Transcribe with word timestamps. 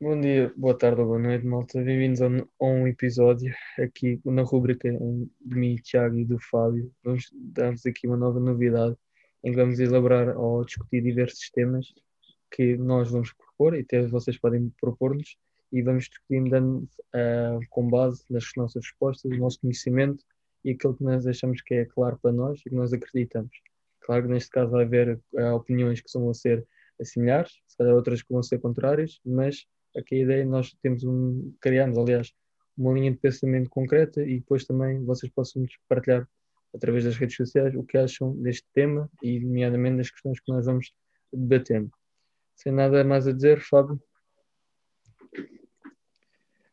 Bom 0.00 0.20
dia, 0.20 0.52
boa 0.56 0.78
tarde 0.78 1.00
ou 1.00 1.08
boa 1.08 1.18
noite, 1.18 1.44
malta. 1.44 1.82
Bem-vindos 1.82 2.22
a 2.22 2.28
um, 2.28 2.84
a 2.84 2.88
episódio 2.88 3.52
aqui 3.80 4.20
na 4.24 4.42
rubrica 4.42 4.88
de 4.92 5.56
mim, 5.56 5.74
Tiago 5.74 6.16
e 6.16 6.24
do 6.24 6.38
Fábio. 6.38 6.94
Vamos 7.02 7.28
dar-vos 7.34 7.84
aqui 7.84 8.06
uma 8.06 8.16
nova 8.16 8.38
novidade 8.38 8.96
em 9.42 9.50
que 9.50 9.56
vamos 9.56 9.80
elaborar 9.80 10.38
ou 10.38 10.64
discutir 10.64 11.02
diversos 11.02 11.50
temas 11.50 11.92
que 12.48 12.76
nós 12.76 13.10
vamos 13.10 13.32
propor 13.32 13.74
e 13.74 13.80
até 13.80 14.06
vocês 14.06 14.38
podem 14.38 14.72
propor-nos 14.80 15.36
e 15.72 15.82
vamos 15.82 16.04
discutir 16.04 16.48
dando 16.48 16.88
uh, 17.16 17.58
com 17.68 17.90
base 17.90 18.22
nas 18.30 18.44
nossas 18.56 18.84
respostas, 18.84 19.32
o 19.32 19.36
nosso 19.36 19.60
conhecimento 19.60 20.24
e 20.64 20.70
aquilo 20.70 20.94
que 20.94 21.02
nós 21.02 21.26
achamos 21.26 21.60
que 21.60 21.74
é 21.74 21.84
claro 21.84 22.16
para 22.22 22.30
nós 22.30 22.60
e 22.60 22.70
que 22.70 22.76
nós 22.76 22.92
acreditamos. 22.92 23.50
Claro 24.02 24.22
que 24.22 24.28
neste 24.28 24.50
caso 24.50 24.70
vai 24.70 24.84
haver 24.84 25.20
uh, 25.32 25.54
opiniões 25.56 26.00
que 26.00 26.16
vão 26.16 26.32
ser 26.32 26.64
similares, 27.02 27.50
se 27.66 27.76
calhar 27.76 27.96
outras 27.96 28.22
que 28.22 28.32
vão 28.32 28.44
ser 28.44 28.60
contrárias, 28.60 29.20
mas 29.26 29.66
aqui 29.98 30.16
a 30.16 30.18
ideia 30.18 30.42
é 30.42 30.44
nós 30.44 30.74
temos 30.82 31.04
um, 31.04 31.52
criamos, 31.60 31.98
aliás, 31.98 32.32
uma 32.76 32.92
linha 32.92 33.10
de 33.10 33.18
pensamento 33.18 33.68
concreta 33.68 34.22
e 34.22 34.38
depois 34.38 34.64
também 34.64 35.04
vocês 35.04 35.30
possam 35.32 35.64
partilhar 35.88 36.28
através 36.74 37.04
das 37.04 37.16
redes 37.16 37.36
sociais 37.36 37.74
o 37.74 37.82
que 37.82 37.98
acham 37.98 38.34
deste 38.40 38.66
tema 38.72 39.10
e, 39.22 39.40
nomeadamente, 39.40 39.98
das 39.98 40.10
questões 40.10 40.38
que 40.40 40.52
nós 40.52 40.66
vamos 40.66 40.92
debatendo. 41.32 41.90
Sem 42.54 42.72
nada 42.72 43.02
mais 43.04 43.26
a 43.26 43.32
dizer, 43.32 43.60
Fábio. 43.60 44.00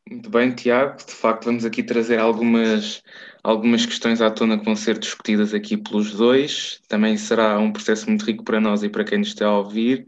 Muito 0.10 0.30
bem, 0.30 0.54
Tiago. 0.54 0.98
De 1.04 1.14
facto, 1.14 1.46
vamos 1.46 1.66
aqui 1.66 1.82
trazer 1.82 2.20
algumas, 2.20 3.02
algumas 3.44 3.88
questões 3.88 4.22
à 4.22 4.30
tona 4.30 4.58
que 4.58 4.64
vão 4.64 4.76
ser 4.76 5.00
discutidas 5.00 5.52
aqui 5.52 5.76
pelos 5.76 6.12
dois. 6.12 6.80
Também 6.88 7.18
será 7.18 7.58
um 7.58 7.72
processo 7.74 8.08
muito 8.08 8.24
rico 8.24 8.44
para 8.44 8.62
nós 8.62 8.84
e 8.84 8.90
para 8.90 9.04
quem 9.04 9.18
nos 9.18 9.30
está 9.30 9.48
a 9.48 9.58
ouvir. 9.58 10.06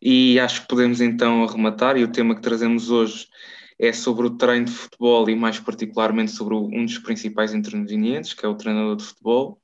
E 0.00 0.40
acho 0.40 0.62
que 0.62 0.68
podemos 0.68 1.02
então 1.02 1.44
arrematar. 1.44 1.98
E 1.98 2.04
o 2.04 2.10
tema 2.10 2.34
que 2.34 2.40
trazemos 2.40 2.90
hoje 2.90 3.28
é 3.78 3.92
sobre 3.92 4.26
o 4.26 4.30
treino 4.30 4.64
de 4.64 4.72
futebol 4.72 5.28
e, 5.28 5.36
mais 5.36 5.60
particularmente, 5.60 6.30
sobre 6.32 6.54
um 6.54 6.86
dos 6.86 6.98
principais 6.98 7.52
intervenientes, 7.52 8.32
que 8.32 8.46
é 8.46 8.48
o 8.48 8.54
treinador 8.56 8.96
de 8.96 9.04
futebol. 9.04 9.60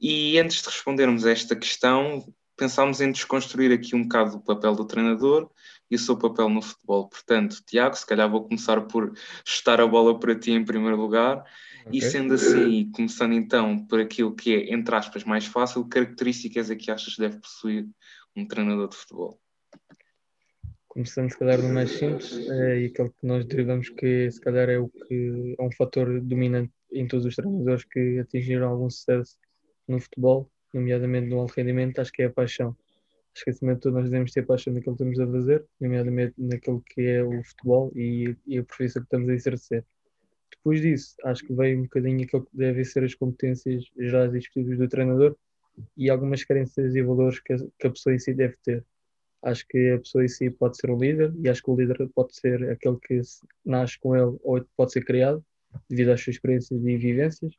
E 0.00 0.38
antes 0.38 0.62
de 0.62 0.68
respondermos 0.68 1.26
a 1.26 1.32
esta 1.32 1.54
questão, 1.54 2.24
pensámos 2.56 3.02
em 3.02 3.12
desconstruir 3.12 3.72
aqui 3.72 3.94
um 3.94 4.04
bocado 4.04 4.38
o 4.38 4.40
papel 4.40 4.74
do 4.74 4.86
treinador 4.86 5.50
e 5.90 5.96
o 5.96 5.98
seu 5.98 6.18
papel 6.18 6.48
no 6.48 6.62
futebol. 6.62 7.08
Portanto, 7.08 7.62
Tiago, 7.66 7.96
se 7.96 8.06
calhar 8.06 8.30
vou 8.30 8.44
começar 8.44 8.80
por 8.82 9.12
estar 9.44 9.80
a 9.80 9.86
bola 9.86 10.18
para 10.18 10.34
ti 10.34 10.50
em 10.50 10.64
primeiro 10.64 10.96
lugar. 10.96 11.44
Okay. 11.86 11.98
E 11.98 12.02
sendo 12.02 12.34
assim, 12.34 12.90
começando 12.90 13.32
então 13.32 13.78
por 13.86 14.00
aquilo 14.00 14.34
que 14.34 14.54
é, 14.54 14.74
entre 14.74 14.94
aspas, 14.94 15.24
mais 15.24 15.46
fácil, 15.46 15.84
características 15.88 16.70
é 16.70 16.76
que 16.76 16.90
achas 16.90 17.14
que 17.14 17.20
deve 17.20 17.38
possuir 17.38 17.86
um 18.34 18.46
treinador 18.46 18.88
de 18.88 18.96
futebol? 18.96 19.40
Começando 20.88 21.30
se 21.30 21.38
calhar 21.38 21.60
do 21.60 21.68
mais 21.68 21.90
simples, 21.90 22.32
é, 22.48 22.80
e 22.80 22.86
aquele 22.86 23.10
que 23.10 23.26
nós 23.26 23.44
derivamos 23.44 23.90
que 23.90 24.30
se 24.30 24.40
calhar 24.40 24.68
é 24.68 24.78
o 24.78 24.88
que 24.88 25.54
é 25.58 25.62
um 25.62 25.70
fator 25.70 26.20
dominante 26.22 26.72
em 26.90 27.06
todos 27.06 27.26
os 27.26 27.36
treinadores 27.36 27.84
que 27.84 28.18
atingiram 28.18 28.68
algum 28.68 28.88
sucesso 28.88 29.36
no 29.86 30.00
futebol, 30.00 30.50
nomeadamente 30.72 31.28
no 31.28 31.38
alto 31.38 31.52
rendimento, 31.54 32.00
acho 32.00 32.10
que 32.10 32.22
é 32.22 32.26
a 32.26 32.32
paixão 32.32 32.74
de 33.44 33.76
tudo 33.76 33.94
nós 33.94 34.04
devemos 34.04 34.32
ter 34.32 34.46
paixão 34.46 34.72
naquilo 34.72 34.96
que 34.96 35.02
estamos 35.02 35.20
a 35.20 35.32
fazer, 35.32 35.64
nomeadamente 35.80 36.34
naquilo 36.38 36.82
que 36.82 37.02
é 37.02 37.22
o 37.22 37.42
futebol 37.44 37.92
e, 37.94 38.36
e 38.46 38.58
a 38.58 38.64
profissão 38.64 39.02
que 39.02 39.06
estamos 39.06 39.28
a 39.28 39.34
exercer. 39.34 39.84
Depois 40.50 40.80
disso, 40.80 41.14
acho 41.24 41.44
que 41.46 41.52
veio 41.52 41.78
um 41.78 41.82
bocadinho 41.82 42.24
aquilo 42.24 42.44
que 42.44 42.56
devem 42.56 42.84
ser 42.84 43.04
as 43.04 43.14
competências 43.14 43.84
já 43.98 44.26
discutidas 44.26 44.78
do 44.78 44.88
treinador 44.88 45.36
e 45.96 46.08
algumas 46.10 46.42
carências 46.44 46.94
e 46.94 47.02
valores 47.02 47.38
que 47.40 47.52
a, 47.52 47.56
que 47.78 47.86
a 47.86 47.90
pessoa 47.90 48.14
em 48.14 48.18
si 48.18 48.34
deve 48.34 48.56
ter. 48.64 48.84
Acho 49.42 49.66
que 49.68 49.90
a 49.90 49.98
pessoa 49.98 50.24
em 50.24 50.28
si 50.28 50.50
pode 50.50 50.76
ser 50.76 50.90
um 50.90 50.98
líder 50.98 51.32
e 51.38 51.48
acho 51.48 51.62
que 51.62 51.70
o 51.70 51.76
líder 51.76 52.08
pode 52.14 52.34
ser 52.34 52.70
aquele 52.70 52.96
que 53.00 53.20
nasce 53.64 53.98
com 54.00 54.16
ele 54.16 54.36
ou 54.42 54.64
pode 54.76 54.92
ser 54.92 55.04
criado 55.04 55.44
devido 55.88 56.10
às 56.10 56.20
suas 56.20 56.36
experiências 56.36 56.84
e 56.84 56.96
vivências. 56.96 57.52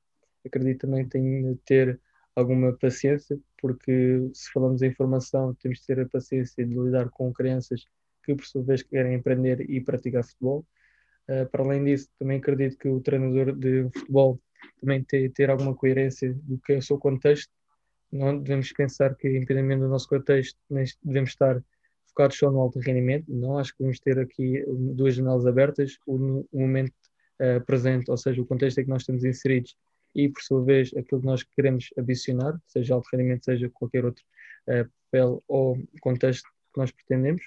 Acredito 0.45 0.81
também 0.81 1.03
que 1.03 1.11
tem 1.11 1.53
de 1.53 1.55
ter 1.65 1.99
alguma 2.35 2.73
paciência, 2.73 3.39
porque 3.59 4.29
se 4.33 4.51
falamos 4.51 4.81
em 4.81 4.93
formação, 4.93 5.53
temos 5.55 5.79
de 5.79 5.85
ter 5.85 5.99
a 5.99 6.07
paciência 6.07 6.65
de 6.65 6.73
lidar 6.73 7.09
com 7.09 7.31
crianças 7.33 7.85
que, 8.23 8.35
por 8.35 8.45
sua 8.45 8.63
vez, 8.63 8.83
querem 8.83 9.15
aprender 9.15 9.69
e 9.69 9.81
praticar 9.81 10.23
futebol. 10.23 10.65
Uh, 11.27 11.45
para 11.49 11.63
além 11.63 11.83
disso, 11.83 12.09
também 12.17 12.37
acredito 12.37 12.77
que 12.77 12.87
o 12.87 13.01
treinador 13.01 13.53
de 13.55 13.89
futebol 13.93 14.39
também 14.79 15.03
tem 15.03 15.29
ter 15.29 15.49
alguma 15.49 15.75
coerência 15.75 16.33
do 16.43 16.57
que 16.59 16.73
é 16.73 16.77
o 16.77 16.81
seu 16.81 16.97
contexto. 16.97 17.51
Não 18.11 18.37
devemos 18.37 18.71
pensar 18.71 19.15
que, 19.15 19.27
independente 19.27 19.81
do 19.81 19.89
nosso 19.89 20.07
contexto, 20.07 20.57
devemos 21.03 21.31
estar 21.31 21.61
focados 22.07 22.37
só 22.37 22.49
no 22.49 22.59
alto 22.59 22.79
rendimento. 22.79 23.25
Não, 23.27 23.57
acho 23.57 23.71
que 23.73 23.79
devemos 23.79 23.99
ter 23.99 24.19
aqui 24.19 24.63
duas 24.67 25.15
janelas 25.15 25.45
abertas, 25.45 25.97
o, 26.05 26.47
o 26.51 26.59
momento 26.59 26.93
uh, 27.41 27.63
presente, 27.65 28.09
ou 28.09 28.17
seja, 28.17 28.41
o 28.41 28.45
contexto 28.45 28.79
em 28.79 28.83
que 28.83 28.89
nós 28.89 29.01
estamos 29.01 29.23
inseridos 29.23 29.75
e, 30.17 30.27
por 30.29 30.41
sua 30.41 30.65
vez, 30.65 30.91
aquilo 30.97 31.21
que 31.21 31.27
nós 31.27 31.43
queremos 31.43 31.89
adicionar, 31.95 32.59
seja 32.65 32.95
alto 32.95 33.07
rendimento, 33.13 33.45
seja 33.45 33.69
qualquer 33.69 34.03
outro 34.03 34.23
uh, 34.67 34.89
papel 35.05 35.43
ou 35.47 35.77
contexto 36.01 36.49
que 36.73 36.79
nós 36.79 36.91
pretendemos. 36.91 37.43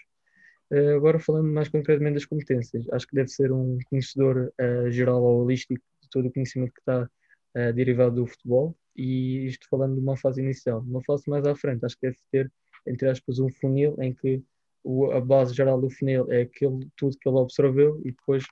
Uh, 0.71 0.95
agora, 0.95 1.19
falando 1.19 1.49
mais 1.49 1.69
concretamente 1.69 2.15
das 2.15 2.25
competências, 2.27 2.87
acho 2.93 3.09
que 3.09 3.17
deve 3.17 3.29
ser 3.29 3.51
um 3.51 3.77
conhecedor 3.89 4.53
uh, 4.61 4.89
geral 4.89 5.21
ou 5.21 5.43
holístico 5.43 5.83
de 6.01 6.09
todo 6.09 6.29
o 6.29 6.33
conhecimento 6.33 6.73
que 6.73 6.81
está 6.81 7.11
derivado 7.75 8.15
do 8.15 8.27
futebol, 8.29 8.77
e 8.95 9.47
isto 9.47 9.67
falando 9.69 9.97
de 9.97 10.01
uma 10.01 10.17
fase 10.17 10.41
inicial. 10.41 10.79
Uma 10.83 11.03
fase 11.03 11.29
mais 11.29 11.45
à 11.45 11.57
frente, 11.57 11.85
acho 11.85 11.97
que 11.97 12.07
deve 12.07 12.19
ter, 12.31 12.53
entre 12.87 13.09
aspas, 13.09 13.41
um 13.41 13.51
funil 13.51 13.97
em 14.01 14.15
que 14.15 14.41
a 15.13 15.21
base 15.21 15.53
geral 15.53 15.81
do 15.81 15.91
funil 15.91 16.31
é 16.31 16.43
aquilo, 16.43 16.79
tudo 16.97 17.19
que 17.19 17.29
ele 17.29 17.39
observeu 17.39 18.01
e 18.05 18.13
depois 18.13 18.45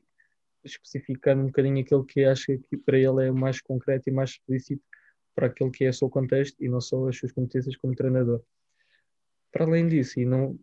especificando 0.71 1.43
um 1.43 1.47
bocadinho 1.47 1.81
aquilo 1.81 2.05
que 2.05 2.25
acha 2.25 2.59
que 2.59 2.77
para 2.77 2.99
ele 2.99 3.27
é 3.27 3.31
mais 3.31 3.61
concreto 3.61 4.09
e 4.09 4.12
mais 4.12 4.31
explícito 4.31 4.83
para 5.34 5.47
aquilo 5.47 5.71
que 5.71 5.84
é 5.84 5.91
o 5.91 5.95
seu 5.95 6.11
contexto 6.11 6.56
e 6.62 6.69
não 6.69 6.81
só 6.81 7.09
as 7.09 7.17
suas 7.17 7.33
competências 7.33 7.77
como 7.77 7.95
treinador. 7.95 8.43
Para 9.53 9.65
além 9.65 9.89
disso, 9.89 10.19
e 10.21 10.27
não 10.27 10.59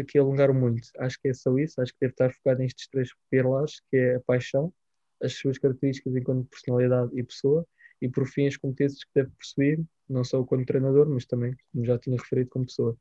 aqui 0.00 0.18
alongar 0.18 0.52
muito, 0.52 0.88
acho 0.98 1.20
que 1.20 1.28
é 1.28 1.34
só 1.34 1.56
isso, 1.58 1.80
acho 1.80 1.92
que 1.92 2.00
deve 2.00 2.12
estar 2.12 2.32
focado 2.32 2.60
nestes 2.60 2.88
três 2.88 3.10
pilares, 3.30 3.80
que 3.90 3.96
é 3.96 4.16
a 4.16 4.20
paixão, 4.20 4.72
as 5.22 5.34
suas 5.34 5.58
características 5.58 6.16
enquanto 6.16 6.48
personalidade 6.48 7.10
e 7.14 7.22
pessoa, 7.22 7.66
e 8.00 8.08
por 8.08 8.26
fim 8.26 8.48
as 8.48 8.56
competências 8.56 9.04
que 9.04 9.10
deve 9.14 9.30
possuir, 9.30 9.80
não 10.08 10.24
só 10.24 10.42
como 10.42 10.66
treinador, 10.66 11.08
mas 11.08 11.24
também, 11.24 11.54
como 11.72 11.84
já 11.84 11.98
tinha 11.98 12.16
referido, 12.16 12.50
como 12.50 12.66
pessoa. 12.66 12.96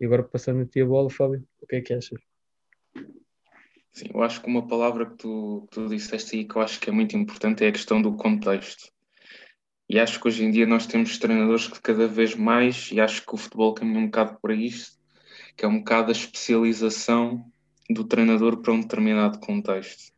E 0.00 0.06
agora 0.06 0.22
passando 0.22 0.62
a 0.62 0.66
ti 0.66 0.80
a 0.80 0.86
bola, 0.86 1.10
Fábio, 1.10 1.46
o 1.60 1.66
que 1.66 1.76
é 1.76 1.80
que 1.82 1.92
achas? 1.92 2.29
Sim, 3.92 4.06
eu 4.14 4.22
acho 4.22 4.40
que 4.40 4.48
uma 4.48 4.66
palavra 4.66 5.06
que 5.06 5.16
tu, 5.16 5.66
que 5.70 5.80
tu 5.80 5.88
disseste 5.88 6.36
aí 6.36 6.44
que 6.44 6.56
eu 6.56 6.62
acho 6.62 6.78
que 6.78 6.90
é 6.90 6.92
muito 6.92 7.16
importante 7.16 7.64
é 7.64 7.68
a 7.68 7.72
questão 7.72 8.00
do 8.00 8.14
contexto. 8.14 8.90
E 9.88 9.98
acho 9.98 10.20
que 10.20 10.28
hoje 10.28 10.44
em 10.44 10.50
dia 10.50 10.66
nós 10.66 10.86
temos 10.86 11.18
treinadores 11.18 11.66
que 11.66 11.80
cada 11.80 12.06
vez 12.06 12.34
mais, 12.36 12.90
e 12.92 13.00
acho 13.00 13.26
que 13.26 13.34
o 13.34 13.36
futebol 13.36 13.74
caminha 13.74 13.98
um 13.98 14.06
bocado 14.06 14.38
para 14.40 14.54
isto, 14.54 14.96
que 15.56 15.64
é 15.64 15.68
um 15.68 15.78
bocado 15.78 16.10
a 16.10 16.12
especialização 16.12 17.44
do 17.90 18.04
treinador 18.04 18.58
para 18.58 18.72
um 18.72 18.80
determinado 18.80 19.40
contexto. 19.40 20.12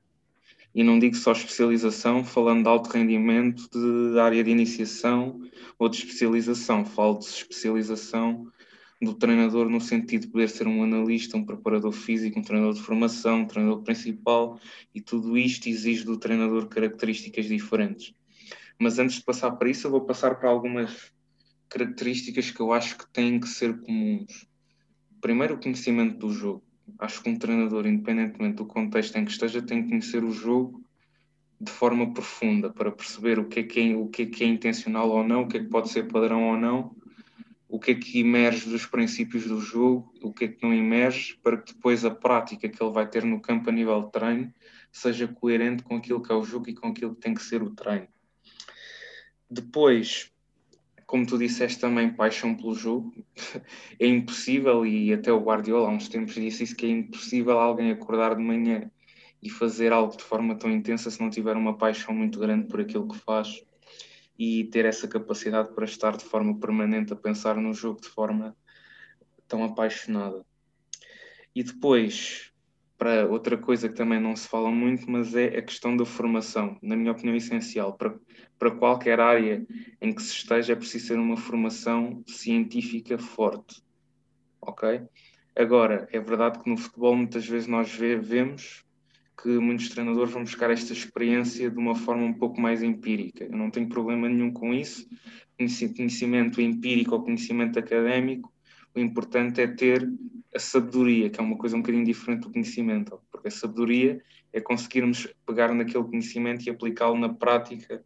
E 0.74 0.82
não 0.84 0.98
digo 0.98 1.16
só 1.16 1.32
especialização, 1.32 2.24
falando 2.24 2.62
de 2.62 2.68
alto 2.68 2.90
rendimento, 2.90 3.68
de 3.70 4.18
área 4.18 4.44
de 4.44 4.50
iniciação 4.50 5.40
ou 5.78 5.88
de 5.88 5.98
especialização. 5.98 6.84
Falo 6.84 7.18
de 7.18 7.26
especialização 7.26 8.46
do 9.02 9.14
treinador 9.14 9.68
no 9.68 9.80
sentido 9.80 10.22
de 10.22 10.28
poder 10.28 10.48
ser 10.48 10.68
um 10.68 10.82
analista, 10.82 11.36
um 11.36 11.44
preparador 11.44 11.90
físico, 11.90 12.38
um 12.38 12.42
treinador 12.42 12.74
de 12.74 12.82
formação, 12.82 13.40
um 13.40 13.46
treinador 13.46 13.82
principal 13.82 14.60
e 14.94 15.00
tudo 15.00 15.36
isto 15.36 15.68
exige 15.68 16.04
do 16.04 16.16
treinador 16.16 16.68
características 16.68 17.46
diferentes. 17.46 18.14
Mas 18.78 19.00
antes 19.00 19.16
de 19.16 19.24
passar 19.24 19.50
para 19.52 19.68
isso, 19.68 19.86
eu 19.86 19.90
vou 19.90 20.02
passar 20.02 20.36
para 20.36 20.48
algumas 20.48 21.12
características 21.68 22.52
que 22.52 22.60
eu 22.60 22.72
acho 22.72 22.96
que 22.96 23.12
têm 23.12 23.40
que 23.40 23.48
ser 23.48 23.80
comuns. 23.80 24.46
Primeiro, 25.20 25.54
o 25.54 25.60
conhecimento 25.60 26.18
do 26.18 26.32
jogo. 26.32 26.62
Acho 26.98 27.22
que 27.22 27.30
um 27.30 27.36
treinador, 27.36 27.86
independentemente 27.86 28.56
do 28.56 28.66
contexto 28.66 29.16
em 29.16 29.24
que 29.24 29.32
esteja, 29.32 29.62
tem 29.62 29.82
que 29.82 29.88
conhecer 29.88 30.22
o 30.22 30.30
jogo 30.30 30.80
de 31.60 31.70
forma 31.72 32.12
profunda 32.12 32.70
para 32.70 32.90
perceber 32.90 33.38
o 33.38 33.46
que 33.46 33.60
é 33.60 33.62
que 33.62 33.80
é, 33.80 33.96
o 33.96 34.08
que 34.08 34.22
é, 34.22 34.26
que 34.26 34.44
é 34.44 34.46
intencional 34.46 35.08
ou 35.10 35.26
não, 35.26 35.42
o 35.42 35.48
que 35.48 35.56
é 35.56 35.60
que 35.60 35.68
pode 35.68 35.90
ser 35.90 36.08
padrão 36.08 36.50
ou 36.50 36.56
não 36.56 37.01
o 37.72 37.78
que 37.78 37.92
é 37.92 37.94
que 37.94 38.20
emerge 38.20 38.68
dos 38.68 38.84
princípios 38.84 39.46
do 39.46 39.58
jogo, 39.58 40.12
o 40.20 40.30
que 40.30 40.44
é 40.44 40.48
que 40.48 40.62
não 40.62 40.74
emerge, 40.74 41.38
para 41.42 41.56
que 41.56 41.72
depois 41.72 42.04
a 42.04 42.10
prática 42.10 42.68
que 42.68 42.82
ele 42.82 42.92
vai 42.92 43.08
ter 43.08 43.24
no 43.24 43.40
campo 43.40 43.70
a 43.70 43.72
nível 43.72 44.02
de 44.02 44.12
treino 44.12 44.52
seja 44.92 45.26
coerente 45.26 45.82
com 45.82 45.96
aquilo 45.96 46.20
que 46.22 46.30
é 46.30 46.34
o 46.34 46.44
jogo 46.44 46.68
e 46.68 46.74
com 46.74 46.88
aquilo 46.88 47.14
que 47.14 47.22
tem 47.22 47.32
que 47.32 47.42
ser 47.42 47.62
o 47.62 47.70
treino. 47.70 48.08
Depois, 49.50 50.30
como 51.06 51.24
tu 51.24 51.38
disseste 51.38 51.80
também, 51.80 52.12
paixão 52.12 52.54
pelo 52.54 52.74
jogo. 52.74 53.10
é 53.98 54.06
impossível, 54.06 54.84
e 54.84 55.10
até 55.10 55.32
o 55.32 55.40
Guardiola 55.40 55.88
há 55.88 55.92
uns 55.92 56.10
tempos 56.10 56.34
disse 56.34 56.64
isso, 56.64 56.76
que 56.76 56.84
é 56.84 56.90
impossível 56.90 57.58
alguém 57.58 57.90
acordar 57.90 58.36
de 58.36 58.42
manhã 58.42 58.90
e 59.42 59.48
fazer 59.48 59.94
algo 59.94 60.14
de 60.14 60.22
forma 60.22 60.56
tão 60.56 60.70
intensa 60.70 61.10
se 61.10 61.18
não 61.22 61.30
tiver 61.30 61.56
uma 61.56 61.78
paixão 61.78 62.14
muito 62.14 62.38
grande 62.38 62.68
por 62.68 62.82
aquilo 62.82 63.08
que 63.08 63.16
faz 63.16 63.64
e 64.44 64.64
ter 64.64 64.84
essa 64.84 65.06
capacidade 65.06 65.72
para 65.72 65.84
estar 65.84 66.16
de 66.16 66.24
forma 66.24 66.58
permanente 66.58 67.12
a 67.12 67.16
pensar 67.16 67.54
no 67.54 67.72
jogo 67.72 68.00
de 68.00 68.08
forma 68.08 68.56
tão 69.46 69.62
apaixonada. 69.62 70.44
E 71.54 71.62
depois, 71.62 72.52
para 72.98 73.24
outra 73.28 73.56
coisa 73.56 73.88
que 73.88 73.94
também 73.94 74.20
não 74.20 74.34
se 74.34 74.48
fala 74.48 74.68
muito, 74.68 75.08
mas 75.08 75.36
é 75.36 75.56
a 75.56 75.62
questão 75.62 75.96
da 75.96 76.04
formação, 76.04 76.76
na 76.82 76.96
minha 76.96 77.12
opinião, 77.12 77.36
essencial. 77.36 77.92
Para, 77.92 78.18
para 78.58 78.72
qualquer 78.72 79.20
área 79.20 79.64
em 80.00 80.12
que 80.12 80.20
se 80.20 80.32
esteja, 80.32 80.72
é 80.72 80.76
preciso 80.76 81.08
ter 81.14 81.20
uma 81.20 81.36
formação 81.36 82.24
científica 82.26 83.18
forte. 83.18 83.80
Ok? 84.60 85.02
Agora, 85.54 86.08
é 86.10 86.18
verdade 86.18 86.58
que 86.58 86.68
no 86.68 86.76
futebol 86.76 87.14
muitas 87.14 87.46
vezes 87.46 87.68
nós 87.68 87.92
vemos 87.94 88.84
que 89.40 89.48
muitos 89.48 89.88
treinadores 89.88 90.32
vão 90.32 90.42
buscar 90.42 90.70
esta 90.70 90.92
experiência 90.92 91.70
de 91.70 91.78
uma 91.78 91.94
forma 91.94 92.24
um 92.24 92.34
pouco 92.34 92.60
mais 92.60 92.82
empírica. 92.82 93.44
Eu 93.44 93.56
não 93.56 93.70
tenho 93.70 93.88
problema 93.88 94.28
nenhum 94.28 94.52
com 94.52 94.72
isso. 94.72 95.08
Conhecimento 95.56 96.60
empírico 96.60 97.14
ou 97.14 97.22
conhecimento 97.22 97.78
académico, 97.78 98.52
o 98.94 99.00
importante 99.00 99.60
é 99.60 99.66
ter 99.66 100.08
a 100.54 100.58
sabedoria, 100.58 101.30
que 101.30 101.40
é 101.40 101.42
uma 101.42 101.56
coisa 101.56 101.76
um 101.76 101.80
bocadinho 101.80 102.04
diferente 102.04 102.42
do 102.42 102.52
conhecimento, 102.52 103.18
porque 103.30 103.48
a 103.48 103.50
sabedoria 103.50 104.22
é 104.52 104.60
conseguirmos 104.60 105.26
pegar 105.46 105.72
naquele 105.72 106.04
conhecimento 106.04 106.66
e 106.66 106.70
aplicá-lo 106.70 107.18
na 107.18 107.32
prática 107.32 108.04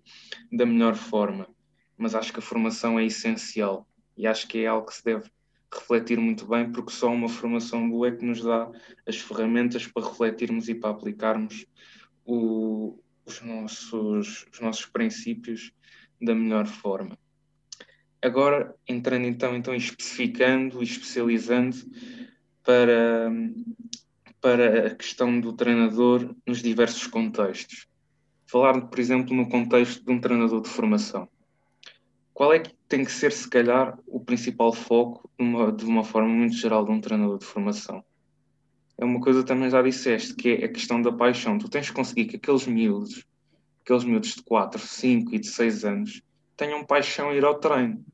da 0.53 0.65
melhor 0.65 0.95
forma. 0.95 1.49
Mas 1.99 2.15
acho 2.15 2.33
que 2.33 2.39
a 2.39 2.43
formação 2.43 2.99
é 2.99 3.05
essencial 3.05 3.89
e 4.17 4.27
acho 4.27 4.47
que 4.47 4.59
é 4.59 4.67
algo 4.67 4.87
que 4.87 4.95
se 4.95 5.05
deve 5.05 5.29
refletir 5.73 6.19
muito 6.19 6.47
bem, 6.47 6.71
porque 6.71 6.93
só 6.93 7.11
uma 7.11 7.29
formação 7.29 7.89
boa 7.89 8.09
é 8.09 8.13
que 8.13 8.25
nos 8.25 8.43
dá 8.43 8.71
as 9.07 9.17
ferramentas 9.17 9.87
para 9.87 10.07
refletirmos 10.07 10.69
e 10.69 10.75
para 10.75 10.91
aplicarmos 10.91 11.67
o, 12.25 12.99
os, 13.25 13.41
nossos, 13.43 14.47
os 14.53 14.61
nossos 14.61 14.87
princípios 14.87 15.73
da 16.21 16.35
melhor 16.35 16.67
forma. 16.67 17.19
Agora, 18.23 18.75
entrando 18.89 19.27
então, 19.27 19.55
então 19.55 19.75
especificando 19.75 20.83
e 20.83 20.85
especializando 20.85 21.77
para, 22.63 23.31
para 24.41 24.89
a 24.89 24.95
questão 24.95 25.39
do 25.39 25.53
treinador 25.53 26.35
nos 26.47 26.63
diversos 26.63 27.07
contextos. 27.07 27.87
Falar, 28.47 28.81
por 28.81 28.99
exemplo, 28.99 29.35
no 29.35 29.49
contexto 29.49 30.05
de 30.05 30.13
um 30.13 30.21
treinador 30.21 30.61
de 30.63 30.69
formação. 30.69 31.29
Qual 32.33 32.53
é 32.53 32.61
que 32.61 32.76
tem 32.89 33.05
que 33.05 33.13
ser, 33.13 33.33
se 33.33 33.49
calhar, 33.49 33.99
o 34.07 34.21
principal 34.21 34.73
foco, 34.73 35.29
de 35.39 35.45
uma, 35.45 35.73
de 35.73 35.85
uma 35.85 36.05
forma 36.05 36.29
muito 36.29 36.55
geral, 36.55 36.85
de 36.85 36.91
um 36.91 37.01
treinador 37.01 37.39
de 37.39 37.45
formação? 37.45 38.05
É 38.99 39.05
uma 39.05 39.21
coisa 39.21 39.45
também 39.45 39.69
já 39.69 39.83
disseste, 39.83 40.35
que 40.35 40.51
é 40.51 40.65
a 40.65 40.73
questão 40.73 41.03
da 41.03 41.13
paixão. 41.13 41.59
Tu 41.59 41.69
tens 41.69 41.89
que 41.91 41.97
conseguir 41.97 42.27
que 42.27 42.37
aqueles 42.37 42.67
miúdos, 42.67 43.27
aqueles 43.83 44.05
miúdos 44.05 44.35
de 44.35 44.43
4, 44.43 44.81
5 44.81 45.35
e 45.35 45.39
de 45.39 45.49
6 45.49 45.85
anos, 45.85 46.23
tenham 46.57 46.85
paixão 46.85 47.33
em 47.33 47.37
ir 47.37 47.45
ao 47.45 47.59
treino. 47.59 48.05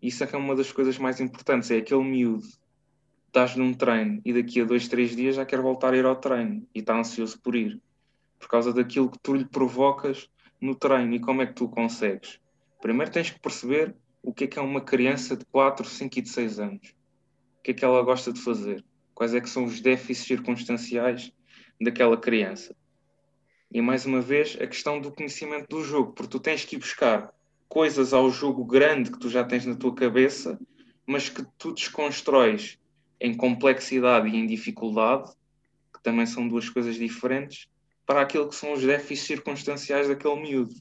Isso 0.00 0.24
é 0.24 0.26
que 0.26 0.34
é 0.34 0.38
uma 0.38 0.54
das 0.54 0.72
coisas 0.72 0.98
mais 0.98 1.20
importantes, 1.20 1.70
é 1.70 1.78
aquele 1.78 2.02
miúdo 2.02 2.46
estás 3.34 3.56
num 3.56 3.74
treino 3.74 4.22
e 4.24 4.32
daqui 4.32 4.60
a 4.60 4.64
dois, 4.64 4.86
três 4.86 5.16
dias 5.16 5.34
já 5.34 5.44
quer 5.44 5.60
voltar 5.60 5.92
a 5.92 5.96
ir 5.96 6.04
ao 6.04 6.14
treino 6.14 6.64
e 6.72 6.78
está 6.78 6.96
ansioso 6.96 7.36
por 7.40 7.56
ir. 7.56 7.82
Por 8.38 8.46
causa 8.46 8.72
daquilo 8.72 9.10
que 9.10 9.18
tu 9.18 9.34
lhe 9.34 9.44
provocas 9.44 10.30
no 10.60 10.76
treino 10.76 11.14
e 11.14 11.18
como 11.18 11.42
é 11.42 11.46
que 11.46 11.54
tu 11.54 11.68
consegues. 11.68 12.38
Primeiro 12.84 13.10
tens 13.10 13.30
que 13.30 13.40
perceber 13.40 13.94
o 14.22 14.30
que 14.30 14.44
é 14.44 14.46
que 14.46 14.58
é 14.58 14.62
uma 14.62 14.82
criança 14.82 15.34
de 15.34 15.46
4, 15.46 15.88
5 15.88 16.18
e 16.18 16.20
de 16.20 16.28
6 16.28 16.60
anos. 16.60 16.94
O 17.58 17.62
que 17.62 17.70
é 17.70 17.74
que 17.74 17.82
ela 17.82 18.02
gosta 18.02 18.30
de 18.30 18.38
fazer. 18.38 18.84
Quais 19.14 19.32
é 19.32 19.40
que 19.40 19.48
são 19.48 19.64
os 19.64 19.80
déficits 19.80 20.26
circunstanciais 20.26 21.32
daquela 21.80 22.14
criança. 22.18 22.76
E 23.72 23.80
mais 23.80 24.04
uma 24.04 24.20
vez 24.20 24.58
a 24.60 24.66
questão 24.66 25.00
do 25.00 25.10
conhecimento 25.10 25.66
do 25.66 25.82
jogo, 25.82 26.12
porque 26.12 26.32
tu 26.32 26.38
tens 26.38 26.66
que 26.66 26.76
ir 26.76 26.78
buscar 26.78 27.32
coisas 27.70 28.12
ao 28.12 28.28
jogo 28.30 28.62
grande 28.66 29.10
que 29.10 29.18
tu 29.18 29.30
já 29.30 29.42
tens 29.42 29.64
na 29.64 29.74
tua 29.74 29.94
cabeça, 29.94 30.60
mas 31.06 31.30
que 31.30 31.42
tu 31.56 31.72
desconstróis 31.72 32.78
em 33.18 33.34
complexidade 33.34 34.28
e 34.28 34.36
em 34.36 34.46
dificuldade, 34.46 35.32
que 35.90 36.02
também 36.02 36.26
são 36.26 36.46
duas 36.46 36.68
coisas 36.68 36.96
diferentes, 36.96 37.66
para 38.04 38.20
aquilo 38.20 38.46
que 38.46 38.54
são 38.54 38.74
os 38.74 38.82
déficits 38.82 39.26
circunstanciais 39.26 40.06
daquele 40.06 40.38
miúdo. 40.38 40.74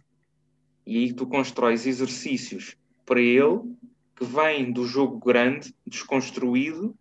E 0.86 0.98
aí 0.98 1.14
tu 1.14 1.26
constróis 1.28 1.86
exercícios 1.86 2.76
para 3.06 3.22
ele 3.22 3.76
que 4.16 4.26
vêm 4.26 4.72
do 4.72 4.86
jogo 4.86 5.18
grande, 5.18 5.74
desconstruído, 5.86 6.96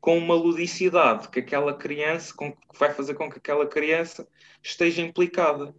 com 0.00 0.18
uma 0.18 0.34
ludicidade 0.34 1.28
que 1.28 1.40
aquela 1.40 1.74
criança, 1.74 2.34
com, 2.34 2.52
que 2.52 2.78
vai 2.78 2.92
fazer 2.92 3.14
com 3.14 3.30
que 3.30 3.38
aquela 3.38 3.66
criança 3.66 4.28
esteja 4.62 5.00
implicada. 5.00 5.74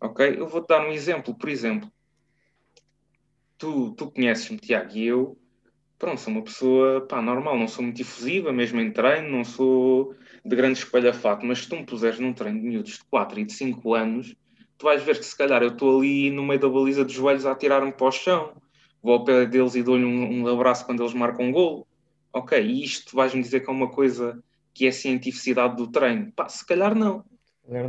Ok? 0.00 0.36
Eu 0.38 0.46
vou-te 0.46 0.68
dar 0.68 0.86
um 0.86 0.92
exemplo. 0.92 1.34
Por 1.34 1.48
exemplo, 1.48 1.90
tu, 3.58 3.92
tu 3.92 4.10
conheces-me, 4.10 4.58
Tiago, 4.58 4.96
e 4.96 5.04
eu 5.04 5.36
pronto, 5.98 6.20
sou 6.20 6.32
uma 6.32 6.42
pessoa 6.42 7.00
pá, 7.06 7.20
normal, 7.20 7.58
não 7.58 7.66
sou 7.66 7.82
muito 7.82 7.96
difusiva, 7.96 8.52
mesmo 8.52 8.80
em 8.80 8.92
treino, 8.92 9.28
não 9.28 9.44
sou 9.44 10.14
de 10.44 10.54
grande 10.54 10.78
espalhafato, 10.78 11.44
mas 11.44 11.60
se 11.60 11.68
tu 11.68 11.76
me 11.76 11.84
puseres 11.84 12.20
num 12.20 12.32
treino 12.32 12.60
de 12.60 12.66
miúdos 12.66 12.92
de 12.92 13.04
4 13.10 13.40
e 13.40 13.44
de 13.44 13.52
5 13.52 13.94
anos, 13.94 14.36
tu 14.78 14.84
vais 14.84 15.02
ver 15.02 15.18
que 15.18 15.24
se 15.24 15.36
calhar 15.36 15.62
eu 15.62 15.70
estou 15.70 15.98
ali 15.98 16.30
no 16.30 16.44
meio 16.44 16.60
da 16.60 16.68
baliza 16.68 17.04
dos 17.04 17.12
joelhos 17.12 17.44
a 17.44 17.52
atirar-me 17.52 17.92
para 17.92 18.06
o 18.06 18.12
chão, 18.12 18.54
vou 19.02 19.14
ao 19.14 19.24
pé 19.24 19.44
deles 19.44 19.74
e 19.74 19.82
dou-lhe 19.82 20.04
um, 20.04 20.42
um, 20.42 20.48
abraço 20.48 20.86
quando 20.86 21.02
eles 21.02 21.12
marcam 21.12 21.46
um 21.46 21.52
gol. 21.52 21.86
Ok, 22.32 22.60
e 22.60 22.84
isto 22.84 23.16
vais-me 23.16 23.42
dizer 23.42 23.60
que 23.60 23.70
é 23.70 23.72
uma 23.72 23.90
coisa 23.90 24.42
que 24.72 24.86
é 24.86 24.92
cientificidade 24.92 25.76
do 25.76 25.88
treino? 25.88 26.30
Pá, 26.32 26.48
se 26.48 26.64
calhar 26.64 26.94
não. 26.94 27.24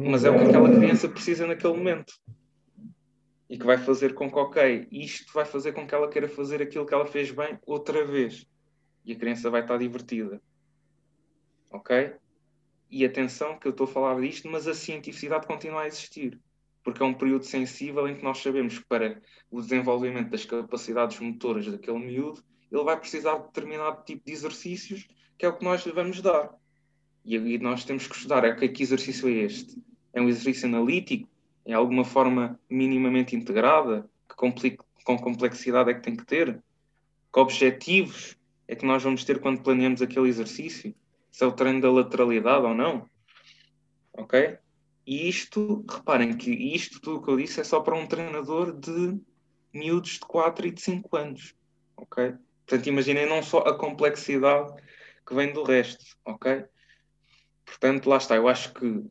Mas 0.09 0.25
é 0.25 0.29
o 0.29 0.37
que 0.37 0.45
aquela 0.45 0.75
criança 0.75 1.07
precisa 1.07 1.45
naquele 1.45 1.73
momento 1.73 2.13
e 3.49 3.57
que 3.57 3.65
vai 3.65 3.77
fazer 3.77 4.13
com 4.13 4.29
que, 4.29 4.37
ok, 4.37 4.87
isto 4.91 5.33
vai 5.33 5.43
fazer 5.45 5.71
com 5.71 5.87
que 5.87 5.95
ela 5.95 6.09
queira 6.09 6.27
fazer 6.27 6.61
aquilo 6.61 6.85
que 6.85 6.93
ela 6.93 7.05
fez 7.05 7.31
bem 7.31 7.57
outra 7.65 8.05
vez. 8.05 8.45
E 9.03 9.13
a 9.13 9.15
criança 9.15 9.49
vai 9.49 9.61
estar 9.61 9.77
divertida. 9.77 10.41
Ok? 11.71 12.13
E 12.91 13.05
atenção 13.05 13.57
que 13.57 13.67
eu 13.67 13.71
estou 13.71 13.85
a 13.85 13.87
falar 13.87 14.21
disto, 14.21 14.47
mas 14.49 14.67
a 14.67 14.73
cientificidade 14.75 15.47
continua 15.47 15.81
a 15.81 15.87
existir. 15.87 16.39
Porque 16.89 17.03
é 17.03 17.05
um 17.05 17.13
período 17.13 17.45
sensível 17.45 18.07
em 18.07 18.15
que 18.15 18.23
nós 18.23 18.39
sabemos 18.39 18.79
que 18.79 18.85
para 18.85 19.21
o 19.51 19.61
desenvolvimento 19.61 20.29
das 20.29 20.45
capacidades 20.45 21.19
motoras 21.19 21.67
daquele 21.67 21.99
miúdo, 21.99 22.43
ele 22.71 22.83
vai 22.83 22.99
precisar 22.99 23.37
de 23.37 23.45
determinado 23.45 24.03
tipo 24.03 24.25
de 24.25 24.31
exercícios, 24.31 25.07
que 25.37 25.45
é 25.45 25.49
o 25.49 25.57
que 25.57 25.63
nós 25.63 25.85
lhe 25.85 25.91
vamos 25.91 26.21
dar. 26.21 26.49
E 27.23 27.37
aí 27.37 27.57
nós 27.59 27.83
temos 27.85 28.07
que 28.07 28.15
estudar, 28.15 28.43
é, 28.43 28.67
que 28.67 28.81
exercício 28.81 29.29
é 29.29 29.33
este? 29.43 29.81
É 30.13 30.21
um 30.21 30.27
exercício 30.27 30.67
analítico? 30.67 31.29
em 31.69 31.73
alguma 31.73 32.03
forma 32.03 32.59
minimamente 32.67 33.35
integrada? 33.35 34.09
Que 34.27 34.35
com 35.03 35.17
complexidade 35.17 35.91
é 35.91 35.93
que 35.93 36.01
tem 36.01 36.15
que 36.15 36.25
ter? 36.25 36.59
Que 37.31 37.39
objetivos 37.39 38.35
é 38.67 38.75
que 38.75 38.87
nós 38.87 39.03
vamos 39.03 39.23
ter 39.23 39.39
quando 39.39 39.61
planeamos 39.61 40.01
aquele 40.01 40.29
exercício? 40.29 40.95
Se 41.31 41.43
é 41.43 41.47
o 41.47 41.51
treino 41.51 41.79
da 41.79 41.91
lateralidade 41.91 42.65
ou 42.65 42.73
não? 42.73 43.07
Ok? 44.13 44.57
E 45.09 45.27
isto, 45.27 45.83
reparem 45.89 46.37
que 46.37 46.51
isto 46.51 47.01
tudo 47.01 47.23
que 47.23 47.31
eu 47.31 47.37
disse 47.37 47.59
é 47.59 47.63
só 47.63 47.79
para 47.79 47.97
um 47.97 48.05
treinador 48.05 48.71
de 48.79 49.19
miúdos 49.73 50.11
de 50.11 50.19
4 50.19 50.67
e 50.67 50.71
de 50.71 50.79
5 50.79 51.17
anos. 51.17 51.55
Ok? 51.97 52.35
Portanto, 52.63 52.85
imaginem 52.85 53.27
não 53.27 53.41
só 53.41 53.57
a 53.61 53.75
complexidade 53.75 54.71
que 55.25 55.33
vem 55.33 55.51
do 55.51 55.63
resto. 55.63 56.05
Ok? 56.23 56.63
Portanto, 57.65 58.07
lá 58.07 58.17
está. 58.17 58.35
Eu 58.35 58.47
acho 58.47 58.71
que 58.71 59.03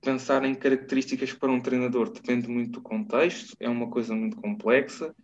pensar 0.00 0.42
em 0.42 0.54
características 0.54 1.34
para 1.34 1.52
um 1.52 1.60
treinador 1.60 2.10
depende 2.10 2.48
muito 2.48 2.80
do 2.80 2.80
contexto, 2.80 3.54
é 3.60 3.68
uma 3.68 3.90
coisa 3.90 4.14
muito 4.14 4.38
complexa. 4.38 5.14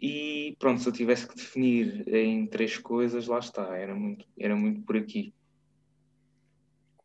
E 0.00 0.54
pronto, 0.60 0.80
se 0.80 0.88
eu 0.88 0.92
tivesse 0.92 1.26
que 1.26 1.34
definir 1.34 2.06
em 2.06 2.46
três 2.46 2.78
coisas, 2.78 3.26
lá 3.26 3.40
está, 3.40 3.76
era 3.76 3.96
muito, 3.96 4.24
era 4.38 4.54
muito 4.54 4.82
por 4.82 4.96
aqui. 4.96 5.34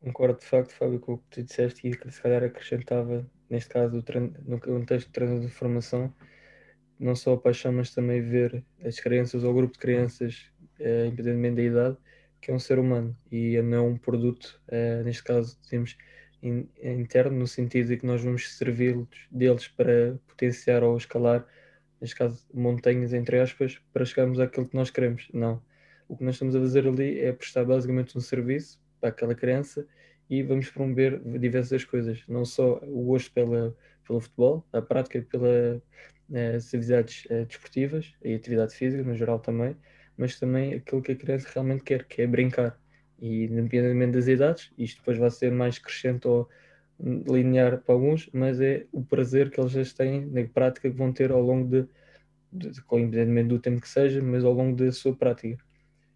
Concordo 0.06 0.40
de 0.40 0.46
facto, 0.46 0.72
Fábio, 0.72 1.00
com 1.00 1.14
o 1.14 1.18
que 1.18 1.24
tu 1.32 1.44
disseste 1.44 1.88
e 1.88 1.98
que 1.98 2.12
se 2.12 2.22
calhar 2.22 2.44
acrescentava, 2.44 3.28
neste 3.50 3.72
caso, 3.72 4.04
no 4.46 4.60
contexto 4.60 5.08
de 5.08 5.14
treinador 5.14 5.48
de 5.48 5.52
formação, 5.52 6.14
não 7.00 7.16
só 7.16 7.34
a 7.34 7.38
paixão, 7.40 7.74
mas 7.74 7.90
também 7.90 8.22
ver 8.22 8.64
as 8.84 9.00
crianças 9.00 9.44
ou 9.44 9.50
o 9.50 9.56
grupo 9.56 9.74
de 9.74 9.80
crianças, 9.80 10.52
eh, 10.80 11.08
independentemente 11.08 11.56
da 11.56 11.64
idade, 11.64 11.98
que 12.40 12.52
é 12.52 12.54
um 12.54 12.60
ser 12.60 12.78
humano 12.78 13.18
e 13.32 13.60
não 13.64 13.78
é 13.78 13.82
um 13.82 13.98
produto. 13.98 14.62
Eh, 14.68 15.02
neste 15.04 15.24
caso, 15.24 15.58
temos 15.68 15.98
interno, 16.44 17.40
no 17.40 17.48
sentido 17.48 17.88
de 17.88 17.98
que 17.98 18.06
nós 18.06 18.22
vamos 18.24 18.56
servir 18.56 19.08
deles 19.32 19.68
para 19.70 20.20
potenciar 20.28 20.84
ou 20.84 20.96
escalar, 20.98 21.48
neste 22.00 22.16
caso, 22.16 22.46
montanhas, 22.54 23.12
entre 23.12 23.40
aspas, 23.40 23.82
para 23.92 24.06
chegarmos 24.06 24.40
àquilo 24.40 24.68
que 24.68 24.76
nós 24.76 24.92
queremos. 24.92 25.28
Não. 25.34 25.64
O 26.08 26.16
que 26.16 26.24
nós 26.24 26.36
estamos 26.36 26.56
a 26.56 26.60
fazer 26.60 26.88
ali 26.88 27.20
é 27.20 27.34
prestar 27.34 27.66
basicamente 27.66 28.16
um 28.16 28.22
serviço 28.22 28.85
para 29.06 29.10
aquela 29.10 29.36
criança 29.36 29.86
e 30.30 30.42
vamos 30.42 30.70
promover 30.72 31.22
diversas 31.40 31.86
coisas, 31.86 32.24
não 32.28 32.44
só 32.44 32.80
o 32.84 33.06
gosto 33.06 33.32
pela, 33.32 33.76
pelo 34.08 34.20
futebol, 34.20 34.66
a 34.74 34.82
prática 34.82 35.22
pelas 35.22 35.82
eh, 36.34 36.56
atividades 36.56 37.28
eh, 37.30 37.46
desportivas 37.46 38.14
e 38.24 38.34
atividade 38.34 38.74
física 38.74 39.04
no 39.04 39.14
geral 39.14 39.40
também, 39.40 39.76
mas 40.18 40.40
também 40.40 40.74
aquilo 40.74 41.02
que 41.02 41.12
a 41.12 41.16
criança 41.16 41.48
realmente 41.54 41.84
quer, 41.84 42.06
que 42.06 42.24
é 42.24 42.28
brincar 42.28 42.80
e 43.20 43.46
independentemente 43.46 44.14
das 44.14 44.28
idades, 44.28 44.72
isto 44.78 44.98
depois 45.00 45.18
vai 45.18 45.30
ser 45.30 45.52
mais 45.52 45.78
crescente 45.78 46.28
ou 46.28 46.50
linear 47.00 47.82
para 47.82 47.94
alguns, 47.94 48.30
mas 48.34 48.60
é 48.60 48.88
o 48.92 49.04
prazer 49.04 49.52
que 49.52 49.60
eles 49.60 49.72
já 49.72 49.84
têm 49.96 50.26
na 50.26 50.44
prática 50.46 50.90
que 50.90 50.98
vão 50.98 51.14
ter 51.14 51.32
ao 51.32 51.42
longo 51.42 51.70
de, 51.70 51.88
de, 52.52 52.72
de 52.72 52.80
independentemente 52.80 53.50
do 53.50 53.60
tempo 53.60 53.82
que 53.82 53.88
seja, 53.88 54.22
mas 54.24 54.44
ao 54.44 54.54
longo 54.54 54.76
da 54.76 54.92
sua 54.92 55.16
prática. 55.16 55.64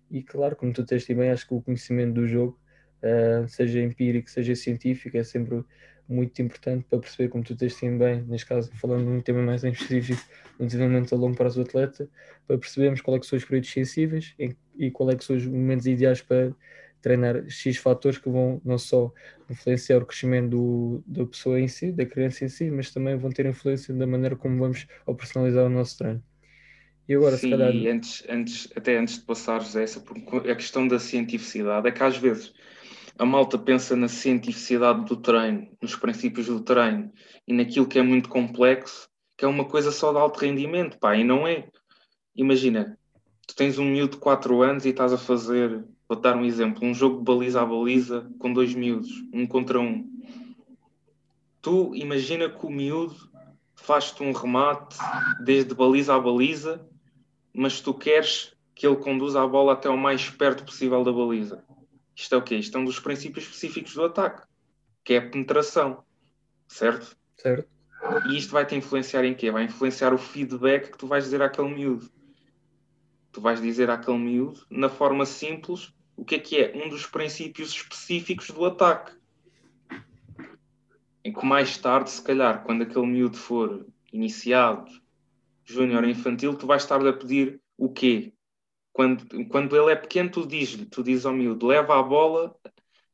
E 0.09 0.23
claro, 0.23 0.55
como 0.55 0.73
tu 0.73 0.85
tens 0.85 1.05
bem, 1.05 1.29
acho 1.29 1.47
que 1.47 1.53
o 1.53 1.61
conhecimento 1.61 2.13
do 2.15 2.27
jogo 2.27 2.58
uh, 3.03 3.47
seja 3.47 3.81
empírico, 3.81 4.29
seja 4.29 4.55
científico, 4.55 5.17
é 5.17 5.23
sempre 5.23 5.63
muito 6.07 6.41
importante 6.41 6.85
para 6.89 6.99
perceber, 6.99 7.29
como 7.29 7.43
tu 7.43 7.55
tens 7.55 7.79
bem, 7.79 8.23
neste 8.23 8.47
caso, 8.47 8.71
falando 8.73 9.03
num 9.03 9.21
tema 9.21 9.43
mais 9.43 9.63
em 9.63 9.71
específico, 9.71 10.21
no 10.59 10.65
desenvolvimento 10.65 11.13
a 11.13 11.17
longo 11.17 11.37
prazo 11.37 11.61
do 11.61 11.67
atleta, 11.67 12.09
para 12.47 12.57
percebermos 12.57 12.99
qual 13.01 13.17
é 13.17 13.19
que 13.19 13.27
são 13.27 13.37
os 13.37 13.45
períodos 13.45 13.71
sensíveis 13.71 14.35
e 14.77 14.89
qual 14.89 15.11
é 15.11 15.15
que 15.15 15.23
são 15.23 15.35
os 15.35 15.45
momentos 15.45 15.85
ideais 15.85 16.21
para 16.21 16.51
treinar 17.01 17.49
X 17.49 17.77
fatores 17.77 18.17
que 18.17 18.29
vão 18.29 18.61
não 18.65 18.77
só 18.77 19.13
influenciar 19.49 19.99
o 19.99 20.05
crescimento 20.05 20.49
do, 20.49 21.03
da 21.05 21.25
pessoa 21.25 21.59
em 21.59 21.67
si, 21.67 21.91
da 21.91 22.05
criança 22.05 22.43
em 22.43 22.49
si, 22.49 22.69
mas 22.69 22.91
também 22.91 23.15
vão 23.15 23.31
ter 23.31 23.45
influência 23.45 23.93
da 23.93 24.07
maneira 24.07 24.35
como 24.35 24.57
vamos 24.59 24.87
personalizar 25.17 25.65
o 25.65 25.69
nosso 25.69 25.97
treino. 25.97 26.23
E 27.07 27.15
agora, 27.15 27.37
Sim, 27.37 27.49
se 27.49 27.49
calhar... 27.49 27.73
e 27.73 27.87
antes, 27.89 28.23
antes, 28.29 28.69
até 28.75 28.97
antes 28.97 29.15
de 29.15 29.21
passares 29.21 29.75
essa, 29.75 29.99
a 29.99 30.55
questão 30.55 30.87
da 30.87 30.99
cientificidade 30.99 31.87
é 31.87 31.91
que 31.91 32.03
às 32.03 32.17
vezes 32.17 32.53
a 33.19 33.25
malta 33.25 33.57
pensa 33.57 33.97
na 33.97 34.07
cientificidade 34.07 35.03
do 35.03 35.17
treino, 35.17 35.67
nos 35.81 35.93
princípios 35.93 36.47
do 36.47 36.61
treino 36.61 37.11
e 37.45 37.53
naquilo 37.53 37.85
que 37.85 37.99
é 37.99 38.01
muito 38.01 38.29
complexo, 38.29 39.09
que 39.37 39.43
é 39.43 39.47
uma 39.47 39.65
coisa 39.65 39.91
só 39.91 40.13
de 40.13 40.17
alto 40.17 40.39
rendimento, 40.39 40.97
pá, 40.97 41.17
e 41.17 41.23
não 41.25 41.45
é. 41.45 41.67
Imagina, 42.33 42.97
tu 43.45 43.53
tens 43.53 43.77
um 43.77 43.83
miúdo 43.83 44.13
de 44.13 44.19
4 44.19 44.61
anos 44.61 44.85
e 44.85 44.89
estás 44.89 45.11
a 45.11 45.17
fazer, 45.17 45.83
vou 46.07 46.17
dar 46.17 46.37
um 46.37 46.45
exemplo, 46.45 46.87
um 46.87 46.93
jogo 46.93 47.17
de 47.17 47.25
baliza 47.25 47.61
a 47.61 47.65
baliza 47.65 48.31
com 48.39 48.53
dois 48.53 48.73
miúdos, 48.73 49.11
um 49.33 49.45
contra 49.45 49.81
um. 49.81 50.09
Tu 51.61 51.93
imagina 51.95 52.49
que 52.49 52.65
o 52.65 52.69
miúdo 52.69 53.17
faz-te 53.75 54.23
um 54.23 54.31
remate 54.31 54.95
desde 55.43 55.75
baliza 55.75 56.15
a 56.15 56.19
baliza, 56.21 56.87
mas 57.53 57.81
tu 57.81 57.93
queres 57.93 58.53
que 58.73 58.87
ele 58.87 58.95
conduza 58.95 59.43
a 59.43 59.47
bola 59.47 59.73
até 59.73 59.89
o 59.89 59.97
mais 59.97 60.29
perto 60.29 60.63
possível 60.63 61.03
da 61.03 61.11
baliza 61.11 61.67
isto 62.21 62.35
é 62.35 62.37
o 62.37 62.41
quê? 62.41 62.55
Isto 62.55 62.77
é 62.77 62.81
um 62.81 62.85
dos 62.85 62.99
princípios 62.99 63.45
específicos 63.45 63.93
do 63.93 64.03
ataque, 64.03 64.45
que 65.05 65.13
é 65.13 65.17
a 65.17 65.29
penetração, 65.29 66.03
certo? 66.67 67.17
Certo. 67.37 67.69
E 68.29 68.37
isto 68.37 68.51
vai 68.51 68.65
te 68.65 68.75
influenciar 68.75 69.23
em 69.23 69.33
quê? 69.33 69.49
Vai 69.49 69.63
influenciar 69.63 70.13
o 70.13 70.17
feedback 70.17 70.91
que 70.91 70.97
tu 70.97 71.07
vais 71.07 71.23
dizer 71.23 71.41
àquele 71.41 71.69
miúdo. 71.73 72.11
Tu 73.31 73.39
vais 73.39 73.61
dizer 73.61 73.89
àquele 73.89 74.17
miúdo, 74.17 74.65
na 74.69 74.89
forma 74.89 75.25
simples, 75.25 75.93
o 76.17 76.25
que 76.25 76.35
é 76.35 76.39
que 76.39 76.57
é? 76.57 76.73
Um 76.75 76.89
dos 76.89 77.05
princípios 77.05 77.69
específicos 77.69 78.49
do 78.49 78.65
ataque. 78.65 79.13
Em 81.23 81.31
que 81.31 81.45
mais 81.45 81.77
tarde, 81.77 82.09
se 82.09 82.21
calhar, 82.21 82.63
quando 82.63 82.81
aquele 82.81 83.05
miúdo 83.05 83.37
for 83.37 83.85
iniciado, 84.11 84.91
júnior 85.63 86.03
infantil, 86.03 86.55
tu 86.55 86.67
vais 86.67 86.83
estar 86.83 87.05
a 87.05 87.13
pedir 87.13 87.61
o 87.77 87.89
quê? 87.89 88.33
Quando, 88.99 89.47
quando 89.47 89.77
ele 89.77 89.93
é 89.93 89.95
pequeno, 89.95 90.29
tu 90.29 90.45
dizes-lhe, 90.45 90.85
tu 90.85 91.01
dizes 91.01 91.25
ao 91.25 91.31
miúdo, 91.31 91.65
leva 91.65 91.97
a 91.97 92.03
bola 92.03 92.53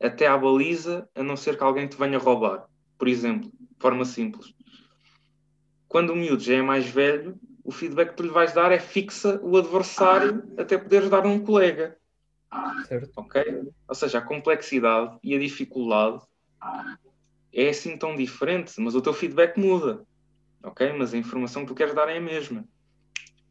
até 0.01 0.25
à 0.25 0.36
baliza, 0.36 1.08
a 1.13 1.22
não 1.22 1.38
ser 1.38 1.60
que 1.60 1.63
alguém 1.63 1.88
te 1.88 1.96
venha 1.96 2.18
roubar, 2.18 2.65
por 2.98 3.08
exemplo, 3.08 3.51
de 3.51 3.80
forma 3.80 4.04
simples. 4.04 4.51
Quando 5.88 6.10
o 6.10 6.15
miúdo 6.15 6.42
já 6.42 6.56
é 6.56 6.62
mais 6.63 6.88
velho, 6.88 7.39
o 7.63 7.72
feedback 7.72 8.10
que 8.10 8.15
tu 8.15 8.24
lhe 8.24 8.30
vais 8.30 8.51
dar 8.51 8.72
é 8.72 8.80
fixa 8.80 9.39
o 9.44 9.58
adversário 9.58 10.51
até 10.58 10.75
poderes 10.75 11.08
dar 11.08 11.24
um 11.24 11.39
colega. 11.39 11.96
Certo. 12.88 13.12
Ok? 13.18 13.44
Ou 13.88 13.94
seja, 13.94 14.18
a 14.18 14.24
complexidade 14.24 15.20
e 15.24 15.36
a 15.36 15.39
dificuldade 15.39 16.20
é 17.54 17.70
assim 17.70 17.96
tão 17.96 18.15
diferente, 18.15 18.74
mas 18.82 18.96
o 18.96 19.01
teu 19.04 19.13
feedback 19.13 19.56
muda. 19.60 20.04
Ok? 20.63 20.94
Mas 20.94 21.13
a 21.13 21.18
informação 21.18 21.62
que 21.62 21.68
tu 21.68 21.75
queres 21.75 21.94
dar 21.94 22.10
é 22.10 22.18
a 22.18 22.22
mesma. 22.22 22.65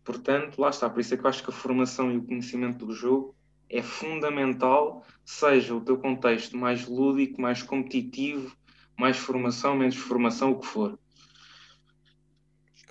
Portanto, 0.04 0.61
lá 0.61 0.70
está. 0.70 0.88
Por 0.88 1.00
isso 1.00 1.14
é 1.14 1.16
que 1.16 1.25
eu 1.25 1.28
acho 1.28 1.42
que 1.42 1.50
a 1.50 1.52
formação 1.52 2.12
e 2.12 2.16
o 2.16 2.23
conhecimento 2.23 2.84
do 2.84 2.92
jogo 2.92 3.34
é 3.70 3.82
fundamental, 3.82 5.04
seja 5.25 5.75
o 5.75 5.80
teu 5.80 5.96
contexto 5.96 6.56
mais 6.56 6.87
lúdico, 6.87 7.40
mais 7.40 7.62
competitivo, 7.62 8.54
mais 8.96 9.16
formação, 9.16 9.75
menos 9.75 9.96
formação, 9.96 10.52
o 10.52 10.61
que 10.61 10.66
for. 10.66 10.99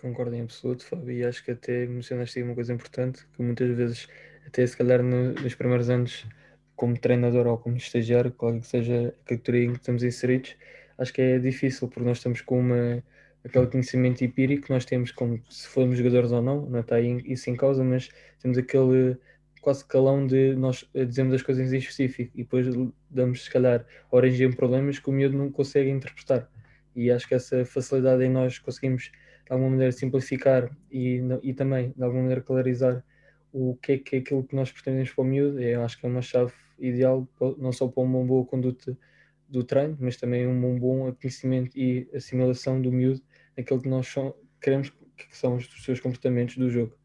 Concordo 0.02 0.36
em 0.36 0.42
absoluto, 0.42 0.86
Fábio, 0.86 1.12
e 1.12 1.24
acho 1.24 1.46
que 1.46 1.52
até 1.52 1.86
mencionaste 1.86 2.38
aí 2.38 2.44
uma 2.44 2.56
coisa 2.56 2.74
importante, 2.74 3.26
que 3.32 3.42
muitas 3.42 3.70
vezes, 3.78 4.10
até 4.46 4.66
se 4.68 4.76
calhar 4.76 5.02
no, 5.02 5.34
nos 5.34 5.56
primeiros 5.56 5.90
anos, 5.90 6.26
como 6.76 7.00
treinador 7.00 7.48
ou 7.48 7.58
como 7.58 7.78
estagiário, 7.78 8.32
qual 8.32 8.60
que 8.60 8.68
seja 8.68 9.16
a 9.22 9.30
categoria 9.30 9.66
em 9.68 9.72
que 9.72 9.80
estamos 9.80 10.04
inseridos, 10.04 10.58
acho 10.98 11.14
que 11.14 11.22
é 11.22 11.40
difícil, 11.40 11.88
porque 11.88 12.04
nós 12.04 12.18
estamos 12.18 12.42
com 12.42 12.60
uma 12.60 13.02
aquele 13.44 13.68
conhecimento 13.68 14.24
empírico 14.24 14.68
que 14.68 14.72
nós 14.72 14.86
temos 14.86 15.12
como 15.12 15.42
se 15.50 15.68
formos 15.68 15.98
jogadores 15.98 16.32
ou 16.32 16.42
não, 16.42 16.66
não 16.66 16.80
está 16.80 17.00
isso 17.02 17.50
em 17.50 17.56
causa, 17.56 17.84
mas 17.84 18.10
temos 18.42 18.58
aquele 18.58 19.18
quase 19.62 19.86
calão 19.86 20.28
de 20.28 20.56
nós 20.56 20.86
dizemos 20.94 21.34
as 21.34 21.42
coisas 21.42 21.72
em 21.72 21.78
específico 21.78 22.32
e 22.36 22.44
depois 22.44 22.68
damos 23.10 23.46
se 23.46 23.50
calhar 23.50 23.86
origem 24.12 24.48
a 24.48 24.56
problemas 24.56 25.00
que 25.00 25.10
o 25.10 25.14
miúdo 25.14 25.38
não 25.38 25.50
consegue 25.50 25.90
interpretar. 25.90 26.50
E 26.96 27.10
acho 27.10 27.28
que 27.28 27.34
essa 27.34 27.64
facilidade 27.66 28.24
em 28.24 28.30
nós 28.30 28.60
conseguimos 28.60 29.04
de 29.04 29.52
alguma 29.52 29.70
maneira 29.70 29.92
simplificar 29.92 30.70
e, 30.92 31.22
e 31.42 31.54
também 31.54 31.94
de 31.96 32.04
alguma 32.04 32.24
maneira 32.24 32.42
clarizar 32.42 33.04
o 33.54 33.76
que 33.82 33.94
é 33.94 33.98
que 33.98 34.16
é 34.18 34.20
aquilo 34.20 34.44
que 34.44 34.56
nós 34.56 34.72
pretendemos 34.72 35.12
para 35.12 35.22
o 35.22 35.26
miúdo, 35.26 35.62
eu 35.62 35.84
acho 35.84 36.00
que 36.00 36.06
é 36.06 36.10
uma 36.10 36.22
chave 36.22 36.52
ideal 36.78 37.28
não 37.58 37.72
só 37.72 37.88
para 37.88 38.04
uma 38.04 38.24
boa 38.24 38.46
conduta 38.46 38.98
do 39.48 39.64
treino, 39.64 39.96
mas 40.00 40.18
também 40.18 40.48
um 40.48 40.80
bom 40.80 41.14
conhecimento 41.14 41.78
e 41.78 42.10
assimilação 42.14 42.82
do 42.82 42.92
miúdo 42.92 43.22
naquilo 43.56 43.82
que 43.82 43.90
nós 43.90 44.14
queremos 44.62 44.90
que 45.16 45.38
são 45.38 45.56
os 45.56 45.68
seus 45.84 46.00
comportamentos 46.00 46.58
do 46.58 46.70
jogo. 46.70 46.98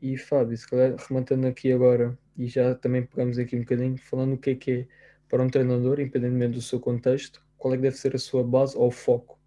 E 0.00 0.16
Fábio, 0.16 0.56
se 0.56 0.68
calhar 0.68 0.94
rematando 0.96 1.46
aqui 1.46 1.72
agora, 1.72 2.16
e 2.36 2.46
já 2.46 2.74
também 2.74 3.04
pegamos 3.04 3.38
aqui 3.38 3.56
um 3.56 3.60
bocadinho, 3.60 3.98
falando 3.98 4.34
o 4.34 4.38
que 4.38 4.50
é 4.50 4.54
que 4.54 4.70
é 4.70 4.88
para 5.28 5.42
um 5.42 5.50
treinador, 5.50 6.00
independentemente 6.00 6.54
do 6.54 6.62
seu 6.62 6.80
contexto, 6.80 7.44
qual 7.56 7.74
é 7.74 7.76
que 7.76 7.82
deve 7.82 7.96
ser 7.96 8.14
a 8.14 8.18
sua 8.18 8.44
base 8.44 8.76
ou 8.76 8.90
foco, 8.90 9.38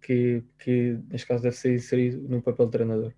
que, 0.00 0.42
que 0.58 0.98
neste 1.08 1.26
caso 1.26 1.42
deve 1.42 1.56
ser 1.56 1.74
inserido 1.74 2.28
no 2.28 2.42
papel 2.42 2.66
de 2.66 2.72
treinador. 2.72 3.12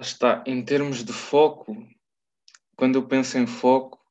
Está, 0.00 0.42
em 0.46 0.64
termos 0.64 1.04
de 1.04 1.12
foco, 1.12 1.76
quando 2.74 2.96
eu 2.96 3.06
penso 3.06 3.38
em 3.38 3.46
foco, 3.46 4.01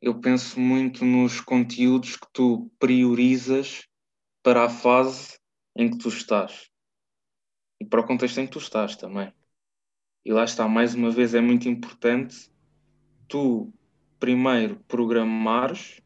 eu 0.00 0.18
penso 0.18 0.58
muito 0.58 1.04
nos 1.04 1.40
conteúdos 1.40 2.16
que 2.16 2.26
tu 2.32 2.70
priorizas 2.78 3.86
para 4.42 4.64
a 4.64 4.70
fase 4.70 5.38
em 5.76 5.90
que 5.90 5.98
tu 5.98 6.08
estás 6.08 6.70
e 7.78 7.84
para 7.84 8.00
o 8.00 8.06
contexto 8.06 8.38
em 8.38 8.46
que 8.46 8.52
tu 8.52 8.58
estás 8.58 8.96
também. 8.96 9.32
E 10.24 10.32
lá 10.32 10.44
está, 10.44 10.66
mais 10.66 10.94
uma 10.94 11.10
vez, 11.10 11.34
é 11.34 11.40
muito 11.40 11.68
importante 11.68 12.50
tu 13.28 13.72
primeiro 14.18 14.76
programares, 14.88 16.00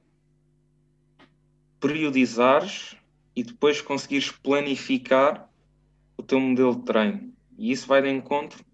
priorizares 1.79 2.97
e 3.35 3.43
depois 3.43 3.81
conseguires 3.81 4.31
planificar 4.31 5.49
o 6.17 6.23
teu 6.23 6.41
modelo 6.41 6.77
de 6.77 6.85
treino. 6.85 7.35
E 7.57 7.71
isso 7.71 7.87
vai 7.87 8.03
de 8.03 8.09
encontro 8.09 8.65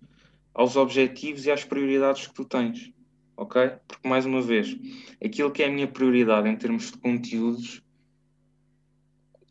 aos 0.55 0.77
objetivos 0.77 1.47
e 1.47 1.50
às 1.50 1.65
prioridades 1.65 2.27
que 2.27 2.35
tu 2.35 2.45
tens 2.45 2.93
ok? 3.40 3.70
Porque, 3.88 4.06
mais 4.06 4.26
uma 4.26 4.42
vez, 4.42 4.76
aquilo 5.25 5.50
que 5.50 5.62
é 5.62 5.66
a 5.66 5.70
minha 5.70 5.88
prioridade 5.88 6.47
em 6.47 6.56
termos 6.56 6.92
de 6.92 6.99
conteúdos, 6.99 7.82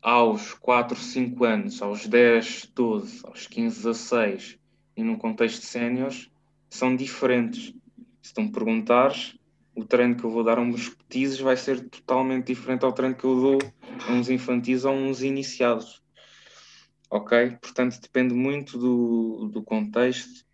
aos 0.00 0.54
4, 0.54 0.96
5 0.96 1.44
anos, 1.44 1.82
aos 1.82 2.06
10, 2.06 2.70
12, 2.74 3.20
aos 3.24 3.46
15, 3.48 3.76
16 3.82 4.58
e 4.96 5.02
num 5.02 5.16
contexto 5.16 5.60
de 5.60 5.66
séniores, 5.66 6.30
são 6.70 6.94
diferentes. 6.94 7.74
Se 8.22 8.32
tu 8.32 8.42
me 8.42 8.52
perguntares, 8.52 9.36
o 9.74 9.84
treino 9.84 10.14
que 10.14 10.24
eu 10.24 10.30
vou 10.30 10.44
dar 10.44 10.58
a 10.58 10.62
uns 10.62 10.88
petizes 10.88 11.40
vai 11.40 11.56
ser 11.56 11.80
totalmente 11.88 12.46
diferente 12.46 12.84
ao 12.84 12.92
treino 12.92 13.16
que 13.16 13.24
eu 13.24 13.40
dou 13.40 13.58
a 14.08 14.12
uns 14.12 14.30
infantis 14.30 14.84
ou 14.84 14.92
a 14.92 14.94
uns 14.94 15.20
iniciados. 15.22 16.00
Ok? 17.10 17.58
Portanto, 17.60 18.00
depende 18.00 18.34
muito 18.34 18.78
do, 18.78 19.48
do 19.48 19.62
contexto 19.64 20.46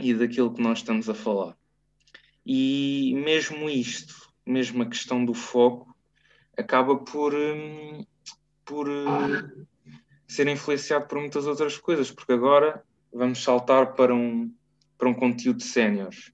e 0.00 0.12
daquilo 0.12 0.52
que 0.52 0.60
nós 0.60 0.78
estamos 0.78 1.08
a 1.08 1.14
falar. 1.14 1.56
E 2.48 3.12
mesmo 3.16 3.68
isto, 3.68 4.14
mesmo 4.46 4.84
a 4.84 4.86
questão 4.86 5.24
do 5.24 5.34
foco, 5.34 5.92
acaba 6.56 6.96
por, 6.96 7.34
hum, 7.34 8.06
por 8.64 8.88
hum, 8.88 9.66
ser 10.28 10.46
influenciado 10.46 11.08
por 11.08 11.18
muitas 11.18 11.48
outras 11.48 11.76
coisas, 11.76 12.12
porque 12.12 12.32
agora 12.32 12.84
vamos 13.12 13.42
saltar 13.42 13.94
para 13.94 14.14
um, 14.14 14.54
para 14.96 15.08
um 15.08 15.14
conteúdo 15.14 15.56
de 15.56 15.64
séniores. 15.64 16.32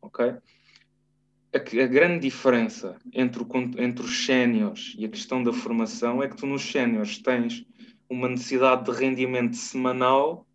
Ok? 0.00 0.24
A, 0.24 1.58
a, 1.58 1.86
grande 1.86 2.20
diferença 2.20 2.96
entre, 3.12 3.42
o, 3.42 3.46
entre 3.76 4.06
os 4.06 4.24
séniores 4.24 4.94
e 4.96 5.04
a 5.04 5.08
questão 5.10 5.42
da 5.42 5.52
formação 5.52 6.22
é 6.22 6.28
que 6.28 6.36
tu 6.36 6.46
nos 6.46 6.62
séniores 6.62 7.18
tens 7.18 7.66
uma 8.08 8.26
necessidade 8.26 8.90
de 8.90 8.98
rendimento 8.98 9.56
semanal 9.56 10.46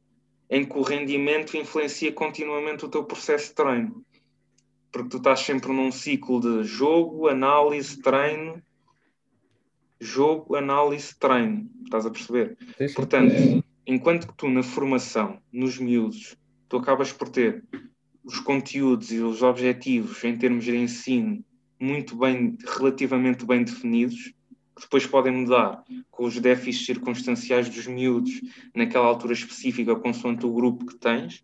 em 0.49 0.65
que 0.65 0.75
o 0.75 0.81
rendimento 0.81 1.55
influencia 1.55 2.11
continuamente 2.11 2.83
o 2.83 2.89
teu 2.89 3.03
processo 3.03 3.49
de 3.49 3.53
treino 3.53 4.03
porque 4.97 5.09
tu 5.09 5.17
estás 5.17 5.41
sempre 5.41 5.71
num 5.71 5.91
ciclo 5.91 6.39
de 6.39 6.63
jogo, 6.63 7.27
análise, 7.27 8.01
treino, 8.01 8.61
jogo, 9.99 10.55
análise, 10.55 11.15
treino. 11.17 11.69
Estás 11.83 12.05
a 12.05 12.09
perceber? 12.09 12.57
Sim, 12.77 12.87
sim. 12.87 12.93
Portanto, 12.95 13.63
enquanto 13.85 14.27
que 14.27 14.35
tu 14.35 14.49
na 14.49 14.63
formação, 14.63 15.39
nos 15.53 15.77
miúdos, 15.77 16.35
tu 16.67 16.77
acabas 16.77 17.11
por 17.11 17.29
ter 17.29 17.63
os 18.23 18.39
conteúdos 18.39 19.11
e 19.11 19.19
os 19.19 19.41
objetivos 19.41 20.23
em 20.23 20.37
termos 20.37 20.65
de 20.65 20.75
ensino 20.75 21.43
muito 21.79 22.17
bem, 22.17 22.57
relativamente 22.77 23.45
bem 23.45 23.63
definidos, 23.63 24.33
que 24.75 24.81
depois 24.81 25.05
podem 25.05 25.31
mudar 25.31 25.83
com 26.09 26.25
os 26.25 26.39
déficits 26.39 26.85
circunstanciais 26.85 27.69
dos 27.69 27.87
miúdos 27.87 28.41
naquela 28.75 29.05
altura 29.05 29.33
específica, 29.33 29.95
consoante 29.95 30.45
o 30.45 30.53
grupo 30.53 30.85
que 30.85 30.95
tens. 30.95 31.43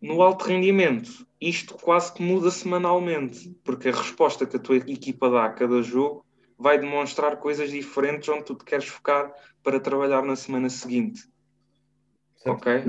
No 0.00 0.22
alto 0.22 0.46
rendimento, 0.46 1.26
isto 1.40 1.74
quase 1.74 2.12
que 2.12 2.22
muda 2.22 2.50
semanalmente, 2.50 3.56
porque 3.64 3.88
a 3.88 3.92
resposta 3.92 4.46
que 4.46 4.56
a 4.56 4.60
tua 4.60 4.76
equipa 4.76 5.28
dá 5.28 5.46
a 5.46 5.52
cada 5.52 5.82
jogo 5.82 6.24
vai 6.56 6.78
demonstrar 6.78 7.36
coisas 7.38 7.70
diferentes 7.70 8.28
onde 8.28 8.44
tu 8.44 8.54
te 8.54 8.64
queres 8.64 8.86
focar 8.86 9.32
para 9.62 9.80
trabalhar 9.80 10.22
na 10.22 10.36
semana 10.36 10.68
seguinte. 10.68 11.22
Certo. 12.36 12.56
Ok? 12.56 12.84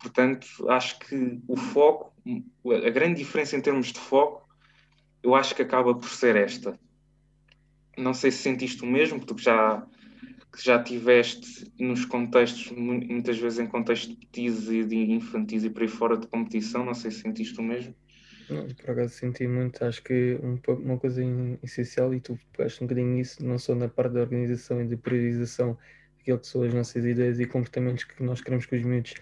Portanto, 0.00 0.46
acho 0.68 0.98
que 1.00 1.40
o 1.48 1.56
foco, 1.56 2.12
a 2.66 2.90
grande 2.90 3.18
diferença 3.18 3.56
em 3.56 3.60
termos 3.60 3.92
de 3.92 3.98
foco, 3.98 4.48
eu 5.22 5.34
acho 5.34 5.54
que 5.54 5.62
acaba 5.62 5.94
por 5.94 6.08
ser 6.08 6.36
esta. 6.36 6.78
Não 7.96 8.14
sei 8.14 8.30
se 8.30 8.38
sentiste 8.38 8.82
o 8.82 8.86
mesmo, 8.86 9.24
porque 9.24 9.42
já, 9.42 9.86
já 10.60 10.82
tiveste 10.82 11.72
nos 11.78 12.04
contextos, 12.04 12.70
muitas 12.72 13.38
vezes 13.38 13.58
em 13.58 13.66
contexto 13.66 14.10
de 14.10 14.16
petis 14.16 14.68
e 14.68 14.84
de 14.84 14.96
infantis 15.12 15.64
e 15.64 15.70
por 15.70 15.82
aí 15.82 15.88
fora 15.88 16.16
de 16.16 16.26
competição, 16.26 16.84
não 16.84 16.94
sei 16.94 17.10
se 17.10 17.20
sentiste 17.20 17.58
o 17.58 17.62
mesmo. 17.62 17.94
Não, 18.50 18.66
por 18.68 18.90
acaso 18.90 19.14
senti 19.14 19.46
muito, 19.46 19.82
acho 19.84 20.02
que 20.02 20.38
um, 20.42 20.58
uma 20.74 20.98
coisa 20.98 21.22
essencial, 21.62 22.12
e 22.12 22.20
tu 22.20 22.38
pegaste 22.56 22.82
um 22.82 22.86
bocadinho 22.86 23.14
nisso, 23.14 23.44
não 23.44 23.58
só 23.58 23.74
na 23.74 23.88
parte 23.88 24.14
da 24.14 24.20
organização 24.20 24.82
e 24.82 24.86
de 24.86 24.96
priorização 24.96 25.78
daquilo 26.18 26.38
que 26.38 26.46
são 26.46 26.62
as 26.62 26.74
nossas 26.74 27.04
ideias 27.04 27.40
e 27.40 27.46
comportamentos 27.46 28.04
que 28.04 28.22
nós 28.22 28.40
queremos 28.40 28.66
que 28.66 28.76
os 28.76 28.82
miúdos 28.82 29.14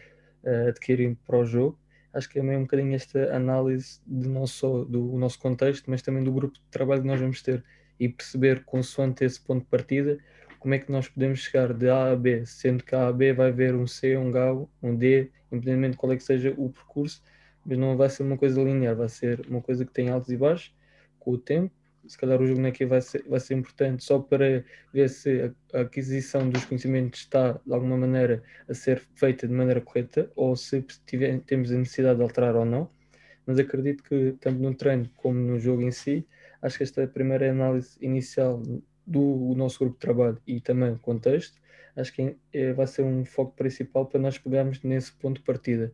uh, 0.43 0.69
adquirem 0.69 1.15
para 1.15 1.39
o 1.39 1.45
jogo, 1.45 1.79
acho 2.13 2.29
que 2.29 2.39
é 2.39 2.43
meio 2.43 2.59
um 2.59 2.63
bocadinho 2.63 2.95
esta 2.95 3.35
análise 3.35 4.01
de 4.07 4.29
não 4.29 4.47
só 4.47 4.85
do 4.85 5.17
nosso 5.17 5.39
contexto, 5.39 5.91
mas 5.91 6.03
também 6.03 6.25
do 6.25 6.33
grupo 6.33 6.55
de 6.55 6.63
trabalho 6.71 7.03
que 7.03 7.09
nós 7.09 7.21
vamos 7.21 7.41
ter 7.43 7.65
e 7.99 8.09
perceber, 8.09 8.65
consoante 8.65 9.25
esse 9.25 9.41
ponto 9.41 9.63
de 9.63 9.69
partida, 9.71 10.19
como 10.61 10.75
é 10.75 10.79
que 10.79 10.93
nós 10.93 11.09
podemos 11.09 11.41
chegar 11.41 11.73
de 11.73 11.89
A 11.89 12.13
a 12.13 12.17
B, 12.17 12.45
sendo 12.45 12.85
que 12.85 12.95
A 12.95 13.09
a 13.09 13.13
B 13.13 13.33
vai 13.33 13.49
haver 13.49 13.75
um 13.75 13.87
C, 13.87 14.17
um 14.17 14.31
G, 14.31 14.39
um 14.83 14.95
D, 14.95 15.31
independentemente 15.51 15.93
de 15.93 15.97
qual 15.97 16.13
é 16.13 16.17
que 16.17 16.23
seja 16.23 16.55
o 16.57 16.69
percurso, 16.71 17.23
mas 17.65 17.79
não 17.79 17.97
vai 17.97 18.11
ser 18.11 18.23
uma 18.23 18.37
coisa 18.37 18.63
linear, 18.63 18.95
vai 18.95 19.09
ser 19.09 19.41
uma 19.49 19.63
coisa 19.63 19.85
que 19.85 19.93
tem 19.93 20.11
altos 20.11 20.31
e 20.31 20.37
baixos 20.37 20.75
com 21.19 21.33
o 21.33 21.39
tempo. 21.39 21.73
Se 22.07 22.17
calhar 22.17 22.41
o 22.41 22.47
jogo 22.47 22.67
aqui 22.67 22.85
vai 22.85 23.01
ser, 23.01 23.25
vai 23.27 23.41
ser 23.41 23.55
importante 23.55 24.05
só 24.05 24.19
para 24.19 24.65
ver 24.93 25.09
se 25.09 25.53
a, 25.73 25.81
aquisição 25.81 26.49
dos 26.49 26.65
conhecimentos 26.65 27.21
está 27.21 27.53
de 27.53 27.73
alguma 27.73 27.97
maneira 27.97 28.43
a 28.69 28.75
ser 28.75 29.03
feita 29.15 29.49
de 29.49 29.55
maneira 29.55 29.81
correta 29.81 30.31
ou 30.37 30.57
se 30.57 30.83
tiver, 31.07 31.41
temos 31.41 31.71
a 31.73 31.77
necessidade 31.77 32.17
de 32.17 32.23
alterar 32.23 32.55
ou 32.55 32.65
não. 32.65 32.91
Mas 33.47 33.59
acredito 33.59 34.03
que, 34.05 34.37
tanto 34.41 34.61
no 34.61 34.75
treino 34.75 35.09
como 35.17 35.39
no 35.39 35.59
jogo 35.59 35.83
em 35.83 35.91
si, 35.91 36.27
acho 36.61 36.77
que 36.79 36.85
esta 36.85 37.07
primeira 37.07 37.51
análise 37.51 37.97
inicial 38.01 38.63
do 39.11 39.55
nosso 39.57 39.81
grupo 39.81 39.95
de 39.95 40.01
trabalho 40.01 40.39
e 40.47 40.61
também 40.61 40.97
contexto, 40.99 41.59
acho 41.97 42.13
que 42.13 42.37
é, 42.53 42.73
vai 42.73 42.87
ser 42.87 43.03
um 43.03 43.25
foco 43.25 43.53
principal 43.57 44.07
para 44.07 44.21
nós 44.21 44.39
pegarmos 44.39 44.81
nesse 44.85 45.13
ponto 45.13 45.39
de 45.39 45.43
partida. 45.43 45.93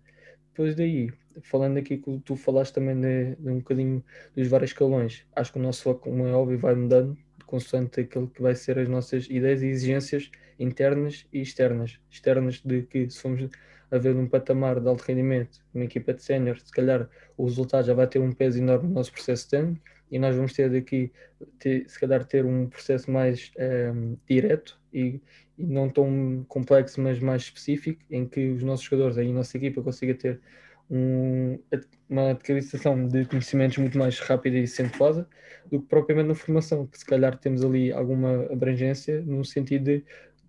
Depois 0.52 0.74
daí, 0.74 1.10
falando 1.42 1.78
aqui 1.78 1.96
que 1.96 2.18
tu 2.20 2.36
falaste 2.36 2.74
também 2.74 3.00
de, 3.00 3.34
de, 3.36 3.50
um 3.50 3.58
bocadinho 3.58 4.04
dos 4.36 4.48
vários 4.48 4.70
escalões, 4.70 5.26
acho 5.34 5.52
que 5.52 5.58
o 5.58 5.62
nosso 5.62 5.82
foco, 5.82 6.10
como 6.10 6.26
é 6.26 6.32
óbvio, 6.32 6.58
vai 6.58 6.74
mudando 6.74 7.16
consoante 7.46 8.00
aquilo 8.00 8.28
que 8.28 8.42
vai 8.42 8.54
ser 8.54 8.78
as 8.78 8.88
nossas 8.88 9.26
ideias 9.30 9.62
e 9.62 9.68
exigências 9.68 10.30
internas 10.58 11.26
e 11.32 11.40
externas. 11.40 11.98
Externas 12.10 12.60
de 12.62 12.82
que 12.82 13.08
se 13.08 13.20
formos 13.20 13.48
a 13.90 13.98
ver 13.98 14.16
um 14.16 14.28
patamar 14.28 14.80
de 14.80 14.88
alto 14.88 15.02
rendimento, 15.02 15.64
uma 15.72 15.84
equipa 15.84 16.12
de 16.12 16.22
sénior, 16.22 16.58
se 16.58 16.72
calhar 16.72 17.08
o 17.36 17.44
resultado 17.44 17.86
já 17.86 17.94
vai 17.94 18.06
ter 18.06 18.18
um 18.18 18.32
peso 18.32 18.58
enorme 18.58 18.88
no 18.88 18.94
nosso 18.94 19.12
processo 19.12 19.44
de 19.44 19.50
treino 19.50 19.80
e 20.10 20.18
nós 20.18 20.36
vamos 20.36 20.52
ter 20.52 20.70
daqui, 20.70 21.12
ter, 21.58 21.88
se 21.88 21.98
calhar, 21.98 22.24
ter 22.24 22.44
um 22.44 22.68
processo 22.68 23.10
mais 23.10 23.50
um, 23.58 23.62
ehm, 23.62 24.14
direto 24.28 24.80
e, 24.92 25.20
e, 25.58 25.66
não 25.66 25.88
tão 25.88 26.44
complexo, 26.48 27.00
mas 27.00 27.18
mais 27.18 27.42
específico, 27.42 28.02
em 28.10 28.26
que 28.26 28.48
os 28.50 28.62
nossos 28.62 28.84
jogadores, 28.84 29.18
aí 29.18 29.30
a 29.30 29.32
nossa 29.32 29.56
equipa, 29.56 29.82
consiga 29.82 30.14
ter 30.14 30.40
um, 30.90 31.58
uma 32.08 32.30
adquisição 32.30 33.08
de 33.08 33.24
conhecimentos 33.24 33.78
muito 33.78 33.98
mais 33.98 34.18
rápida 34.20 34.56
e 34.58 34.62
acentuada 34.62 35.28
do 35.70 35.80
que 35.80 35.88
propriamente 35.88 36.28
na 36.28 36.34
formação, 36.34 36.86
que 36.86 36.98
se 36.98 37.04
calhar 37.04 37.36
temos 37.38 37.64
ali 37.64 37.92
alguma 37.92 38.44
abrangência 38.52 39.20
no 39.22 39.44
sentido 39.44 39.84
de 39.84 40.04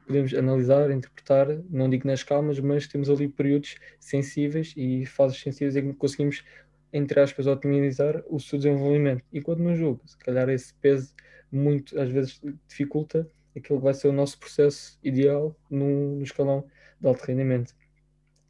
podemos 0.08 0.34
analisar, 0.34 0.89
interpretar, 0.89 1.48
não 1.70 1.89
digo 1.89 2.08
nas 2.08 2.24
calmas, 2.24 2.60
mas 2.60 2.88
temos 2.88 3.10
ali 3.10 3.28
períodos 3.28 3.76
sensíveis 4.00 4.74
e 4.78 5.06
fases 5.06 5.39
sensíveis 5.39 5.76
em 5.76 5.91
que 5.91 5.98
conseguimos, 5.98 6.43
entre 6.91 7.19
aspas, 7.19 7.47
otimizar 7.47 8.23
o 8.28 8.39
seu 8.39 8.58
desenvolvimento. 8.58 9.23
Enquanto 9.34 9.60
no 9.60 9.76
jogo, 9.76 10.02
se 10.06 10.17
calhar 10.17 10.50
esse 10.50 10.73
peso 10.76 11.13
muito 11.52 12.00
às 12.00 12.10
vezes 12.10 12.41
dificulta 12.67 13.28
aquilo 13.56 13.80
que 13.80 13.86
vai 13.86 13.93
ser 13.93 14.08
o 14.08 14.13
nosso 14.13 14.39
processo 14.39 15.00
ideal 15.04 15.56
no, 15.69 16.15
no 16.15 16.23
escalão 16.23 16.65
de 17.00 17.08
alto 17.08 17.23
rendimento. 17.23 17.73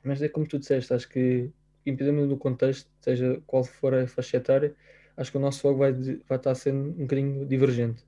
Mas 0.04 0.22
é 0.22 0.30
como 0.30 0.48
tu 0.48 0.60
disseste, 0.60 0.94
acho 0.94 1.10
que 1.10 1.52
independente 1.86 2.28
do 2.28 2.38
contexto, 2.38 2.90
seja 3.02 3.42
qual 3.48 3.64
for 3.64 3.94
a 3.94 4.08
faixa 4.08 4.38
etária, 4.38 4.76
acho 5.16 5.32
que 5.32 5.38
o 5.38 5.40
nosso 5.40 5.62
foco 5.62 5.80
vai, 5.80 5.94
vai 5.94 6.38
estar 6.38 6.54
sendo 6.56 6.90
um 6.90 7.04
bocadinho 7.04 7.46
divergente. 7.46 8.06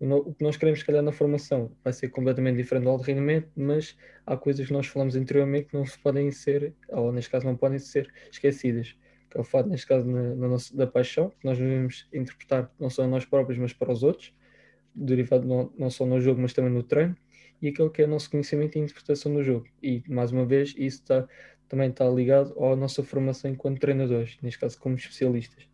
O, 0.00 0.06
no, 0.06 0.16
o, 0.18 0.34
que 0.34 0.42
nós 0.42 0.56
queremos, 0.56 0.80
se 0.80 0.86
calhar, 0.86 1.02
na 1.02 1.12
formação 1.12 1.72
vai 1.84 1.92
ser 1.92 2.08
completamente 2.08 2.56
diferente 2.56 2.84
do 2.84 2.90
alto 2.90 3.02
rendimento, 3.02 3.50
mas 3.56 3.96
há 4.26 4.36
coisas 4.36 4.66
que 4.66 4.72
nós 4.72 4.86
falamos 4.86 5.16
anteriormente 5.16 5.68
que 5.68 5.76
não 5.76 5.84
se 5.84 5.98
podem 5.98 6.30
ser, 6.30 6.72
ou 6.88 7.12
neste 7.12 7.30
caso 7.30 7.44
não 7.44 7.56
podem 7.56 7.78
ser 7.78 8.12
esquecidas. 8.30 8.96
Que 9.30 9.38
é 9.38 9.40
o 9.40 9.44
fato, 9.44 9.68
neste 9.68 9.86
caso, 9.86 10.06
na, 10.06 10.34
na 10.34 10.48
nossa, 10.48 10.76
da 10.76 10.86
paixão, 10.86 11.30
que 11.30 11.44
nós 11.44 11.58
devemos 11.58 12.08
interpretar 12.12 12.72
não 12.78 12.88
só 12.88 13.04
a 13.04 13.06
nós 13.06 13.24
próprios, 13.24 13.58
mas 13.58 13.72
para 13.72 13.92
os 13.92 14.02
outros, 14.02 14.34
derivado 14.94 15.46
não, 15.46 15.72
não 15.78 15.90
só 15.90 16.06
no 16.06 16.20
jogo, 16.20 16.40
mas 16.40 16.52
também 16.52 16.72
no 16.72 16.82
treino, 16.82 17.16
e 17.60 17.68
aquilo 17.68 17.90
que 17.90 18.02
é 18.02 18.04
o 18.04 18.08
nosso 18.08 18.30
conhecimento 18.30 18.76
e 18.76 18.80
interpretação 18.80 19.32
do 19.34 19.42
jogo. 19.42 19.66
E, 19.82 20.02
mais 20.08 20.32
uma 20.32 20.46
vez, 20.46 20.74
isso 20.76 21.02
está 21.02 21.28
também 21.68 21.90
está 21.90 22.08
ligado 22.08 22.54
à 22.64 22.74
nossa 22.74 23.02
formação 23.02 23.50
enquanto 23.50 23.78
treinadores, 23.78 24.38
neste 24.42 24.58
caso 24.58 24.78
como 24.80 24.96
especialistas. 24.96 25.68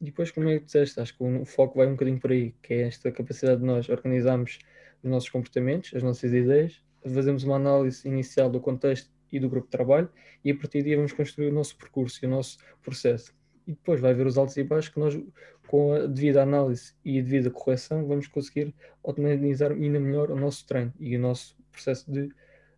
E 0.00 0.06
depois, 0.06 0.30
como 0.30 0.48
é 0.48 0.58
que 0.58 0.64
disseste, 0.64 0.98
acho 1.00 1.16
que 1.16 1.22
o 1.22 1.44
foco 1.44 1.78
vai 1.78 1.86
um 1.86 1.92
bocadinho 1.92 2.18
por 2.18 2.32
aí, 2.32 2.54
que 2.62 2.74
é 2.74 2.82
esta 2.82 3.12
capacidade 3.12 3.60
de 3.60 3.66
nós 3.66 3.88
organizarmos 3.88 4.58
os 5.02 5.10
nossos 5.10 5.28
comportamentos, 5.28 5.92
as 5.94 6.02
nossas 6.02 6.32
ideias, 6.32 6.82
fazemos 7.02 7.44
uma 7.44 7.56
análise 7.56 8.06
inicial 8.08 8.50
do 8.50 8.60
contexto 8.60 9.10
e 9.30 9.40
do 9.40 9.48
grupo 9.48 9.66
de 9.66 9.70
trabalho 9.70 10.08
e 10.44 10.50
a 10.50 10.56
partir 10.56 10.82
daí 10.82 10.96
vamos 10.96 11.12
construir 11.12 11.48
o 11.48 11.52
nosso 11.52 11.76
percurso 11.76 12.24
e 12.24 12.26
o 12.26 12.30
nosso 12.30 12.58
processo. 12.82 13.34
E 13.66 13.72
depois 13.72 14.00
vai 14.00 14.10
haver 14.10 14.26
os 14.26 14.36
altos 14.36 14.56
e 14.56 14.62
baixos 14.62 14.92
que 14.92 15.00
nós, 15.00 15.18
com 15.66 15.94
a 15.94 16.06
devida 16.06 16.42
análise 16.42 16.94
e 17.04 17.18
a 17.18 17.22
devida 17.22 17.50
correção, 17.50 18.06
vamos 18.06 18.26
conseguir 18.26 18.74
otimizar 19.02 19.72
ainda 19.72 19.98
melhor 19.98 20.30
o 20.30 20.36
nosso 20.36 20.66
treino 20.66 20.92
e 21.00 21.16
o 21.16 21.20
nosso 21.20 21.56
processo 21.72 22.10
de 22.10 22.30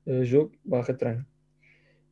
uh, 0.06 0.24
jogo 0.24 0.52
barra 0.64 0.94
treino. 0.94 1.26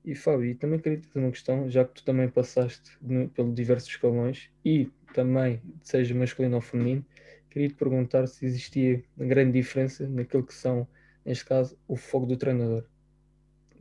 E 0.05 0.15
Fábio, 0.15 0.55
também 0.57 0.79
queria 0.79 0.99
te 0.99 1.07
fazer 1.07 1.21
uma 1.21 1.31
questão, 1.31 1.71
já 1.71 1.85
que 1.85 1.95
tu 1.95 2.05
também 2.05 2.29
passaste 2.29 2.91
no, 3.01 3.29
pelos 3.31 3.55
diversos 3.55 3.89
escalões 3.89 4.51
e 4.63 4.91
também, 5.15 5.63
seja 5.83 6.15
masculino 6.15 6.57
ou 6.57 6.61
feminino, 6.61 7.07
queria 7.49 7.69
te 7.69 7.75
perguntar 7.75 8.27
se 8.27 8.45
existia 8.45 9.03
grande 9.17 9.53
diferença 9.53 10.07
naquilo 10.09 10.45
que 10.45 10.53
são, 10.53 10.87
neste 11.25 11.47
caso, 11.47 11.79
o 11.89 11.97
foco 11.97 12.27
do 12.27 12.37
treinador. 12.37 12.85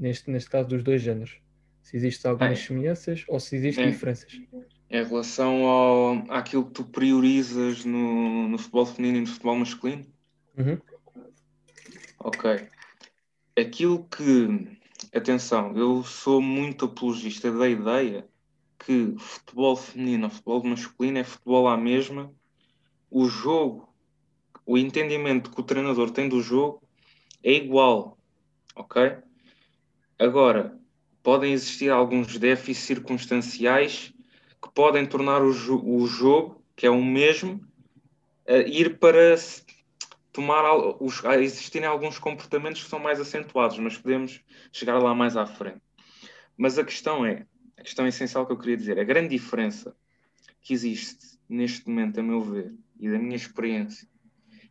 Neste, 0.04 0.30
neste 0.30 0.50
caso, 0.50 0.68
dos 0.68 0.84
dois 0.84 1.02
géneros. 1.02 1.40
Se 1.82 1.96
existem 1.96 2.30
algumas 2.30 2.60
é. 2.60 2.62
semelhanças 2.62 3.24
ou 3.26 3.40
se 3.40 3.56
existem 3.56 3.86
é. 3.86 3.90
diferenças. 3.92 4.34
Em 4.90 5.02
relação 5.02 5.66
ao, 5.66 6.30
àquilo 6.30 6.66
que 6.66 6.74
tu 6.74 6.84
priorizas 6.84 7.86
no, 7.86 8.50
no 8.50 8.58
futebol 8.58 8.86
feminino 8.86 9.20
e 9.20 9.22
no 9.22 9.28
futebol 9.28 9.56
masculino? 9.56 10.06
Uhum. 10.58 10.78
Ok. 12.20 12.68
Aquilo 13.58 14.04
que 14.10 14.78
atenção, 15.16 15.74
eu 15.78 16.04
sou 16.04 16.42
muito 16.42 16.84
apologista 16.84 17.50
da 17.50 17.70
ideia 17.70 18.28
que 18.86 19.16
futebol 19.18 19.78
feminino 19.78 20.26
ou 20.26 20.30
futebol 20.30 20.66
masculino 20.66 21.20
é 21.20 21.24
futebol 21.24 21.70
à 21.70 21.78
mesma. 21.78 22.30
O 23.10 23.30
jogo, 23.30 23.88
o 24.66 24.78
entendimento 24.78 25.50
que 25.50 25.62
o 25.62 25.64
treinador 25.64 26.12
tem 26.12 26.28
do 26.28 26.42
jogo 26.42 26.84
é 27.42 27.54
igual, 27.54 28.18
ok? 28.76 29.24
Agora, 30.18 30.78
podem 31.22 31.54
existir 31.54 31.90
alguns 31.90 32.38
déficits 32.38 32.86
circunstanciais 32.86 34.14
que 34.62 34.70
podem 34.74 35.06
tornar 35.06 35.42
o, 35.42 35.52
jo 35.52 35.82
o 35.84 36.06
jogo, 36.08 36.64
que 36.76 36.86
é 36.86 36.90
o 36.90 37.04
mesmo, 37.04 37.62
ir 38.68 38.98
para 39.00 39.36
tomar 40.32 40.64
os, 41.00 41.24
existirem 41.40 41.88
alguns 41.88 42.18
comportamentos 42.18 42.84
que 42.84 42.90
são 42.90 43.00
mais 43.00 43.20
acentuados, 43.20 43.78
mas 43.80 43.98
podemos 43.98 44.42
chegar 44.72 45.00
lá 45.00 45.14
mais 45.14 45.38
à 45.38 45.46
frente. 45.46 45.82
Mas 46.58 46.78
a 46.78 46.84
questão 46.84 47.26
é, 47.26 47.46
a 47.78 47.84
questão 47.84 48.08
essencial 48.08 48.46
que 48.46 48.52
eu 48.52 48.58
queria 48.58 48.78
dizer, 48.78 49.00
a 49.00 49.04
grande 49.04 49.30
diferença 49.30 49.96
que 50.62 50.74
existe 50.74 51.40
neste 51.48 51.88
momento, 51.88 52.20
a 52.20 52.24
meu 52.24 52.42
ver, 52.42 52.74
e 53.00 53.10
da 53.10 53.20
minha 53.20 53.36
experiência 53.36 54.08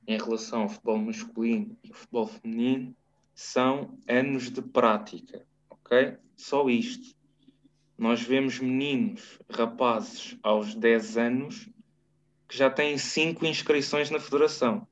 em 0.07 0.18
relação 0.18 0.62
ao 0.62 0.68
futebol 0.68 0.98
masculino 0.98 1.76
e 1.85 1.88
ao 1.90 1.94
futebol 1.94 2.26
feminino, 2.26 2.96
são 3.35 3.99
anos 4.09 4.51
de 4.51 4.62
prática, 4.62 5.45
ok? 5.68 6.16
Só 6.37 6.68
isto. 6.68 7.14
nós 7.97 8.21
vemos 8.21 8.59
meninos, 8.59 9.38
rapazes 9.49 10.37
aos 10.42 10.75
10 10.75 11.16
anos 11.16 11.68
que 12.49 12.57
já 12.57 12.68
têm 12.68 12.99
5 12.99 13.47
inscrições 13.47 14.11
na 14.11 14.18
federação, 14.18 14.87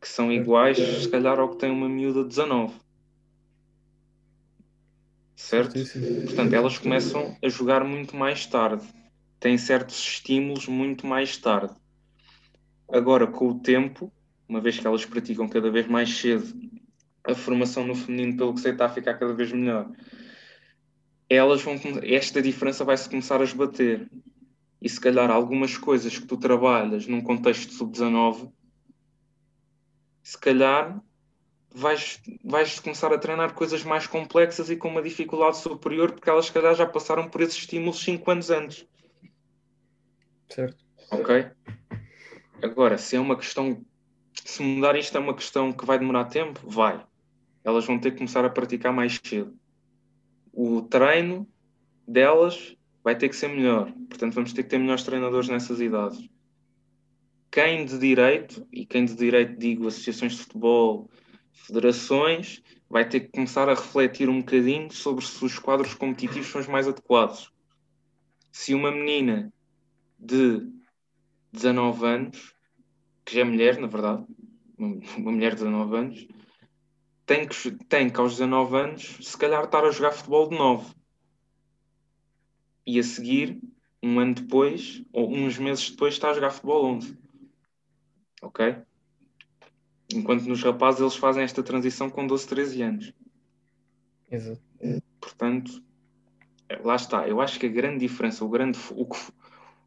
que 0.00 0.08
são 0.08 0.32
iguais, 0.32 0.78
se 0.78 1.08
calhar, 1.08 1.38
ao 1.38 1.50
que 1.50 1.58
tem 1.58 1.70
uma 1.70 1.88
miúda 1.88 2.22
de 2.22 2.28
19. 2.28 2.74
Certo? 5.34 5.74
Portanto, 6.26 6.52
elas 6.52 6.78
começam 6.78 7.36
a 7.42 7.48
jogar 7.48 7.84
muito 7.84 8.16
mais 8.16 8.46
tarde, 8.46 8.86
têm 9.40 9.58
certos 9.58 9.98
estímulos 9.98 10.68
muito 10.68 11.06
mais 11.06 11.36
tarde. 11.36 11.74
Agora, 12.88 13.26
com 13.26 13.48
o 13.48 13.58
tempo, 13.58 14.12
uma 14.48 14.60
vez 14.60 14.78
que 14.78 14.86
elas 14.86 15.04
praticam 15.04 15.48
cada 15.48 15.70
vez 15.70 15.86
mais 15.86 16.16
cedo 16.16 16.46
a 17.24 17.34
formação 17.34 17.86
no 17.86 17.94
feminino, 17.94 18.36
pelo 18.36 18.54
que 18.54 18.60
sei, 18.60 18.72
está 18.72 18.86
a 18.86 18.90
ficar 18.90 19.14
cada 19.14 19.32
vez 19.32 19.50
melhor. 19.50 19.90
Elas 21.28 21.62
vão 21.62 21.80
esta 22.02 22.42
diferença 22.42 22.84
vai 22.84 22.96
se 22.96 23.08
começar 23.08 23.40
a 23.40 23.44
esbater. 23.44 24.08
E 24.80 24.88
se 24.88 25.00
calhar 25.00 25.30
algumas 25.30 25.78
coisas 25.78 26.18
que 26.18 26.26
tu 26.26 26.36
trabalhas 26.36 27.06
num 27.06 27.22
contexto 27.22 27.72
sub-19 27.72 28.52
se 30.22 30.38
calhar 30.38 31.00
vais, 31.70 32.20
vais 32.42 32.80
começar 32.80 33.12
a 33.12 33.18
treinar 33.18 33.54
coisas 33.54 33.82
mais 33.84 34.06
complexas 34.06 34.70
e 34.70 34.76
com 34.76 34.88
uma 34.88 35.02
dificuldade 35.02 35.58
superior 35.58 36.12
porque 36.12 36.28
elas 36.28 36.46
se 36.46 36.52
calhar 36.52 36.74
já 36.74 36.86
passaram 36.86 37.28
por 37.28 37.40
esses 37.40 37.56
estímulos 37.56 38.02
5 38.02 38.30
anos 38.30 38.50
antes. 38.50 38.86
Certo. 40.48 40.84
Ok? 41.10 41.50
Agora 42.62 42.98
se 42.98 43.16
é 43.16 43.20
uma 43.20 43.36
questão 43.36 43.84
se 44.32 44.62
mudar 44.62 44.96
isto 44.96 45.16
é 45.16 45.20
uma 45.20 45.34
questão 45.34 45.72
que 45.72 45.86
vai 45.86 45.98
demorar 45.98 46.24
tempo 46.24 46.60
vai 46.68 47.04
elas 47.64 47.86
vão 47.86 47.98
ter 47.98 48.10
que 48.12 48.18
começar 48.18 48.44
a 48.44 48.50
praticar 48.50 48.92
mais 48.92 49.18
cedo 49.24 49.56
o 50.54 50.82
treino 50.82 51.46
delas 52.06 52.76
vai 53.02 53.16
ter 53.16 53.28
que 53.28 53.36
ser 53.36 53.48
melhor. 53.48 53.92
Portanto, 54.08 54.34
vamos 54.34 54.52
ter 54.52 54.62
que 54.62 54.70
ter 54.70 54.78
melhores 54.78 55.02
treinadores 55.02 55.48
nessas 55.48 55.80
idades. 55.80 56.28
Quem 57.50 57.84
de 57.84 57.98
direito, 57.98 58.66
e 58.72 58.86
quem 58.86 59.04
de 59.04 59.14
direito 59.14 59.58
digo 59.58 59.86
associações 59.86 60.32
de 60.32 60.42
futebol, 60.42 61.10
federações, 61.52 62.62
vai 62.88 63.08
ter 63.08 63.20
que 63.20 63.28
começar 63.28 63.68
a 63.68 63.74
refletir 63.74 64.28
um 64.28 64.38
bocadinho 64.38 64.90
sobre 64.92 65.24
se 65.24 65.44
os 65.44 65.58
quadros 65.58 65.94
competitivos 65.94 66.48
são 66.48 66.60
os 66.60 66.66
mais 66.66 66.88
adequados. 66.88 67.52
Se 68.50 68.74
uma 68.74 68.90
menina 68.90 69.52
de 70.18 70.66
19 71.52 72.06
anos, 72.06 72.54
que 73.24 73.34
já 73.34 73.40
é 73.40 73.44
mulher, 73.44 73.78
na 73.78 73.86
verdade, 73.86 74.24
uma 74.78 75.00
mulher 75.32 75.50
de 75.50 75.64
19 75.64 75.96
anos, 75.96 76.28
tem 77.26 77.46
que, 77.46 77.70
tem 77.86 78.10
que 78.10 78.20
aos 78.20 78.32
19 78.32 78.76
anos, 78.76 79.18
se 79.20 79.36
calhar, 79.36 79.64
estar 79.64 79.84
a 79.84 79.90
jogar 79.90 80.12
futebol 80.12 80.48
de 80.48 80.56
novo. 80.56 80.94
E 82.86 82.98
a 82.98 83.02
seguir, 83.02 83.60
um 84.02 84.18
ano 84.20 84.34
depois, 84.34 85.02
ou 85.12 85.32
uns 85.32 85.58
meses 85.58 85.90
depois, 85.90 86.14
está 86.14 86.30
a 86.30 86.34
jogar 86.34 86.50
futebol 86.50 86.84
11. 86.84 87.18
Ok? 88.42 88.76
Enquanto 90.12 90.44
nos 90.44 90.62
rapazes 90.62 91.00
eles 91.00 91.16
fazem 91.16 91.42
esta 91.42 91.62
transição 91.62 92.10
com 92.10 92.26
12, 92.26 92.46
13 92.46 92.82
anos. 92.82 93.12
Exato. 94.30 94.60
Portanto, 95.20 95.82
lá 96.82 96.96
está. 96.96 97.26
Eu 97.26 97.40
acho 97.40 97.58
que 97.58 97.66
a 97.66 97.70
grande 97.70 98.00
diferença, 98.00 98.44
o 98.44 98.48
grande, 98.48 98.78
o 98.90 99.06
que, 99.06 99.18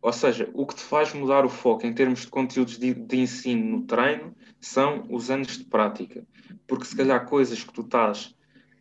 ou 0.02 0.14
seja, 0.14 0.50
o 0.54 0.66
que 0.66 0.76
te 0.76 0.84
faz 0.84 1.14
mudar 1.14 1.46
o 1.46 1.50
foco 1.50 1.86
em 1.86 1.94
termos 1.94 2.22
de 2.22 2.28
conteúdos 2.28 2.78
de, 2.78 2.94
de 2.94 3.18
ensino 3.18 3.78
no 3.78 3.84
treino 3.84 4.36
são 4.60 5.06
os 5.10 5.30
anos 5.30 5.58
de 5.58 5.64
prática. 5.66 6.26
Porque 6.68 6.86
se 6.86 6.96
calhar 6.96 7.26
coisas 7.26 7.64
que 7.64 7.74
tu 7.74 7.82
estás 7.82 8.36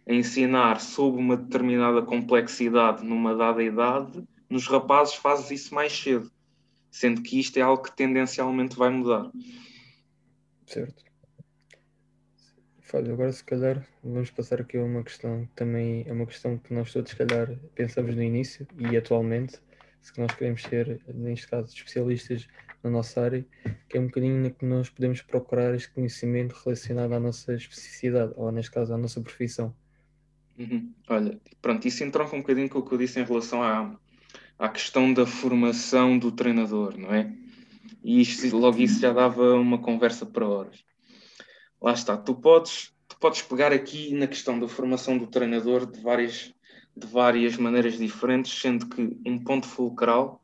a 0.09 0.12
ensinar 0.12 0.81
sob 0.81 1.18
uma 1.18 1.37
determinada 1.37 2.02
complexidade 2.02 3.05
numa 3.05 3.35
dada 3.35 3.62
idade, 3.62 4.22
nos 4.48 4.66
rapazes 4.66 5.14
fazes 5.14 5.50
isso 5.50 5.74
mais 5.74 5.92
cedo. 5.92 6.31
Sendo 6.90 7.22
que 7.22 7.40
isto 7.40 7.57
é 7.59 7.62
algo 7.62 7.83
que 7.83 7.96
tendencialmente 7.96 8.76
vai 8.76 8.90
mudar. 8.90 9.31
Certo. 10.66 11.05
Fábio, 12.81 13.14
agora 13.14 13.33
se 13.33 13.42
calhar 13.42 13.85
vamos 14.02 14.31
passar 14.31 14.61
aqui 14.61 14.79
a 14.79 14.85
uma 14.85 15.02
questão 15.02 15.44
que 15.46 15.52
também 15.57 16.05
é 16.07 16.12
uma 16.12 16.24
questão 16.24 16.57
que 16.57 16.72
nós 16.72 16.92
todos 16.92 17.11
se 17.11 17.16
calhar 17.16 17.59
pensamos 17.74 18.14
no 18.14 18.22
início 18.22 18.64
e 18.79 18.96
atualmente, 18.96 19.61
se 20.07 20.21
nós 20.21 20.33
queremos 20.37 20.62
ser, 20.62 21.01
neste 21.12 21.49
caso, 21.49 21.75
especialistas 21.75 22.47
na 22.83 22.88
nossa 22.88 23.21
área, 23.21 23.45
que 23.88 23.97
é 23.97 24.01
um 24.01 24.07
bocadinho 24.07 24.40
na 24.40 24.51
que 24.51 24.64
nós 24.64 24.88
podemos 24.88 25.21
procurar 25.21 25.75
este 25.75 25.90
conhecimento 25.90 26.55
relacionado 26.64 27.12
à 27.12 27.19
nossa 27.19 27.55
especificidade, 27.55 28.33
ou 28.37 28.53
neste 28.53 28.71
caso 28.71 28.95
à 28.95 28.97
nossa 28.97 29.21
profissão. 29.21 29.75
Uhum. 30.57 30.92
Olha, 31.09 31.40
pronto, 31.61 31.88
isso 31.88 32.05
entronca 32.05 32.37
um 32.37 32.40
bocadinho 32.40 32.69
com 32.69 32.79
o 32.79 32.83
que 32.87 32.95
eu 32.95 32.99
disse 32.99 33.19
em 33.19 33.25
relação 33.25 33.61
à, 33.64 33.99
à 34.57 34.69
questão 34.69 35.12
da 35.12 35.27
formação 35.27 36.16
do 36.16 36.31
treinador, 36.31 36.97
não 36.97 37.12
é? 37.12 37.33
E 38.05 38.21
isto, 38.21 38.57
logo 38.57 38.79
isso 38.79 39.01
já 39.01 39.12
dava 39.12 39.55
uma 39.55 39.79
conversa 39.79 40.25
para 40.25 40.47
horas. 40.47 40.85
Lá 41.83 41.92
está, 41.92 42.16
tu 42.16 42.33
podes, 42.33 42.95
tu 43.09 43.19
podes 43.19 43.42
pegar 43.42 43.73
aqui 43.73 44.14
na 44.14 44.29
questão 44.29 44.61
da 44.61 44.69
formação 44.69 45.19
do 45.19 45.27
treinador 45.27 45.85
de 45.85 46.01
várias 46.01 46.55
de 46.96 47.06
várias 47.06 47.56
maneiras 47.56 47.98
diferentes, 47.98 48.59
sendo 48.59 48.87
que 48.87 49.20
um 49.26 49.38
ponto 49.38 49.66
fulcral 49.66 50.42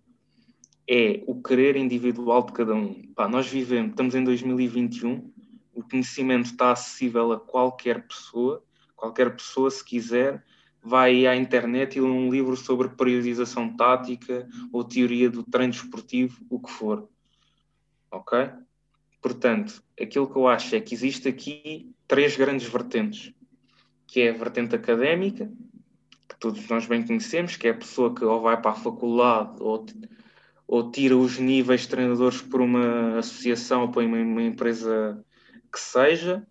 é 0.88 1.22
o 1.26 1.40
querer 1.40 1.76
individual 1.76 2.44
de 2.44 2.52
cada 2.52 2.74
um. 2.74 3.02
Pá, 3.14 3.26
nós 3.26 3.46
vivemos, 3.46 3.90
estamos 3.90 4.14
em 4.14 4.22
2021, 4.22 5.32
o 5.72 5.82
conhecimento 5.82 6.46
está 6.46 6.72
acessível 6.72 7.32
a 7.32 7.40
qualquer 7.40 8.06
pessoa, 8.06 8.62
qualquer 8.94 9.34
pessoa, 9.34 9.70
se 9.70 9.82
quiser, 9.82 10.44
vai 10.82 11.26
à 11.26 11.34
internet 11.34 11.96
e 11.96 12.00
lê 12.00 12.06
um 12.06 12.30
livro 12.30 12.56
sobre 12.56 12.88
periodização 12.90 13.74
tática 13.74 14.46
ou 14.72 14.84
teoria 14.84 15.30
do 15.30 15.42
treino 15.42 15.72
esportivo, 15.72 16.44
o 16.50 16.60
que 16.60 16.70
for. 16.70 17.08
Ok? 18.10 18.50
Portanto, 19.22 19.82
aquilo 19.98 20.28
que 20.28 20.36
eu 20.36 20.48
acho 20.48 20.74
é 20.74 20.80
que 20.80 20.94
existe 20.94 21.28
aqui 21.28 21.94
três 22.06 22.36
grandes 22.36 22.68
vertentes, 22.68 23.32
que 24.06 24.20
é 24.20 24.30
a 24.30 24.36
vertente 24.36 24.74
académica, 24.74 25.50
todos 26.42 26.68
nós 26.68 26.87
bem 26.87 27.07
conhecemos, 27.07 27.57
que 27.57 27.68
é 27.68 27.70
a 27.70 27.74
pessoa 27.74 28.12
que 28.12 28.24
ou 28.24 28.40
vai 28.40 28.61
para 28.61 28.72
a 28.72 28.74
faculdade 28.74 29.59
ou, 29.61 29.87
ou 30.66 30.90
tira 30.90 31.16
os 31.16 31.38
níveis 31.38 31.83
de 31.83 31.88
treinadores 31.88 32.42
por 32.42 32.61
uma 32.61 33.18
associação 33.18 33.83
ou 33.83 33.88
por 33.92 34.02
uma, 34.02 34.18
uma 34.18 34.42
empresa 34.42 35.24
que 35.72 35.78
seja, 35.78 36.44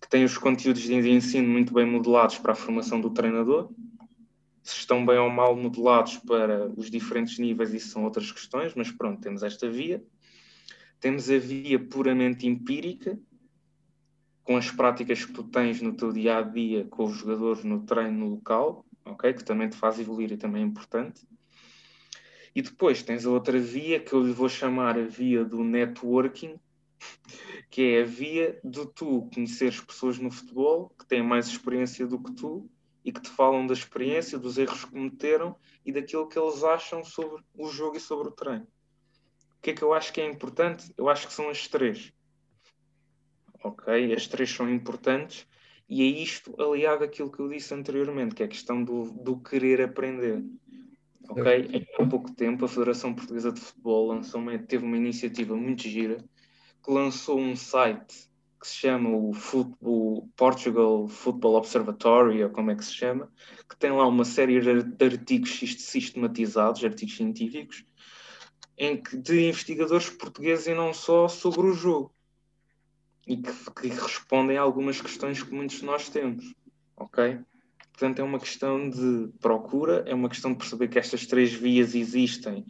que 0.00 0.08
tem 0.08 0.24
os 0.24 0.38
conteúdos 0.38 0.80
de 0.80 1.10
ensino 1.10 1.46
muito 1.46 1.74
bem 1.74 1.84
modelados 1.84 2.38
para 2.38 2.52
a 2.52 2.56
formação 2.56 2.98
do 2.98 3.10
treinador. 3.10 3.70
Se 4.62 4.78
estão 4.78 5.04
bem 5.04 5.18
ou 5.18 5.28
mal 5.28 5.54
modelados 5.54 6.16
para 6.16 6.72
os 6.74 6.90
diferentes 6.90 7.38
níveis, 7.38 7.74
isso 7.74 7.88
são 7.88 8.04
outras 8.04 8.32
questões, 8.32 8.74
mas 8.74 8.90
pronto, 8.90 9.20
temos 9.20 9.42
esta 9.42 9.68
via. 9.68 10.02
Temos 10.98 11.28
a 11.28 11.38
via 11.38 11.78
puramente 11.78 12.46
empírica, 12.46 13.18
com 14.42 14.56
as 14.56 14.70
práticas 14.70 15.26
que 15.26 15.32
tu 15.32 15.42
tens 15.42 15.82
no 15.82 15.92
teu 15.92 16.10
dia 16.10 16.38
a 16.38 16.42
dia 16.42 16.86
com 16.86 17.04
os 17.04 17.18
jogadores 17.18 17.62
no 17.64 17.82
treino 17.82 18.26
local, 18.26 18.86
ok? 19.10 19.34
Que 19.34 19.44
também 19.44 19.68
te 19.68 19.76
faz 19.76 19.98
evoluir 19.98 20.32
e 20.32 20.36
também 20.36 20.62
é 20.62 20.66
importante. 20.66 21.26
E 22.54 22.62
depois 22.62 23.02
tens 23.02 23.26
a 23.26 23.30
outra 23.30 23.58
via 23.58 24.00
que 24.00 24.12
eu 24.12 24.22
lhe 24.22 24.32
vou 24.32 24.48
chamar 24.48 24.98
a 24.98 25.04
via 25.04 25.44
do 25.44 25.62
networking, 25.62 26.58
que 27.70 27.82
é 27.82 28.02
a 28.02 28.04
via 28.04 28.60
de 28.64 28.86
tu 28.86 29.28
conheceres 29.32 29.80
pessoas 29.80 30.18
no 30.18 30.30
futebol 30.30 30.90
que 30.98 31.06
têm 31.06 31.22
mais 31.22 31.46
experiência 31.46 32.06
do 32.06 32.18
que 32.18 32.32
tu 32.32 32.68
e 33.04 33.12
que 33.12 33.20
te 33.20 33.30
falam 33.30 33.66
da 33.66 33.72
experiência, 33.72 34.38
dos 34.38 34.58
erros 34.58 34.84
que 34.84 34.90
cometeram 34.90 35.56
e 35.86 35.92
daquilo 35.92 36.28
que 36.28 36.38
eles 36.38 36.62
acham 36.64 37.02
sobre 37.04 37.42
o 37.56 37.68
jogo 37.68 37.96
e 37.96 38.00
sobre 38.00 38.28
o 38.28 38.32
treino. 38.32 38.66
O 39.56 39.62
que 39.62 39.70
é 39.70 39.74
que 39.74 39.82
eu 39.82 39.92
acho 39.92 40.12
que 40.12 40.20
é 40.20 40.26
importante? 40.26 40.92
Eu 40.96 41.08
acho 41.08 41.26
que 41.26 41.32
são 41.32 41.48
as 41.48 41.68
três. 41.68 42.12
Ok? 43.62 44.12
As 44.12 44.26
três 44.26 44.50
são 44.50 44.68
importantes 44.68 45.46
e 45.90 46.02
é 46.02 46.06
isto 46.06 46.54
aliado 46.62 47.02
àquilo 47.02 47.32
que 47.32 47.40
eu 47.40 47.48
disse 47.48 47.74
anteriormente, 47.74 48.32
que 48.32 48.44
é 48.44 48.46
a 48.46 48.48
questão 48.48 48.84
do, 48.84 49.10
do 49.10 49.36
querer 49.40 49.82
aprender. 49.82 50.40
Ok? 51.28 51.84
Há 51.98 52.06
pouco 52.06 52.32
tempo, 52.32 52.64
a 52.64 52.68
Federação 52.68 53.12
Portuguesa 53.12 53.50
de 53.50 53.60
Futebol 53.60 54.06
lançou 54.06 54.40
uma, 54.40 54.56
teve 54.56 54.84
uma 54.84 54.96
iniciativa 54.96 55.56
muito 55.56 55.82
gira 55.82 56.24
que 56.82 56.92
lançou 56.92 57.40
um 57.40 57.56
site 57.56 58.30
que 58.60 58.68
se 58.68 58.76
chama 58.76 59.10
o, 59.10 59.32
Football, 59.32 60.28
Portugal 60.36 61.08
Football 61.08 61.56
Observatory, 61.56 62.44
ou 62.44 62.50
como 62.50 62.70
é 62.70 62.76
que 62.76 62.84
se 62.84 62.94
chama, 62.94 63.28
que 63.68 63.76
tem 63.76 63.90
lá 63.90 64.06
uma 64.06 64.24
série 64.24 64.60
de 64.60 65.04
artigos 65.04 65.58
sistematizados, 65.58 66.84
artigos 66.84 67.16
científicos, 67.16 67.84
em 68.78 69.02
que, 69.02 69.16
de 69.16 69.48
investigadores 69.48 70.08
portugueses 70.10 70.68
e 70.68 70.74
não 70.74 70.92
só 70.92 71.26
sobre 71.26 71.66
o 71.66 71.72
jogo 71.72 72.14
e 73.30 73.36
que, 73.36 73.52
que 73.80 73.88
respondem 73.88 74.58
a 74.58 74.60
algumas 74.60 75.00
questões 75.00 75.40
que 75.40 75.54
muitos 75.54 75.76
de 75.76 75.84
nós 75.84 76.08
temos, 76.08 76.52
ok? 76.96 77.38
Portanto, 77.92 78.18
é 78.18 78.24
uma 78.24 78.40
questão 78.40 78.90
de 78.90 79.28
procura, 79.38 80.02
é 80.04 80.12
uma 80.12 80.28
questão 80.28 80.50
de 80.50 80.58
perceber 80.58 80.88
que 80.88 80.98
estas 80.98 81.26
três 81.28 81.52
vias 81.52 81.94
existem 81.94 82.66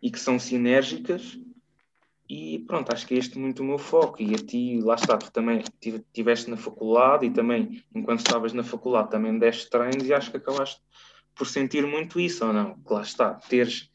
e 0.00 0.10
que 0.10 0.18
são 0.18 0.38
sinérgicas. 0.38 1.38
E 2.26 2.60
pronto, 2.60 2.90
acho 2.90 3.06
que 3.06 3.14
é 3.14 3.18
este 3.18 3.38
muito 3.38 3.62
o 3.62 3.66
meu 3.66 3.76
foco. 3.76 4.22
E 4.22 4.34
a 4.34 4.38
ti, 4.38 4.80
lá 4.80 4.94
está, 4.94 5.18
tu 5.18 5.30
também 5.30 5.62
estiveste 5.82 6.48
na 6.48 6.56
faculdade 6.56 7.26
e 7.26 7.30
também, 7.30 7.84
enquanto 7.94 8.20
estavas 8.20 8.54
na 8.54 8.62
faculdade, 8.62 9.10
também 9.10 9.38
deste 9.38 9.68
treinos 9.68 10.06
e 10.06 10.14
acho 10.14 10.30
que 10.30 10.38
acabaste 10.38 10.80
por 11.34 11.46
sentir 11.46 11.86
muito 11.86 12.18
isso, 12.18 12.46
ou 12.46 12.52
não? 12.52 12.80
Que 12.80 12.92
lá 12.94 13.02
está, 13.02 13.34
teres 13.34 13.90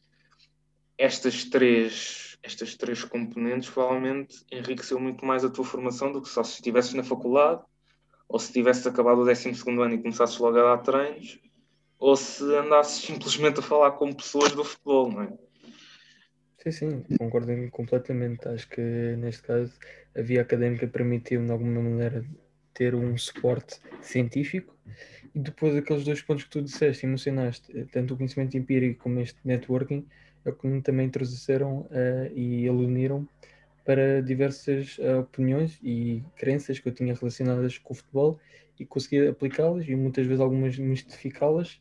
estas 0.96 1.44
três, 1.44 2.33
estas 2.44 2.76
três 2.76 3.02
componentes 3.02 3.70
provavelmente 3.70 4.44
enriqueceu 4.52 5.00
muito 5.00 5.24
mais 5.24 5.44
a 5.44 5.50
tua 5.50 5.64
formação 5.64 6.12
do 6.12 6.20
que 6.20 6.28
só 6.28 6.44
se 6.44 6.56
estivesses 6.56 6.92
na 6.92 7.02
faculdade, 7.02 7.62
ou 8.28 8.38
se 8.38 8.52
tivesses 8.52 8.86
acabado 8.86 9.22
o 9.22 9.24
12 9.24 9.48
ano 9.66 9.94
e 9.94 9.98
começasses 9.98 10.38
logo 10.38 10.58
a 10.58 10.76
dar 10.76 10.82
treinos, 10.82 11.40
ou 11.98 12.14
se 12.16 12.44
andasses 12.54 13.02
simplesmente 13.02 13.60
a 13.60 13.62
falar 13.62 13.92
com 13.92 14.12
pessoas 14.12 14.52
do 14.52 14.62
futebol, 14.62 15.10
não 15.10 15.22
é? 15.22 15.32
Sim, 16.58 16.72
sim, 16.72 17.16
concordo 17.18 17.52
completamente. 17.70 18.48
Acho 18.48 18.68
que 18.68 18.80
neste 18.80 19.42
caso 19.42 19.72
a 20.16 20.22
via 20.22 20.42
académica 20.42 20.86
permitiu 20.86 21.44
de 21.44 21.50
alguma 21.50 21.82
maneira 21.82 22.24
ter 22.72 22.94
um 22.94 23.16
suporte 23.16 23.80
científico 24.00 24.74
e 25.34 25.38
depois 25.38 25.76
aqueles 25.76 26.04
dois 26.04 26.22
pontos 26.22 26.44
que 26.44 26.50
tu 26.50 26.62
disseste, 26.62 27.06
emocionaste, 27.06 27.86
tanto 27.92 28.14
o 28.14 28.16
conhecimento 28.16 28.56
empírico 28.56 29.02
como 29.02 29.20
este 29.20 29.38
networking, 29.44 30.06
é 30.44 30.50
o 30.50 30.52
que 30.54 30.80
também 30.82 31.08
trouxeram 31.08 31.80
uh, 31.80 32.32
e 32.34 32.68
uniram 32.68 33.26
para 33.84 34.22
diversas 34.22 34.98
uh, 34.98 35.20
opiniões 35.20 35.78
e 35.82 36.22
crenças 36.36 36.78
que 36.78 36.88
eu 36.88 36.92
tinha 36.92 37.14
relacionadas 37.14 37.78
com 37.78 37.92
o 37.92 37.96
futebol 37.96 38.38
e 38.78 38.84
consegui 38.84 39.26
aplicá-las 39.26 39.86
e 39.86 39.94
muitas 39.94 40.26
vezes 40.26 40.40
algumas 40.40 40.78
mistificá-las 40.78 41.80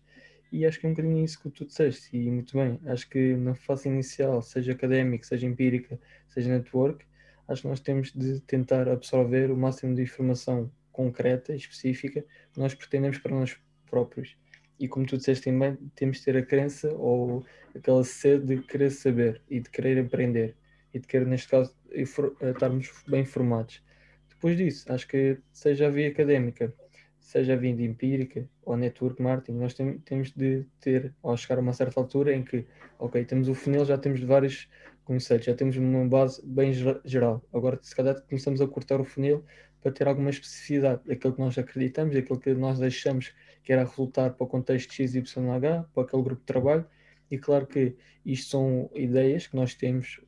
e 0.51 0.67
acho 0.67 0.79
que 0.79 0.85
é 0.85 0.89
um 0.89 0.93
bocadinho 0.93 1.23
isso 1.23 1.41
que 1.41 1.49
tu 1.49 1.65
disseste 1.65 2.15
e 2.15 2.29
muito 2.29 2.55
bem, 2.55 2.79
acho 2.85 3.09
que 3.09 3.35
na 3.35 3.55
fase 3.55 3.89
inicial, 3.89 4.39
seja 4.41 4.73
académica, 4.73 5.25
seja 5.25 5.47
empírica, 5.47 5.99
seja 6.29 6.47
network, 6.47 7.03
acho 7.47 7.63
que 7.63 7.67
nós 7.67 7.79
temos 7.79 8.11
de 8.13 8.39
tentar 8.41 8.87
absorver 8.87 9.49
o 9.49 9.57
máximo 9.57 9.95
de 9.95 10.03
informação 10.03 10.71
concreta 10.91 11.53
e 11.53 11.57
específica 11.57 12.23
que 12.53 12.59
nós 12.59 12.75
pretendemos 12.75 13.17
para 13.17 13.35
nós 13.35 13.57
próprios. 13.89 14.37
E 14.79 14.87
como 14.87 15.05
tu 15.05 15.17
disseste 15.17 15.45
também, 15.45 15.75
temos 15.95 16.17
de 16.17 16.25
ter 16.25 16.37
a 16.37 16.45
crença 16.45 16.91
ou 16.93 17.45
aquela 17.75 18.03
sede 18.03 18.55
de 18.55 18.61
querer 18.63 18.91
saber 18.91 19.41
e 19.49 19.59
de 19.59 19.69
querer 19.69 19.99
aprender 19.99 20.55
e 20.93 20.99
de 20.99 21.07
querer, 21.07 21.25
neste 21.25 21.49
caso, 21.49 21.75
estarmos 21.91 22.91
bem 23.07 23.21
informados. 23.21 23.81
Depois 24.29 24.57
disso, 24.57 24.91
acho 24.91 25.07
que 25.07 25.39
seja 25.51 25.87
a 25.87 25.89
via 25.89 26.09
académica, 26.09 26.73
seja 27.19 27.53
a 27.53 27.55
via 27.55 27.71
empírica 27.71 28.47
ou 28.63 28.77
network 28.77 29.21
marketing, 29.21 29.57
nós 29.57 29.73
tem, 29.73 29.97
temos 29.99 30.31
de 30.31 30.65
ter, 30.79 31.13
ao 31.23 31.35
chegar 31.37 31.57
a 31.57 31.61
uma 31.61 31.73
certa 31.73 31.99
altura 31.99 32.33
em 32.33 32.43
que, 32.43 32.65
ok, 32.99 33.23
temos 33.25 33.47
o 33.47 33.55
funil, 33.55 33.85
já 33.85 33.97
temos 33.97 34.21
vários 34.21 34.69
conceitos, 35.03 35.45
já 35.45 35.55
temos 35.55 35.77
uma 35.77 36.05
base 36.07 36.45
bem 36.45 36.71
geral. 37.05 37.43
Agora, 37.53 37.79
se 37.81 37.95
calhar, 37.95 38.21
começamos 38.21 38.61
a 38.61 38.67
cortar 38.67 39.01
o 39.01 39.05
funil 39.05 39.43
para 39.83 39.91
ter 39.91 40.07
alguma 40.07 40.29
especificidade 40.29 41.01
daquilo 41.05 41.33
que 41.33 41.39
nós 41.41 41.57
acreditamos, 41.57 42.15
daquilo 42.15 42.39
que 42.39 42.53
nós 42.53 42.79
deixamos 42.79 43.33
que 43.61 43.73
era 43.73 43.83
resultar 43.83 44.31
para 44.31 44.43
o 44.43 44.47
contexto 44.47 44.93
XYH, 44.93 45.85
para 45.93 46.03
aquele 46.03 46.23
grupo 46.23 46.41
de 46.41 46.45
trabalho. 46.45 46.85
E 47.29 47.37
claro 47.37 47.67
que 47.67 47.95
isto 48.25 48.51
são 48.51 48.89
ideias 48.95 49.47
que 49.47 49.55
nós 49.55 49.73
temos 49.73 50.21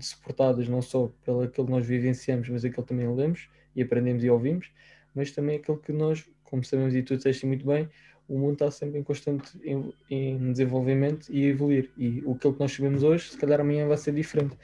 suportadas 0.00 0.68
não 0.68 0.82
só 0.82 1.10
pelo 1.24 1.42
aquilo 1.42 1.66
que 1.66 1.72
nós 1.72 1.86
vivenciamos, 1.86 2.48
mas 2.48 2.64
aquilo 2.64 2.82
que 2.82 2.88
também 2.88 3.14
lemos 3.14 3.48
e 3.74 3.82
aprendemos 3.82 4.22
e 4.24 4.30
ouvimos, 4.30 4.70
mas 5.14 5.30
também 5.30 5.56
aquilo 5.56 5.78
que 5.78 5.92
nós, 5.92 6.28
como 6.44 6.64
sabemos 6.64 6.94
e 6.94 7.02
tu 7.02 7.16
disseste 7.16 7.46
muito 7.46 7.66
bem, 7.66 7.88
o 8.28 8.38
mundo 8.38 8.54
está 8.54 8.70
sempre 8.70 8.98
em 8.98 9.02
constante 9.02 9.58
em, 9.64 9.92
em 10.10 10.52
desenvolvimento 10.52 11.28
e 11.30 11.46
evoluir. 11.46 11.90
E 11.96 12.22
o 12.26 12.34
que 12.34 12.48
nós 12.58 12.72
sabemos 12.72 13.02
hoje, 13.02 13.30
se 13.30 13.38
calhar 13.38 13.60
amanhã 13.60 13.86
vai 13.86 13.96
ser 13.96 14.12
diferente. 14.12 14.56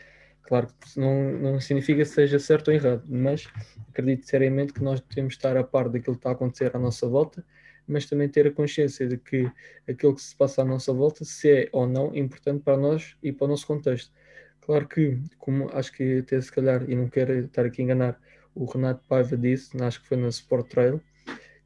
Claro 0.47 0.67
que 0.67 1.01
não, 1.01 1.33
não 1.33 1.61
significa 1.61 2.01
que 2.01 2.05
seja 2.05 2.39
certo 2.39 2.69
ou 2.69 2.75
errado, 2.75 3.05
mas 3.09 3.49
acredito 3.89 4.27
seriamente 4.27 4.75
que 4.75 4.83
nós 4.83 5.01
devemos 5.01 5.35
estar 5.35 5.57
a 5.57 5.65
par 5.65 5.89
daquilo 5.89 6.17
que 6.17 6.21
está 6.21 6.31
a 6.31 6.33
acontecer 6.33 6.77
à 6.77 6.79
nossa 6.79 7.09
volta, 7.09 7.45
mas 7.87 8.07
também 8.07 8.29
ter 8.29 8.47
a 8.47 8.51
consciência 8.51 9.07
de 9.09 9.17
que 9.17 9.51
aquilo 9.89 10.15
que 10.15 10.21
se 10.21 10.37
passa 10.37 10.63
à 10.63 10.65
nossa 10.65 10.93
volta, 10.93 11.25
se 11.25 11.51
é 11.51 11.69
ou 11.73 11.87
não 11.87 12.15
importante 12.15 12.63
para 12.63 12.77
nós 12.77 13.17
e 13.23 13.33
para 13.33 13.47
o 13.47 13.49
nosso 13.49 13.67
contexto. 13.67 14.13
Claro 14.61 14.87
que, 14.87 15.19
como 15.39 15.69
acho 15.73 15.93
que 15.93 16.19
até 16.19 16.41
se 16.41 16.53
calhar, 16.53 16.89
e 16.89 16.95
não 16.95 17.09
quero 17.09 17.33
estar 17.41 17.65
aqui 17.65 17.81
a 17.81 17.85
enganar, 17.85 18.21
o 18.55 18.65
Renato 18.67 19.03
Paiva 19.09 19.37
disse, 19.37 19.83
acho 19.83 20.01
que 20.03 20.09
foi 20.09 20.17
na 20.17 20.29
Sport 20.29 20.69
Trail, 20.69 21.01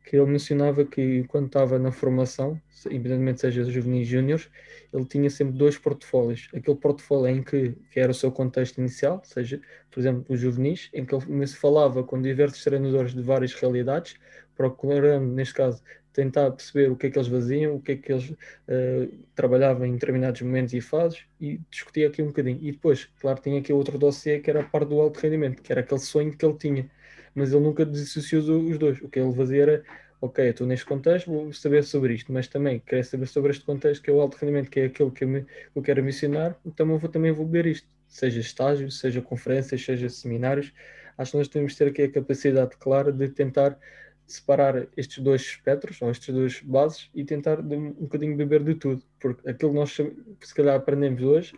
que 0.09 0.17
ele 0.17 0.25
mencionava 0.25 0.87
que 0.87 1.25
quando 1.25 1.49
estava 1.49 1.79
na 1.79 1.93
formação, 1.93 2.59
independentemente 2.87 3.43
seja 3.43 3.63
juvenis 3.65 4.09
júniores, 4.09 4.49
ele 4.91 5.05
tinha 5.05 5.29
sempre 5.29 5.53
dois 5.59 5.77
portfólios. 5.77 6.49
Aquele 6.55 6.79
portfólio 6.79 7.29
em 7.29 7.43
que, 7.43 7.75
que 7.91 8.01
era 8.01 8.11
o 8.11 8.15
seu 8.15 8.33
contexto 8.33 8.79
inicial, 8.79 9.21
seja, 9.23 9.61
por 9.91 10.01
exemplo, 10.01 10.25
os 10.31 10.41
juvenis, 10.41 10.89
em 10.95 11.05
que 11.05 11.15
ele 11.15 11.47
se 11.47 11.57
falava 11.57 12.03
com 12.03 12.23
diversos 12.23 12.65
treinadores 12.65 13.15
de 13.15 13.21
várias 13.21 13.53
realidades, 13.53 14.17
procurando, 14.57 15.27
neste 15.27 15.53
caso, 15.53 15.83
tentar 16.15 16.53
perceber 16.53 16.91
o 16.91 16.97
que 16.97 17.09
é 17.09 17.11
que 17.11 17.19
eles 17.19 17.29
faziam, 17.29 17.75
o 17.77 17.81
que 17.81 17.93
é 17.93 17.97
que 17.97 18.11
eles 18.11 18.31
uh, 18.31 19.15
trabalhavam 19.35 19.87
em 19.87 19.93
determinados 19.93 20.41
momentos 20.41 20.73
e 20.73 20.81
fases 20.81 21.21
e 21.39 21.61
discutia 21.71 22.09
aqui 22.09 22.23
um 22.23 22.29
bocadinho. 22.29 22.59
E 22.63 22.73
depois, 22.73 23.11
claro, 23.21 23.43
tinha 23.43 23.61
aqui 23.61 23.75
outro 23.75 23.99
dossiê 23.99 24.39
que 24.39 24.49
era 24.49 24.61
a 24.61 24.65
parte 24.65 24.89
do 24.89 24.99
alto 24.99 25.21
rendimento, 25.21 25.61
que 25.61 25.71
era 25.71 25.83
aquele 25.83 26.01
sonho 26.01 26.35
que 26.35 26.47
ele 26.47 26.55
tinha 26.55 26.91
mas 27.39 27.53
ele 27.53 27.63
nunca 27.63 27.87
dissociou 27.87 28.43
os 28.65 28.79
dois. 28.79 29.01
O 29.01 29.09
que 29.09 29.19
ele 29.19 29.33
fazia 29.35 29.63
era, 29.63 29.85
ok, 30.21 30.49
estou 30.49 30.67
neste 30.67 30.85
contexto, 30.85 31.31
vou 31.31 31.53
saber 31.53 31.85
sobre 31.85 32.15
isto, 32.15 32.33
mas 32.33 32.49
também 32.49 32.83
quero 32.85 33.05
saber 33.05 33.27
sobre 33.27 33.53
este 33.53 33.65
contexto 33.65 34.03
que 34.03 34.11
é 34.11 34.13
o 34.13 34.21
alto 34.21 34.37
rendimento, 34.37 34.71
que 34.71 34.81
é 34.81 34.85
aquele 34.87 35.11
que 35.11 35.25
eu, 35.25 35.29
me, 35.29 35.47
eu 35.75 35.83
quero 35.83 36.03
mencionar, 36.03 36.59
então 36.67 36.91
eu 36.91 36.99
vou 36.99 37.09
também 37.09 37.33
vou 37.33 37.47
ver 37.47 37.67
isto, 37.67 37.87
seja 38.09 38.41
estágios, 38.41 38.99
seja 38.99 39.23
conferências, 39.23 39.85
seja 39.85 40.09
seminários. 40.09 40.73
Acho 41.17 41.33
que 41.33 41.39
nós 41.39 41.49
temos 41.49 41.73
de 41.73 41.79
ter 41.79 41.89
aqui 41.89 42.03
a 42.03 42.11
capacidade 42.11 42.77
clara 42.77 43.13
de 43.13 43.29
tentar 43.29 43.79
separar 44.27 44.87
estes 44.97 45.19
dois 45.23 45.41
espectros, 45.41 46.03
ou 46.03 46.11
estas 46.11 46.35
duas 46.35 46.61
bases, 46.61 47.11
e 47.15 47.25
tentar 47.25 47.63
de, 47.63 47.75
um 47.75 47.93
bocadinho 47.93 48.37
beber 48.37 48.63
de 48.63 48.75
tudo, 48.75 49.03
porque 49.19 49.49
aquilo 49.49 49.71
que 49.71 49.79
nós 49.79 49.93
se 49.95 50.55
calhar 50.55 50.77
aprendemos 50.77 51.23
hoje, 51.23 51.55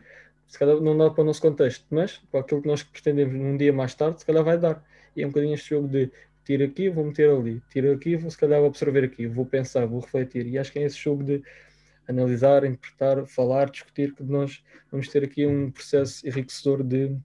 se 0.46 0.58
calhar 0.58 0.80
não 0.80 0.96
dá 0.96 1.10
para 1.10 1.22
o 1.22 1.24
nosso 1.24 1.42
contexto, 1.42 1.84
mas 1.90 2.18
para 2.30 2.40
aquilo 2.40 2.62
que 2.62 2.68
nós 2.68 2.82
pretendemos 2.82 3.34
num 3.34 3.56
dia 3.56 3.72
mais 3.72 3.94
tarde, 3.94 4.20
se 4.20 4.26
calhar 4.26 4.44
vai 4.44 4.58
dar 4.58 4.84
e 5.16 5.22
é 5.22 5.26
um 5.26 5.30
bocadinho 5.30 5.54
este 5.54 5.70
jogo 5.70 5.88
de 5.88 6.10
tiro 6.44 6.64
aqui, 6.64 6.88
vou 6.88 7.04
meter 7.04 7.30
ali, 7.30 7.62
tiro 7.70 7.92
aqui, 7.92 8.16
vou 8.16 8.30
se 8.30 8.38
calhar 8.38 8.58
vou 8.60 8.68
absorver 8.68 9.04
aqui, 9.04 9.26
vou 9.26 9.46
pensar, 9.46 9.86
vou 9.86 10.00
refletir. 10.00 10.46
E 10.46 10.58
acho 10.58 10.72
que 10.72 10.78
é 10.78 10.82
esse 10.82 10.98
jogo 10.98 11.22
de 11.22 11.42
analisar, 12.08 12.64
interpretar, 12.64 13.24
falar, 13.26 13.70
discutir, 13.70 14.14
que 14.14 14.22
nós 14.22 14.62
vamos 14.90 15.08
ter 15.08 15.24
aqui 15.24 15.46
um 15.46 15.70
processo 15.70 16.26
enriquecedor 16.26 16.82
de, 16.82 17.16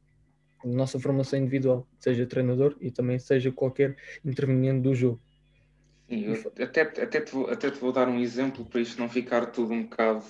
nossa 0.66 1.00
formação 1.00 1.40
individual, 1.40 1.88
seja 2.00 2.26
treinador 2.26 2.76
e 2.82 2.90
também 2.90 3.20
seja 3.20 3.52
qualquer 3.52 3.96
interveniente 4.24 4.82
do 4.82 4.96
jogo. 4.96 5.22
Sim, 6.10 6.34
até, 6.60 6.82
até, 6.82 7.22
te 7.22 7.32
vou, 7.32 7.50
até 7.50 7.70
te 7.70 7.80
vou 7.80 7.92
dar 7.92 8.08
um 8.08 8.20
exemplo 8.20 8.66
para 8.66 8.82
isto 8.82 9.00
não 9.00 9.10
ficar 9.10 9.48
tudo 9.48 9.74
um 9.74 9.84
bocado 9.84 10.24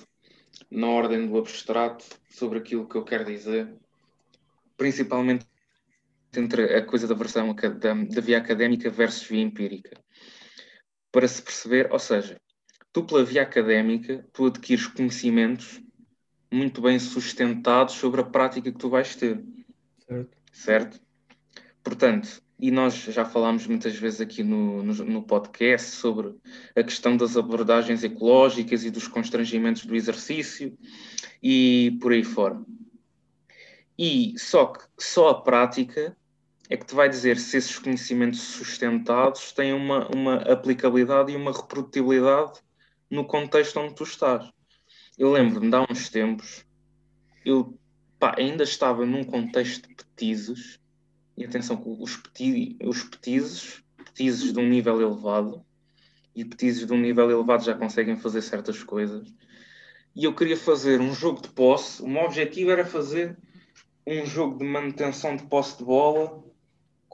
na 0.70 0.88
ordem 0.88 1.26
do 1.26 1.36
abstrato 1.38 2.04
sobre 2.30 2.58
aquilo 2.58 2.88
que 2.88 2.96
eu 2.96 3.04
quero 3.04 3.24
dizer, 3.24 3.68
principalmente 4.76 5.46
entre 6.36 6.74
a 6.74 6.84
coisa 6.84 7.06
da 7.06 7.14
versão 7.14 7.54
da, 7.54 7.94
da 7.94 8.20
via 8.20 8.38
académica 8.38 8.90
versus 8.90 9.26
via 9.26 9.42
empírica. 9.42 9.98
Para 11.12 11.26
se 11.26 11.42
perceber, 11.42 11.92
ou 11.92 11.98
seja, 11.98 12.40
tu 12.92 13.04
pela 13.04 13.24
via 13.24 13.42
académica, 13.42 14.26
tu 14.32 14.46
adquires 14.46 14.86
conhecimentos 14.86 15.80
muito 16.52 16.80
bem 16.80 16.98
sustentados 16.98 17.94
sobre 17.94 18.20
a 18.20 18.24
prática 18.24 18.70
que 18.70 18.78
tu 18.78 18.88
vais 18.88 19.14
ter. 19.16 19.42
Certo. 20.06 20.36
certo? 20.52 21.00
Portanto, 21.82 22.42
e 22.58 22.70
nós 22.70 22.94
já 22.94 23.24
falámos 23.24 23.66
muitas 23.66 23.96
vezes 23.96 24.20
aqui 24.20 24.42
no, 24.42 24.82
no, 24.82 24.94
no, 25.04 25.22
podcast 25.22 25.90
sobre 25.90 26.34
a 26.74 26.82
questão 26.82 27.16
das 27.16 27.36
abordagens 27.36 28.02
ecológicas 28.02 28.84
e 28.84 28.90
dos 28.90 29.06
constrangimentos 29.06 29.84
do 29.84 29.94
exercício 29.94 30.76
e 31.42 31.98
por 32.00 32.12
aí 32.12 32.24
fora. 32.24 32.60
E 33.98 34.34
só 34.38 34.66
que 34.66 34.84
só 34.98 35.30
a 35.30 35.42
prática 35.42 36.16
é 36.68 36.76
que 36.76 36.86
te 36.86 36.94
vai 36.94 37.08
dizer 37.08 37.38
se 37.38 37.56
esses 37.56 37.78
conhecimentos 37.78 38.40
sustentados 38.40 39.52
têm 39.52 39.72
uma, 39.72 40.08
uma 40.08 40.36
aplicabilidade 40.36 41.32
e 41.32 41.36
uma 41.36 41.52
reprodutibilidade 41.52 42.60
no 43.10 43.24
contexto 43.24 43.78
onde 43.78 43.94
tu 43.94 44.02
estás. 44.02 44.50
Eu 45.16 45.30
lembro-me 45.30 45.70
de 45.70 45.76
há 45.76 45.86
uns 45.88 46.08
tempos, 46.08 46.64
eu 47.44 47.78
pá, 48.18 48.34
ainda 48.36 48.64
estava 48.64 49.06
num 49.06 49.22
contexto 49.22 49.88
de 49.88 49.94
petizes, 49.94 50.80
e 51.36 51.44
atenção, 51.44 51.82
os, 52.00 52.16
peti, 52.16 52.76
os 52.82 53.04
petizes, 53.04 53.82
petizes 53.96 54.52
de 54.52 54.58
um 54.58 54.68
nível 54.68 55.00
elevado, 55.00 55.64
e 56.34 56.44
petizes 56.44 56.86
de 56.86 56.92
um 56.92 56.98
nível 56.98 57.30
elevado 57.30 57.64
já 57.64 57.74
conseguem 57.74 58.16
fazer 58.16 58.42
certas 58.42 58.82
coisas, 58.82 59.32
e 60.14 60.24
eu 60.24 60.34
queria 60.34 60.56
fazer 60.56 61.00
um 61.00 61.14
jogo 61.14 61.40
de 61.42 61.48
posse, 61.48 62.02
o 62.02 62.08
meu 62.08 62.22
objetivo 62.22 62.70
era 62.70 62.84
fazer 62.84 63.36
um 64.06 64.24
jogo 64.26 64.58
de 64.58 64.64
manutenção 64.64 65.36
de 65.36 65.44
posse 65.44 65.78
de 65.78 65.84
bola 65.84 66.45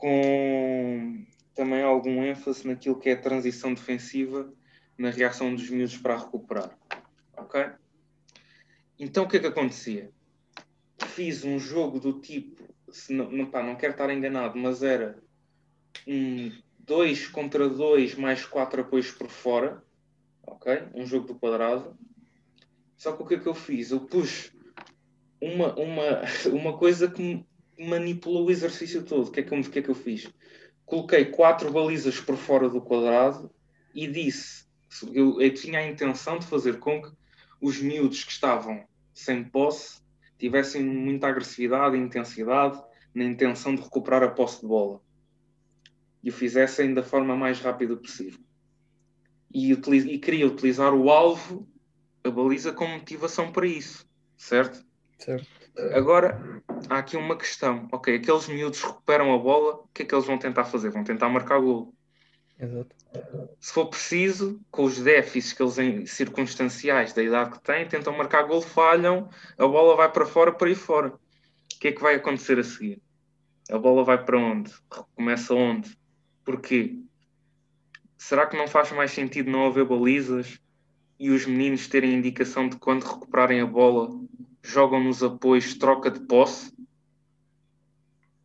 com 0.03 1.25
também 1.55 1.81
algum 1.81 2.25
ênfase 2.25 2.67
naquilo 2.67 2.99
que 2.99 3.09
é 3.09 3.13
a 3.13 3.21
transição 3.21 3.73
defensiva 3.73 4.53
na 4.99 5.11
reação 5.11 5.55
dos 5.55 5.71
miúdos 5.71 5.97
para 5.97 6.19
recuperar. 6.19 6.77
Ok? 7.37 7.71
Então 8.99 9.23
o 9.23 9.29
que 9.29 9.37
é 9.37 9.41
que 9.41 9.47
acontecia? 9.47 10.11
Fiz 11.07 11.45
um 11.45 11.57
jogo 11.57 12.01
do 12.01 12.21
tipo, 12.21 12.65
não, 13.11 13.31
não, 13.31 13.47
pá, 13.47 13.63
não 13.63 13.77
quero 13.77 13.93
estar 13.93 14.13
enganado, 14.13 14.59
mas 14.59 14.83
era 14.83 15.23
um 16.05 16.51
2 16.81 17.29
contra 17.29 17.69
2 17.69 18.17
mais 18.17 18.45
4 18.45 18.81
apoios 18.81 19.13
por 19.13 19.29
fora. 19.29 19.85
Ok? 20.45 20.83
Um 20.97 21.07
jogo 21.07 21.29
do 21.29 21.37
quadrado. 21.37 21.97
Só 22.97 23.13
que 23.13 23.23
o 23.23 23.27
que 23.27 23.35
é 23.35 23.39
que 23.39 23.47
eu 23.47 23.55
fiz? 23.55 23.93
Eu 23.93 24.01
pus 24.01 24.53
uma, 25.41 25.73
uma, 25.77 26.23
uma 26.53 26.77
coisa 26.77 27.09
que 27.09 27.47
manipulou 27.79 28.47
o 28.47 28.51
exercício 28.51 29.03
todo. 29.03 29.29
O 29.29 29.31
que, 29.31 29.41
é 29.41 29.43
que, 29.43 29.55
eu, 29.55 29.63
que 29.63 29.79
é 29.79 29.83
que 29.83 29.89
eu 29.89 29.95
fiz? 29.95 30.29
Coloquei 30.85 31.27
quatro 31.27 31.71
balizas 31.71 32.21
por 32.21 32.37
fora 32.37 32.69
do 32.69 32.81
quadrado 32.81 33.51
e 33.95 34.07
disse: 34.07 34.65
eu, 35.13 35.41
eu 35.41 35.55
tinha 35.55 35.79
a 35.79 35.87
intenção 35.87 36.39
de 36.39 36.47
fazer 36.47 36.79
com 36.79 37.03
que 37.03 37.11
os 37.61 37.81
miúdos 37.81 38.25
que 38.25 38.33
estavam 38.33 38.85
sem 39.15 39.45
posse 39.45 40.01
tivessem 40.39 40.85
muita 40.85 41.29
agressividade 41.29 41.97
e 41.97 42.01
intensidade 42.01 42.83
na 43.15 43.25
intenção 43.25 43.75
de 43.75 43.83
recuperar 43.83 44.23
a 44.23 44.31
posse 44.31 44.61
de 44.61 44.67
bola 44.67 45.01
e 46.23 46.31
o 46.31 46.33
fizessem 46.33 46.95
da 46.95 47.03
forma 47.03 47.37
mais 47.37 47.61
rápida 47.61 47.97
possível. 47.97 48.41
E, 49.53 49.73
e 49.73 50.19
queria 50.19 50.47
utilizar 50.47 50.95
o 50.95 51.11
alvo, 51.11 51.69
a 52.25 52.31
baliza, 52.31 52.73
como 52.73 52.95
motivação 52.95 53.53
para 53.53 53.67
isso, 53.67 54.09
certo? 54.37 54.85
Certo. 55.19 55.47
Agora, 55.95 56.63
há 56.93 56.99
aqui 56.99 57.17
uma 57.17 57.37
questão. 57.37 57.89
Ok, 57.91 58.15
aqueles 58.17 58.49
miúdos 58.49 58.83
recuperam 58.83 59.35
a 59.35 59.39
bola, 59.39 59.75
o 59.77 59.89
que 59.93 60.03
é 60.03 60.05
que 60.05 60.15
eles 60.15 60.27
vão 60.27 60.39
tentar 60.39 60.65
fazer? 60.65 60.91
Vão 60.91 61.05
tentar 61.05 61.29
marcar 61.29 61.59
gol. 61.61 61.95
Exato. 62.59 62.95
Se 63.61 63.73
for 63.73 63.87
preciso, 63.87 64.61
com 64.71 64.85
os 64.85 64.99
déficits 64.99 65.53
que 65.53 65.63
eles 65.63 66.11
circunstanciais 66.11 67.13
da 67.13 67.23
idade 67.23 67.53
que 67.53 67.61
têm, 67.61 67.87
tentam 67.87 68.17
marcar 68.17 68.43
gol, 68.43 68.63
falham, 68.63 69.29
a 69.59 69.67
bola 69.67 69.97
vai 69.97 70.11
para 70.11 70.27
fora, 70.27 70.53
para 70.53 70.69
aí 70.69 70.75
fora. 70.75 71.09
O 71.09 71.79
que 71.81 71.89
é 71.89 71.93
que 71.93 72.03
vai 72.03 72.15
acontecer 72.15 72.59
a 72.59 72.65
seguir? 72.65 73.03
A 73.71 73.79
bola 73.79 74.05
vai 74.05 74.23
para 74.23 74.39
onde? 74.39 74.73
Começa 75.17 75.55
onde? 75.55 75.97
Porquê? 76.45 76.99
Será 78.17 78.47
que 78.47 78.57
não 78.57 78.69
faz 78.69 78.93
mais 78.93 79.11
sentido 79.11 79.51
não 79.51 79.67
haver 79.67 79.85
balizas 79.85 80.61
e 81.19 81.31
os 81.31 81.47
meninos 81.47 81.89
terem 81.89 82.15
indicação 82.15 82.69
de 82.69 82.77
quando 82.77 83.05
recuperarem 83.05 83.61
a 83.61 83.67
bola, 83.67 84.11
jogam 84.63 85.03
nos 85.03 85.23
apoios, 85.23 85.75
troca 85.75 86.11
de 86.11 86.21
posse? 86.21 86.73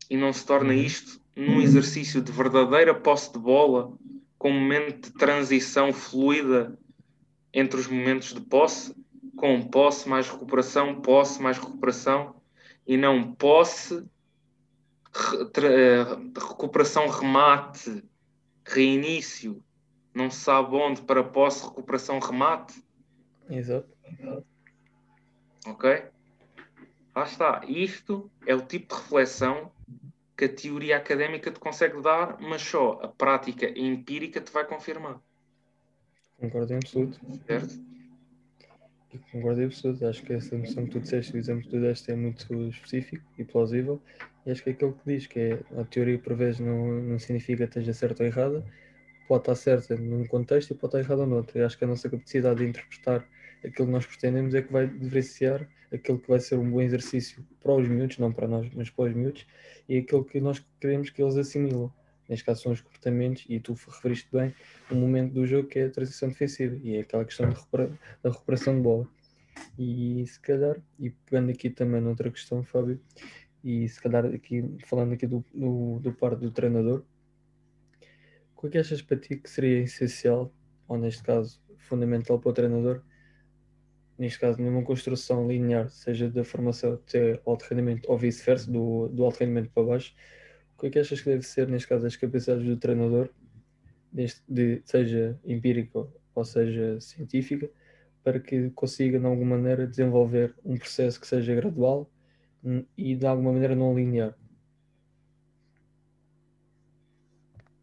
E 0.09 0.17
não 0.17 0.33
se 0.33 0.45
torna 0.45 0.73
uhum. 0.73 0.79
isto 0.79 1.21
num 1.35 1.61
exercício 1.61 2.19
de 2.19 2.31
verdadeira 2.31 2.95
posse 2.95 3.31
de 3.31 3.37
bola, 3.37 3.95
com 4.39 4.49
um 4.49 4.59
momento 4.59 5.09
de 5.09 5.13
transição 5.13 5.93
fluida 5.93 6.77
entre 7.53 7.79
os 7.79 7.87
momentos 7.87 8.33
de 8.33 8.41
posse, 8.41 8.95
com 9.35 9.61
posse 9.61 10.09
mais 10.09 10.27
recuperação, 10.27 10.99
posse 10.99 11.41
mais 11.41 11.59
recuperação, 11.59 12.35
e 12.87 12.97
não 12.97 13.33
posse, 13.33 14.03
recuperação, 16.35 17.07
remate, 17.07 18.03
reinício, 18.65 19.63
não 20.13 20.31
se 20.31 20.39
sabe 20.39 20.75
onde 20.75 21.01
para 21.03 21.23
posse, 21.23 21.65
recuperação, 21.65 22.19
remate. 22.19 22.83
Exato. 23.49 23.87
Ok? 25.67 26.03
Lá 27.15 27.23
está. 27.23 27.61
Isto 27.67 28.29
é 28.45 28.55
o 28.55 28.61
tipo 28.61 28.95
de 28.95 29.01
reflexão 29.01 29.71
que 30.37 30.45
a 30.45 30.49
teoria 30.49 30.97
académica 30.97 31.51
te 31.51 31.59
consegue 31.59 31.99
dar, 32.01 32.39
mas 32.39 32.61
só 32.61 32.99
a 33.01 33.07
prática 33.07 33.67
empírica 33.77 34.39
te 34.39 34.51
vai 34.51 34.65
confirmar. 34.65 35.19
Concordo 36.39 36.73
em 36.73 36.77
absoluto. 36.77 37.19
Certo? 37.47 37.73
Concordo 39.31 39.61
em 39.61 39.65
absoluto. 39.65 40.05
Acho 40.05 40.21
que 40.21 40.33
essa 40.33 40.55
noção 40.55 40.85
que 40.85 40.91
tu 40.91 40.99
disseste, 40.99 41.33
o 41.35 41.37
exemplo 41.39 41.63
que 41.63 41.69
tu 41.69 41.81
deste 41.81 42.11
é 42.11 42.15
muito 42.15 42.53
específico 42.69 43.25
e 43.37 43.43
plausível. 43.43 43.99
E 44.45 44.51
acho 44.51 44.63
que 44.63 44.69
é 44.69 44.73
aquilo 44.73 44.93
que 44.93 45.13
diz 45.13 45.25
que 45.25 45.39
é, 45.39 45.59
a 45.81 45.83
teoria 45.85 46.19
por 46.19 46.35
vezes 46.35 46.59
não, 46.59 47.01
não 47.01 47.17
significa 47.17 47.65
que 47.65 47.79
esteja 47.79 47.93
certa 47.93 48.21
ou 48.21 48.27
errada, 48.27 48.63
pode 49.27 49.41
estar 49.41 49.55
certa 49.55 49.95
num 49.95 50.25
contexto 50.27 50.71
e 50.71 50.75
pode 50.75 50.95
estar 50.95 50.99
errada 50.99 51.25
noutro. 51.25 51.57
E 51.57 51.63
acho 51.63 51.77
que 51.77 51.83
a 51.83 51.87
nossa 51.87 52.07
capacidade 52.07 52.59
de 52.59 52.69
interpretar 52.69 53.27
aquilo 53.67 53.87
que 53.87 53.93
nós 53.93 54.05
pretendemos 54.05 54.53
é 54.55 54.61
que 54.61 54.71
vai 54.71 54.87
diferenciar 54.87 55.67
aquilo 55.93 56.19
que 56.19 56.27
vai 56.27 56.39
ser 56.39 56.57
um 56.57 56.69
bom 56.69 56.81
exercício 56.81 57.45
para 57.61 57.73
os 57.73 57.87
miúdos, 57.87 58.17
não 58.17 58.31
para 58.31 58.47
nós, 58.47 58.69
mas 58.73 58.89
para 58.89 59.05
os 59.05 59.13
miúdos, 59.13 59.45
e 59.87 59.97
aquilo 59.97 60.23
que 60.23 60.39
nós 60.39 60.63
queremos 60.79 61.09
que 61.09 61.21
eles 61.21 61.37
assimilam. 61.37 61.91
Neste 62.27 62.43
caso 62.43 62.63
são 62.63 62.71
os 62.73 62.81
comportamentos, 62.81 63.45
e 63.47 63.59
tu 63.59 63.73
referiste 63.73 64.27
bem 64.31 64.53
o 64.91 64.95
momento 64.95 65.33
do 65.33 65.47
jogo 65.47 65.67
que 65.69 65.79
é 65.79 65.85
a 65.85 65.89
transição 65.89 66.29
defensiva, 66.29 66.77
e 66.83 66.97
é 66.97 67.01
aquela 67.01 67.23
questão 67.23 67.49
da 67.49 68.29
recuperação 68.29 68.75
de 68.75 68.81
bola. 68.81 69.07
E 69.79 70.25
se 70.27 70.39
calhar, 70.39 70.75
e 70.99 71.09
pegando 71.09 71.51
aqui 71.51 71.69
também 71.69 72.01
noutra 72.01 72.29
questão, 72.29 72.63
Fábio, 72.63 72.99
e 73.63 73.87
se 73.87 74.01
calhar 74.01 74.25
aqui 74.25 74.77
falando 74.85 75.13
aqui 75.13 75.25
do, 75.25 75.43
do, 75.53 75.99
do 75.99 76.13
par 76.13 76.35
do 76.35 76.51
treinador, 76.51 77.03
o 78.55 78.61
que 78.61 78.67
é 78.67 78.69
que 78.71 78.77
achas 78.79 79.01
para 79.01 79.17
ti 79.17 79.37
que 79.37 79.49
seria 79.49 79.83
essencial, 79.83 80.51
ou 80.87 80.97
neste 80.97 81.23
caso 81.23 81.61
fundamental 81.77 82.39
para 82.39 82.49
o 82.49 82.53
treinador, 82.53 83.01
neste 84.17 84.39
caso, 84.39 84.61
numa 84.61 84.83
construção 84.83 85.47
linear, 85.47 85.89
seja 85.89 86.29
da 86.29 86.43
formação 86.43 86.93
até 86.93 87.39
alto 87.45 87.65
rendimento 87.69 88.09
ou 88.09 88.17
vice-versa, 88.17 88.69
do, 88.71 89.07
do 89.09 89.23
alto 89.23 89.39
rendimento 89.39 89.69
para 89.71 89.83
baixo, 89.83 90.13
o 90.75 90.81
que 90.81 90.87
é 90.87 90.89
que 90.89 90.99
achas 90.99 91.21
que 91.21 91.29
deve 91.29 91.43
ser, 91.43 91.67
neste 91.67 91.87
caso, 91.87 92.05
as 92.05 92.15
capacidades 92.15 92.65
do 92.65 92.77
treinador, 92.77 93.29
de, 94.11 94.81
seja 94.85 95.39
empírica 95.45 96.07
ou 96.33 96.45
seja 96.45 96.99
científica, 96.99 97.69
para 98.23 98.39
que 98.39 98.69
consiga, 98.71 99.19
de 99.19 99.25
alguma 99.25 99.57
maneira, 99.57 99.87
desenvolver 99.87 100.55
um 100.63 100.77
processo 100.77 101.19
que 101.19 101.27
seja 101.27 101.55
gradual 101.55 102.11
hum, 102.63 102.83
e, 102.97 103.15
de 103.15 103.25
alguma 103.25 103.53
maneira, 103.53 103.75
não 103.75 103.95
linear? 103.95 104.37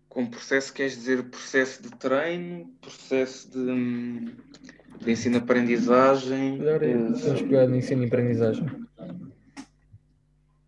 Com 0.09 0.27
processo 0.27 0.73
queres 0.73 0.95
dizer 0.95 1.25
processo 1.25 1.83
de 1.83 1.91
treino, 1.91 2.67
processo 2.81 3.51
de, 3.51 3.59
hum, 3.59 4.37
de 5.05 5.13
ensino-aprendizagem. 5.13 6.59
Melhor 6.59 6.83
é, 6.83 6.95
vamos 6.95 7.43
pegar 7.43 7.67
no 7.67 7.77
ensino-aprendizagem. 7.77 8.67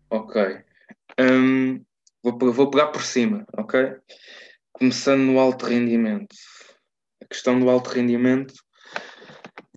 Ok. 0.09 0.63
Um, 1.19 1.83
vou, 2.23 2.53
vou 2.53 2.69
pegar 2.69 2.87
por 2.87 3.01
cima, 3.01 3.45
ok? 3.57 3.95
Começando 4.71 5.21
no 5.21 5.39
alto 5.39 5.65
rendimento. 5.65 6.35
A 7.21 7.25
questão 7.25 7.59
do 7.59 7.69
alto 7.69 7.89
rendimento, 7.89 8.53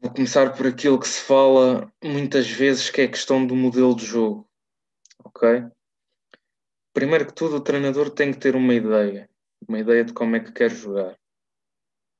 vou 0.00 0.12
começar 0.12 0.54
por 0.54 0.66
aquilo 0.66 1.00
que 1.00 1.08
se 1.08 1.20
fala 1.20 1.90
muitas 2.04 2.48
vezes, 2.48 2.90
que 2.90 3.00
é 3.00 3.04
a 3.04 3.10
questão 3.10 3.44
do 3.44 3.56
modelo 3.56 3.96
de 3.96 4.04
jogo, 4.04 4.48
ok? 5.24 5.64
Primeiro 6.92 7.26
que 7.26 7.34
tudo, 7.34 7.56
o 7.56 7.60
treinador 7.60 8.10
tem 8.10 8.32
que 8.32 8.38
ter 8.38 8.54
uma 8.54 8.74
ideia, 8.74 9.28
uma 9.66 9.78
ideia 9.78 10.04
de 10.04 10.12
como 10.12 10.36
é 10.36 10.40
que 10.40 10.52
quer 10.52 10.70
jogar. 10.70 11.16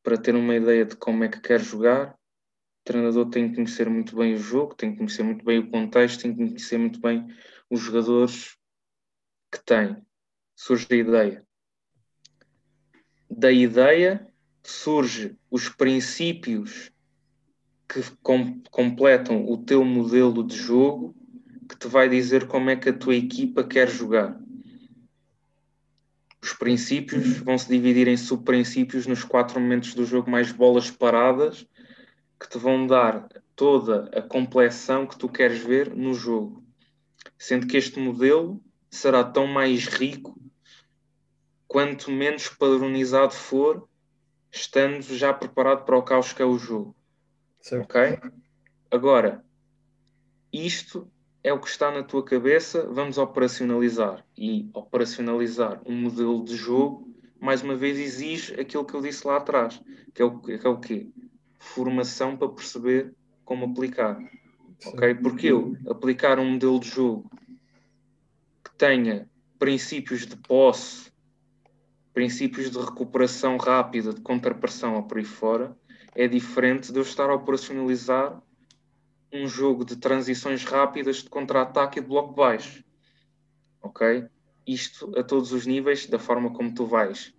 Para 0.03 0.17
ter 0.17 0.35
uma 0.35 0.55
ideia 0.55 0.87
de 0.87 0.97
como 0.97 1.23
é 1.25 1.29
que 1.29 1.41
quer 1.41 1.61
jogar, 1.61 2.19
treinador 2.85 3.29
tem 3.31 3.49
que 3.49 3.57
conhecer 3.57 3.89
muito 3.89 4.17
bem 4.17 4.35
o 4.35 4.39
jogo, 4.39 4.75
tem 4.75 4.93
que 4.93 4.99
conhecer 4.99 5.23
muito 5.23 5.45
bem 5.45 5.59
o 5.59 5.71
contexto, 5.71 6.23
tem 6.23 6.35
que 6.35 6.47
conhecer 6.47 6.79
muito 6.79 7.01
bem 7.01 7.27
os 7.69 7.81
jogadores 7.81 8.57
que 9.51 9.65
tem. 9.65 9.97
Surge 10.57 10.87
a 10.91 10.95
ideia. 10.95 11.47
Da 13.31 13.51
ideia 13.53 14.27
surge 14.63 15.37
os 15.51 15.69
princípios 15.69 16.93
que 17.89 18.03
com, 18.23 18.61
completam 18.71 19.45
o 19.47 19.59
teu 19.59 19.85
modelo 19.85 20.47
de 20.47 20.57
jogo 20.57 21.15
que 21.69 21.77
te 21.77 21.89
vai 21.89 22.09
dizer 22.09 22.47
como 22.47 22.71
é 22.71 22.77
que 22.77 22.89
a 22.89 22.93
tua 22.97 23.15
equipa 23.15 23.65
quer 23.65 23.89
jogar. 23.89 24.41
Os 26.43 26.53
princípios 26.53 27.39
vão 27.39 27.59
se 27.59 27.69
dividir 27.69 28.09
em 28.09 28.17
subprincípios 28.17 29.07
nos 29.07 29.23
quatro 29.23 29.61
momentos 29.61 29.95
do 29.95 30.05
jogo, 30.05 30.31
mais 30.31 30.51
bolas 30.51 30.91
paradas, 30.91 31.67
que 32.41 32.49
te 32.49 32.57
vão 32.57 32.87
dar 32.87 33.29
toda 33.55 34.09
a 34.19 34.23
complexão 34.23 35.07
que 35.07 35.19
tu 35.19 35.29
queres 35.29 35.63
ver 35.63 35.95
no 35.95 36.15
jogo. 36.15 36.65
Sendo 37.39 37.67
que 37.67 37.77
este 37.77 38.01
modelo 38.01 38.59
será 38.91 39.23
tão 39.23 39.47
mais 39.47 39.87
rico 39.87 40.41
quanto 41.69 42.11
menos 42.11 42.49
padronizado 42.49 43.35
for, 43.35 43.87
estando 44.51 45.03
já 45.03 45.33
preparado 45.33 45.85
para 45.85 45.99
o 45.99 46.03
caos 46.03 46.33
que 46.33 46.41
é 46.41 46.45
o 46.45 46.59
jogo. 46.59 46.97
Certo. 47.61 47.85
Ok? 47.85 48.19
Agora, 48.91 49.45
isto 50.51 51.09
é 51.45 51.53
o 51.53 51.61
que 51.61 51.69
está 51.69 51.91
na 51.91 52.03
tua 52.03 52.25
cabeça, 52.25 52.89
vamos 52.91 53.19
operacionalizar. 53.19 54.25
E 54.37 54.69
operacionalizar 54.75 55.81
um 55.87 55.95
modelo 55.95 56.43
de 56.43 56.57
jogo, 56.57 57.15
mais 57.39 57.63
uma 57.63 57.77
vez, 57.77 57.99
exige 57.99 58.59
aquilo 58.59 58.85
que 58.85 58.95
eu 58.95 59.03
disse 59.03 59.27
lá 59.27 59.37
atrás, 59.37 59.81
que 60.15 60.23
é 60.23 60.25
o, 60.25 60.41
que 60.41 60.53
é 60.53 60.69
o 60.69 60.81
quê? 60.81 61.09
Formação 61.61 62.37
para 62.37 62.49
perceber 62.49 63.15
como 63.45 63.67
aplicar. 63.67 64.19
Ok? 64.87 65.15
Porque 65.17 65.49
eu 65.49 65.77
aplicar 65.89 66.39
um 66.39 66.53
modelo 66.53 66.81
de 66.81 66.89
jogo 66.89 67.31
que 68.65 68.75
tenha 68.77 69.29
princípios 69.59 70.27
de 70.27 70.37
posse, 70.37 71.13
princípios 72.15 72.71
de 72.71 72.79
recuperação 72.79 73.59
rápida, 73.59 74.13
de 74.13 74.23
contrapressão 74.23 74.97
ou 74.97 75.03
por 75.03 75.19
aí 75.19 75.25
fora, 75.25 75.77
é 76.15 76.27
diferente 76.27 76.91
de 76.91 76.99
eu 76.99 77.03
estar 77.03 77.29
a 77.31 77.35
operacionalizar 77.35 78.43
um 79.33 79.47
jogo 79.47 79.85
de 79.85 79.97
transições 79.97 80.65
rápidas 80.65 81.19
de 81.19 81.31
contra-ataque 81.31 81.99
e 81.99 82.03
de 82.03 82.09
bloco 82.09 82.33
baixo. 82.35 82.83
Ok? 83.83 84.27
Isto 84.67 85.17
a 85.17 85.23
todos 85.23 85.53
os 85.53 85.67
níveis, 85.67 86.07
da 86.07 86.19
forma 86.19 86.53
como 86.53 86.75
tu 86.75 86.87
vais 86.87 87.33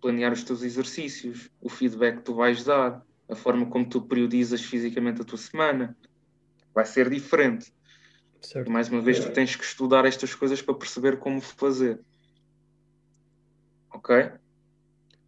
planear 0.00 0.32
os 0.32 0.44
teus 0.44 0.62
exercícios, 0.62 1.50
o 1.60 1.68
feedback 1.68 2.18
que 2.18 2.22
tu 2.22 2.34
vais 2.34 2.64
dar, 2.64 3.04
a 3.28 3.34
forma 3.34 3.66
como 3.66 3.88
tu 3.88 4.02
periodizas 4.02 4.62
fisicamente 4.62 5.20
a 5.20 5.24
tua 5.24 5.38
semana, 5.38 5.96
vai 6.74 6.84
ser 6.84 7.10
diferente. 7.10 7.72
Certo. 8.40 8.70
Mais 8.70 8.88
uma 8.88 9.00
vez, 9.00 9.18
tu 9.18 9.30
tens 9.32 9.56
que 9.56 9.64
estudar 9.64 10.04
estas 10.04 10.34
coisas 10.34 10.62
para 10.62 10.74
perceber 10.74 11.18
como 11.18 11.40
fazer. 11.40 12.00
Ok? 13.92 14.30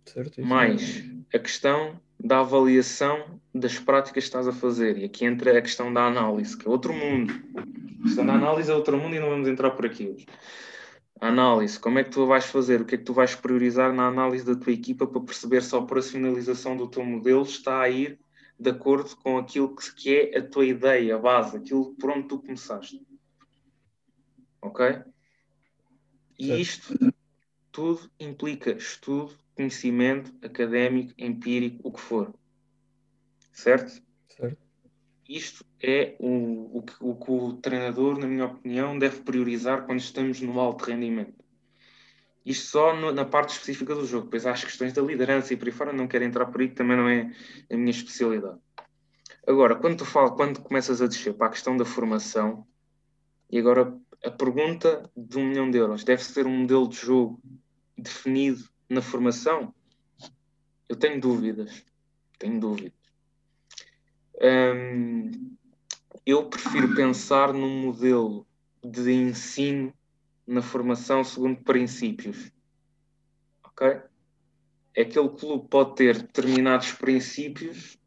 Certo. 0.04 0.42
Mais 0.42 1.04
a 1.32 1.38
questão 1.38 2.00
da 2.18 2.40
avaliação 2.40 3.40
das 3.54 3.78
práticas 3.78 4.24
que 4.24 4.28
estás 4.28 4.46
a 4.46 4.52
fazer. 4.52 4.98
E 4.98 5.04
aqui 5.04 5.24
entra 5.24 5.56
a 5.56 5.62
questão 5.62 5.92
da 5.92 6.06
análise, 6.06 6.56
que 6.56 6.66
é 6.66 6.70
outro 6.70 6.92
mundo. 6.92 7.32
A 8.00 8.02
questão 8.02 8.26
da 8.26 8.34
análise 8.34 8.70
é 8.70 8.74
outro 8.74 8.96
mundo 8.96 9.16
e 9.16 9.20
não 9.20 9.30
vamos 9.30 9.48
entrar 9.48 9.70
por 9.70 9.86
aqui 9.86 10.08
hoje. 10.08 10.26
Análise, 11.20 11.78
como 11.78 11.98
é 11.98 12.04
que 12.04 12.10
tu 12.10 12.26
vais 12.26 12.46
fazer? 12.46 12.80
O 12.80 12.84
que 12.86 12.94
é 12.94 12.98
que 12.98 13.04
tu 13.04 13.12
vais 13.12 13.34
priorizar 13.34 13.92
na 13.92 14.06
análise 14.06 14.44
da 14.44 14.56
tua 14.56 14.72
equipa 14.72 15.06
para 15.06 15.20
perceber 15.20 15.62
se 15.62 15.74
a 15.74 15.78
operacionalização 15.78 16.76
do 16.76 16.88
teu 16.88 17.04
modelo 17.04 17.42
está 17.42 17.80
a 17.80 17.90
ir 17.90 18.18
de 18.58 18.70
acordo 18.70 19.14
com 19.16 19.38
aquilo 19.38 19.74
que 19.74 20.14
é 20.14 20.38
a 20.38 20.46
tua 20.46 20.64
ideia, 20.64 21.16
a 21.16 21.18
base, 21.18 21.56
aquilo 21.56 21.94
por 21.96 22.10
onde 22.10 22.28
tu 22.28 22.38
começaste. 22.38 23.06
Ok? 24.62 25.02
E 26.38 26.58
isto 26.58 26.94
tudo 27.70 28.10
implica 28.18 28.70
estudo, 28.72 29.38
conhecimento 29.54 30.32
académico, 30.42 31.12
empírico, 31.18 31.86
o 31.86 31.92
que 31.92 32.00
for. 32.00 32.34
Certo? 33.52 34.02
Certo. 34.28 34.58
Isto 35.28 35.64
é 35.82 36.16
o, 36.18 36.78
o, 36.78 36.82
que, 36.82 36.94
o 37.00 37.14
que 37.14 37.30
o 37.30 37.52
treinador, 37.54 38.18
na 38.18 38.26
minha 38.26 38.46
opinião, 38.46 38.98
deve 38.98 39.20
priorizar 39.22 39.86
quando 39.86 40.00
estamos 40.00 40.40
no 40.40 40.58
alto 40.60 40.84
rendimento. 40.84 41.34
Isto 42.44 42.66
só 42.68 42.96
no- 42.96 43.12
na 43.12 43.24
parte 43.24 43.50
específica 43.50 43.94
do 43.94 44.06
jogo. 44.06 44.24
Depois 44.24 44.46
há 44.46 44.52
as 44.52 44.64
questões 44.64 44.92
da 44.92 45.02
liderança 45.02 45.52
e 45.52 45.56
por 45.56 45.68
aí 45.68 45.72
fora, 45.72 45.92
não 45.92 46.08
quero 46.08 46.24
entrar 46.24 46.46
por 46.46 46.60
aí, 46.60 46.68
que 46.68 46.74
também 46.74 46.96
não 46.96 47.08
é 47.08 47.32
a 47.70 47.76
minha 47.76 47.90
especialidade. 47.90 48.58
Agora, 49.46 49.76
quando 49.76 49.98
tu 49.98 50.04
falas, 50.04 50.32
quando 50.32 50.60
começas 50.60 51.00
a 51.02 51.06
descer 51.06 51.34
para 51.34 51.46
a 51.48 51.50
questão 51.50 51.76
da 51.76 51.84
formação, 51.84 52.66
e 53.50 53.58
agora 53.58 53.94
a 54.24 54.30
pergunta 54.30 55.10
de 55.16 55.38
um 55.38 55.48
milhão 55.48 55.70
de 55.70 55.78
euros, 55.78 56.04
deve 56.04 56.22
ser 56.22 56.46
um 56.46 56.58
modelo 56.58 56.88
de 56.88 56.96
jogo 56.96 57.40
definido 57.96 58.64
na 58.88 59.02
formação? 59.02 59.74
Eu 60.88 60.96
tenho 60.96 61.20
dúvidas. 61.20 61.84
Tenho 62.38 62.58
dúvidas. 62.60 62.92
Hum, 64.42 65.56
eu 66.26 66.48
prefiro 66.48 66.94
pensar 66.94 67.52
num 67.52 67.82
modelo 67.86 68.46
de 68.84 69.12
ensino 69.12 69.92
na 70.46 70.62
formação 70.62 71.22
segundo 71.24 71.62
princípios. 71.62 72.52
Ok? 73.64 74.02
Aquele 74.98 75.28
clube 75.30 75.68
pode 75.68 75.94
ter 75.94 76.22
determinados 76.22 76.92
princípios 76.92 77.98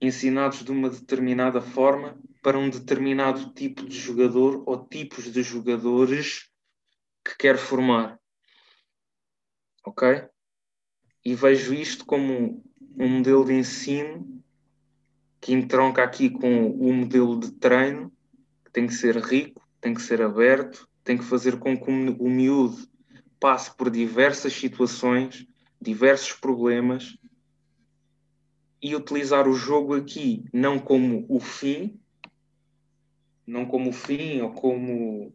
ensinados 0.00 0.62
de 0.62 0.70
uma 0.70 0.90
determinada 0.90 1.60
forma 1.60 2.18
para 2.42 2.58
um 2.58 2.70
determinado 2.70 3.52
tipo 3.52 3.84
de 3.84 3.98
jogador 3.98 4.62
ou 4.66 4.86
tipos 4.86 5.32
de 5.32 5.42
jogadores 5.42 6.48
que 7.24 7.36
quer 7.36 7.58
formar. 7.58 8.20
Ok? 9.84 10.28
E 11.24 11.34
vejo 11.34 11.74
isto 11.74 12.04
como 12.04 12.62
um 12.96 13.08
modelo 13.08 13.44
de 13.44 13.54
ensino 13.54 14.35
que 15.40 15.52
entronca 15.52 16.02
aqui 16.02 16.30
com 16.30 16.70
o 16.70 16.92
modelo 16.92 17.38
de 17.38 17.52
treino, 17.52 18.12
que 18.64 18.70
tem 18.72 18.86
que 18.86 18.94
ser 18.94 19.16
rico, 19.18 19.62
tem 19.80 19.94
que 19.94 20.02
ser 20.02 20.22
aberto, 20.22 20.88
tem 21.04 21.16
que 21.16 21.24
fazer 21.24 21.58
com 21.58 21.76
que 21.78 21.90
o 21.90 22.28
miúdo 22.28 22.88
passe 23.38 23.74
por 23.76 23.90
diversas 23.90 24.52
situações, 24.52 25.46
diversos 25.80 26.32
problemas 26.32 27.16
e 28.82 28.94
utilizar 28.94 29.48
o 29.48 29.54
jogo 29.54 29.94
aqui 29.94 30.44
não 30.52 30.78
como 30.78 31.24
o 31.28 31.38
fim, 31.38 31.98
não 33.46 33.64
como 33.64 33.90
o 33.90 33.92
fim 33.92 34.40
ou 34.40 34.50
como 34.52 35.32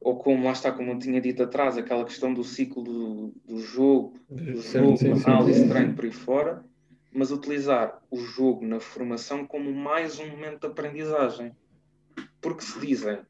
ou 0.00 0.16
como 0.16 0.44
lá 0.44 0.52
está, 0.52 0.72
como 0.72 0.92
eu 0.92 0.98
tinha 0.98 1.20
dito 1.20 1.42
atrás, 1.42 1.76
aquela 1.76 2.04
questão 2.04 2.32
do 2.32 2.42
ciclo 2.42 2.82
do, 2.82 3.34
do 3.44 3.60
jogo, 3.60 4.18
do 4.30 4.62
Certo, 4.62 4.86
jogo, 4.86 4.96
sim, 4.96 5.14
sim. 5.14 5.30
análise, 5.30 5.68
treino 5.68 5.94
por 5.94 6.04
aí 6.06 6.12
fora, 6.12 6.64
mas 7.12 7.30
utilizar 7.30 8.00
o 8.10 8.18
jogo 8.18 8.64
na 8.64 8.80
formação 8.80 9.46
como 9.46 9.72
mais 9.72 10.18
um 10.18 10.28
momento 10.28 10.60
de 10.60 10.66
aprendizagem. 10.66 11.54
Porque 12.40 12.62
se 12.62 12.78
dizem, 12.78 13.20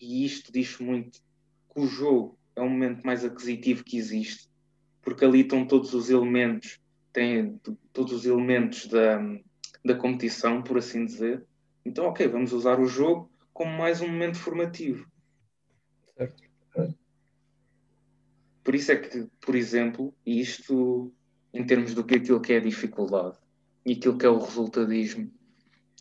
e 0.00 0.24
isto 0.24 0.52
diz 0.52 0.78
muito, 0.78 1.20
que 1.72 1.80
o 1.80 1.86
jogo 1.86 2.38
é 2.56 2.60
o 2.60 2.68
momento 2.68 3.04
mais 3.04 3.24
aquisitivo 3.24 3.84
que 3.84 3.96
existe, 3.96 4.48
porque 5.02 5.24
ali 5.24 5.40
estão 5.40 5.66
todos 5.66 5.94
os 5.94 6.10
elementos, 6.10 6.80
têm 7.12 7.60
todos 7.92 8.12
os 8.12 8.26
elementos 8.26 8.86
da, 8.86 9.18
da 9.84 9.94
competição, 9.94 10.62
por 10.62 10.78
assim 10.78 11.04
dizer. 11.04 11.44
Então, 11.84 12.06
ok, 12.06 12.26
vamos 12.26 12.52
usar 12.52 12.80
o 12.80 12.86
jogo 12.86 13.30
como 13.52 13.70
mais 13.76 14.00
um 14.00 14.08
momento 14.08 14.38
formativo. 14.38 15.06
Certo. 16.16 16.48
Por 18.68 18.74
isso 18.74 18.92
é 18.92 18.96
que, 18.96 19.26
por 19.40 19.54
exemplo, 19.54 20.14
isto 20.26 21.10
em 21.52 21.64
termos 21.64 21.94
do 21.94 22.04
que 22.04 22.16
aquilo 22.16 22.40
que 22.40 22.52
é 22.52 22.56
a 22.58 22.60
dificuldade 22.60 23.36
e 23.84 23.92
aquilo 23.92 24.18
que 24.18 24.26
é 24.26 24.28
o 24.28 24.38
resultadismo, 24.38 25.30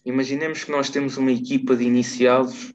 imaginemos 0.06 0.64
que 0.64 0.72
nós 0.72 0.90
temos 0.90 1.18
uma 1.18 1.32
equipa 1.32 1.76
de 1.76 1.84
iniciados 1.84 2.74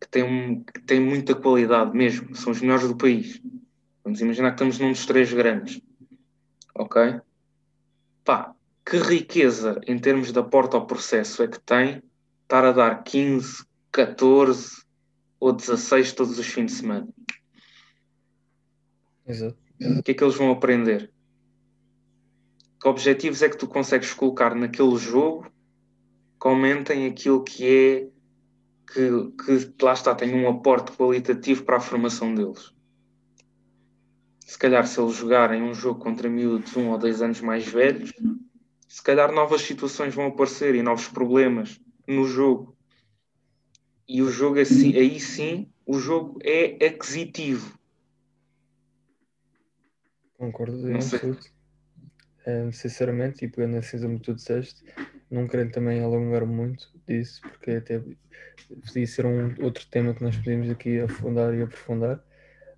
que 0.00 0.08
tem, 0.08 0.62
que 0.62 0.80
tem 0.82 1.00
muita 1.00 1.34
qualidade 1.34 1.96
mesmo, 1.96 2.34
são 2.34 2.52
os 2.52 2.60
melhores 2.60 2.88
do 2.88 2.96
país. 2.96 3.40
Vamos 4.02 4.20
imaginar 4.20 4.50
que 4.50 4.54
estamos 4.54 4.78
num 4.78 4.92
dos 4.92 5.06
três 5.06 5.32
grandes. 5.32 5.80
Ok? 6.74 7.20
Pá, 8.24 8.54
que 8.84 8.96
riqueza 8.96 9.80
em 9.86 9.98
termos 9.98 10.32
de 10.32 10.38
aporte 10.38 10.74
ao 10.74 10.86
processo 10.86 11.42
é 11.42 11.48
que 11.48 11.60
tem 11.60 12.02
estar 12.42 12.64
a 12.64 12.72
dar 12.72 13.02
15, 13.04 13.64
14 13.92 14.82
ou 15.38 15.52
16 15.52 16.12
todos 16.12 16.38
os 16.38 16.46
fins 16.46 16.66
de 16.66 16.72
semana? 16.72 17.08
Exato. 19.26 19.56
O 19.80 20.02
que 20.02 20.10
é 20.10 20.14
que 20.14 20.24
eles 20.24 20.34
vão 20.34 20.50
aprender? 20.50 21.10
Que 22.80 22.88
objetivos 22.88 23.42
é 23.42 23.48
que 23.48 23.58
tu 23.58 23.66
consegues 23.66 24.14
colocar 24.14 24.54
naquele 24.54 24.96
jogo 24.96 25.50
que 26.40 26.48
aumentem 26.48 27.06
aquilo 27.06 27.44
que 27.44 27.66
é 27.66 28.10
que, 28.92 29.30
que 29.76 29.84
lá 29.84 29.92
está, 29.92 30.14
tem 30.14 30.34
um 30.34 30.48
aporte 30.48 30.92
qualitativo 30.92 31.64
para 31.64 31.76
a 31.76 31.80
formação 31.80 32.34
deles. 32.34 32.74
Se 34.44 34.58
calhar 34.58 34.86
se 34.86 35.00
eles 35.00 35.14
jogarem 35.14 35.62
um 35.62 35.74
jogo 35.74 36.00
contra 36.00 36.28
miúdos 36.28 36.76
um 36.76 36.90
ou 36.90 36.98
dois 36.98 37.22
anos 37.22 37.40
mais 37.40 37.66
velhos, 37.68 38.12
se 38.88 39.02
calhar 39.02 39.32
novas 39.32 39.62
situações 39.62 40.14
vão 40.14 40.26
aparecer 40.26 40.74
e 40.74 40.82
novos 40.82 41.06
problemas 41.06 41.80
no 42.06 42.26
jogo. 42.26 42.76
E 44.08 44.22
o 44.22 44.28
jogo 44.28 44.58
assim, 44.58 44.96
aí 44.96 45.20
sim, 45.20 45.70
o 45.86 46.00
jogo 46.00 46.40
é 46.42 46.84
aquisitivo. 46.84 47.78
Concordo 50.36 50.76
Não 50.88 51.00
sei. 51.00 51.18
absoluto. 51.18 51.59
Eh, 52.46 52.70
sinceramente, 52.72 53.44
e 53.44 53.48
pegando 53.48 53.76
esse 53.76 53.94
exemplo 53.96 54.18
que 54.18 54.24
tu 54.24 54.34
disseste, 54.34 54.82
não 55.30 55.46
querendo 55.46 55.72
também 55.72 56.02
alongar 56.02 56.46
muito 56.46 56.90
disso, 57.06 57.42
porque 57.42 57.72
até 57.72 58.02
podia 58.86 59.06
ser 59.06 59.26
um 59.26 59.54
outro 59.62 59.86
tema 59.90 60.14
que 60.14 60.22
nós 60.22 60.36
podíamos 60.36 60.70
aqui 60.70 61.00
afundar 61.00 61.54
e 61.54 61.62
aprofundar, 61.62 62.24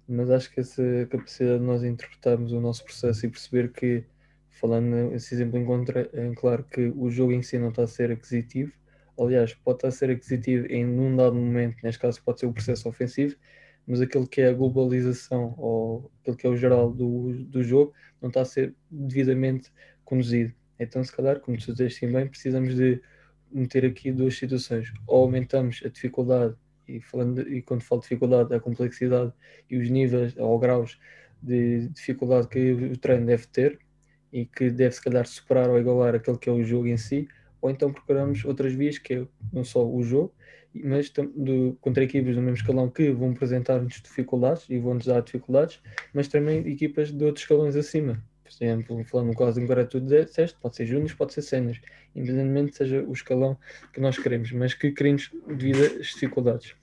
mas 0.08 0.30
acho 0.30 0.50
que 0.52 0.60
essa 0.60 0.82
capacidade 1.08 1.60
de 1.60 1.64
nós 1.64 1.84
interpretarmos 1.84 2.52
o 2.52 2.60
nosso 2.60 2.84
processo 2.84 3.24
e 3.24 3.30
perceber 3.30 3.72
que, 3.72 4.04
falando 4.50 5.14
esse 5.14 5.34
exemplo 5.34 5.58
em, 5.58 5.64
contra, 5.64 6.10
em 6.12 6.34
claro 6.34 6.64
que 6.64 6.92
o 6.96 7.08
jogo 7.08 7.32
em 7.32 7.42
si 7.42 7.56
não 7.58 7.68
está 7.68 7.84
a 7.84 7.86
ser 7.86 8.10
aquisitivo, 8.10 8.72
aliás, 9.18 9.54
pode 9.54 9.78
estar 9.78 9.88
a 9.88 9.92
ser 9.92 10.10
aquisitivo 10.10 10.66
em 10.66 10.84
um 10.86 11.14
dado 11.16 11.36
momento, 11.36 11.76
neste 11.84 12.00
caso 12.00 12.20
pode 12.24 12.40
ser 12.40 12.46
o 12.46 12.52
processo 12.52 12.88
ofensivo, 12.88 13.36
mas 13.86 14.00
aquilo 14.00 14.26
que 14.26 14.40
é 14.40 14.48
a 14.48 14.52
globalização 14.52 15.54
ou 15.58 16.10
aquilo 16.20 16.36
que 16.36 16.46
é 16.46 16.50
o 16.50 16.56
geral 16.56 16.92
do, 16.92 17.44
do 17.44 17.62
jogo 17.62 17.92
não 18.20 18.28
está 18.28 18.42
a 18.42 18.44
ser 18.44 18.74
devidamente 18.90 19.70
conduzido. 20.04 20.52
Então, 20.78 21.02
se 21.02 21.14
calhar, 21.14 21.40
como 21.40 21.56
tu 21.58 21.72
disseste 21.72 22.06
bem, 22.06 22.26
precisamos 22.26 22.74
de 22.74 23.00
meter 23.50 23.84
aqui 23.84 24.10
duas 24.10 24.36
situações. 24.36 24.92
Ou 25.06 25.22
aumentamos 25.22 25.80
a 25.84 25.88
dificuldade, 25.88 26.54
e, 26.88 27.00
falando, 27.00 27.40
e 27.48 27.62
quando 27.62 27.82
falo 27.82 28.00
de 28.00 28.08
dificuldade, 28.08 28.54
a 28.54 28.60
complexidade 28.60 29.32
e 29.70 29.76
os 29.76 29.88
níveis 29.88 30.34
ou 30.36 30.58
graus 30.58 30.98
de 31.42 31.88
dificuldade 31.88 32.48
que 32.48 32.72
o 32.72 32.96
treino 32.96 33.26
deve 33.26 33.46
ter 33.46 33.78
e 34.32 34.46
que 34.46 34.70
deve, 34.70 34.94
se 34.94 35.02
calhar, 35.02 35.26
superar 35.26 35.68
ou 35.68 35.78
igualar 35.78 36.14
aquele 36.14 36.38
que 36.38 36.48
é 36.48 36.52
o 36.52 36.64
jogo 36.64 36.86
em 36.88 36.96
si, 36.96 37.28
ou 37.60 37.70
então 37.70 37.92
procuramos 37.92 38.44
outras 38.44 38.72
vias, 38.72 38.98
que 38.98 39.14
é 39.14 39.26
não 39.52 39.64
só 39.64 39.86
o 39.86 40.02
jogo, 40.02 40.34
mas 40.74 41.10
do, 41.10 41.76
contra 41.80 42.04
equipas 42.04 42.34
do 42.34 42.42
mesmo 42.42 42.56
escalão 42.56 42.88
que 42.88 43.10
vão 43.10 43.30
apresentar-nos 43.30 44.00
dificuldades 44.00 44.64
e 44.68 44.78
vão-nos 44.78 45.06
dar 45.06 45.20
dificuldades, 45.22 45.80
mas 46.12 46.28
também 46.28 46.58
equipas 46.68 47.12
de 47.12 47.24
outros 47.24 47.44
escalões 47.44 47.76
acima. 47.76 48.22
Por 48.42 48.64
exemplo, 48.64 49.04
falando 49.04 49.28
no 49.28 49.36
caso 49.36 49.60
em 49.60 49.66
que 49.66 49.84
tu 49.86 50.00
disseste, 50.00 50.58
pode 50.60 50.76
ser 50.76 50.86
júniors, 50.86 51.14
pode 51.14 51.32
ser 51.32 51.42
séniores, 51.42 51.80
independentemente 52.14 52.76
seja 52.76 53.02
o 53.02 53.12
escalão 53.12 53.58
que 53.92 54.00
nós 54.00 54.18
queremos, 54.18 54.52
mas 54.52 54.74
que 54.74 54.90
queremos 54.90 55.30
devido 55.46 56.00
às 56.00 56.08
dificuldades. 56.08 56.74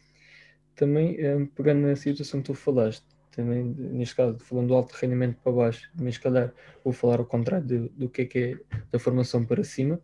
Também, 0.75 1.15
eh, 1.19 1.47
pegando 1.55 1.81
na 1.81 1.95
situação 1.95 2.41
que 2.41 2.47
tu 2.47 2.53
falaste, 2.53 3.05
também, 3.31 3.63
neste 3.63 4.15
caso, 4.15 4.37
falando 4.39 4.67
do 4.67 4.73
alto 4.73 4.93
rendimento 4.93 5.37
para 5.43 5.51
baixo, 5.51 5.89
mas 5.99 6.15
se 6.15 6.19
calhar 6.19 6.53
vou 6.83 6.91
falar 6.91 7.19
ao 7.19 7.25
contrário 7.25 7.65
do, 7.65 7.89
do 7.89 8.09
que 8.09 8.23
é 8.23 8.25
que 8.25 8.39
é 8.39 8.57
da 8.91 8.99
formação 8.99 9.45
para 9.45 9.63
cima. 9.63 10.01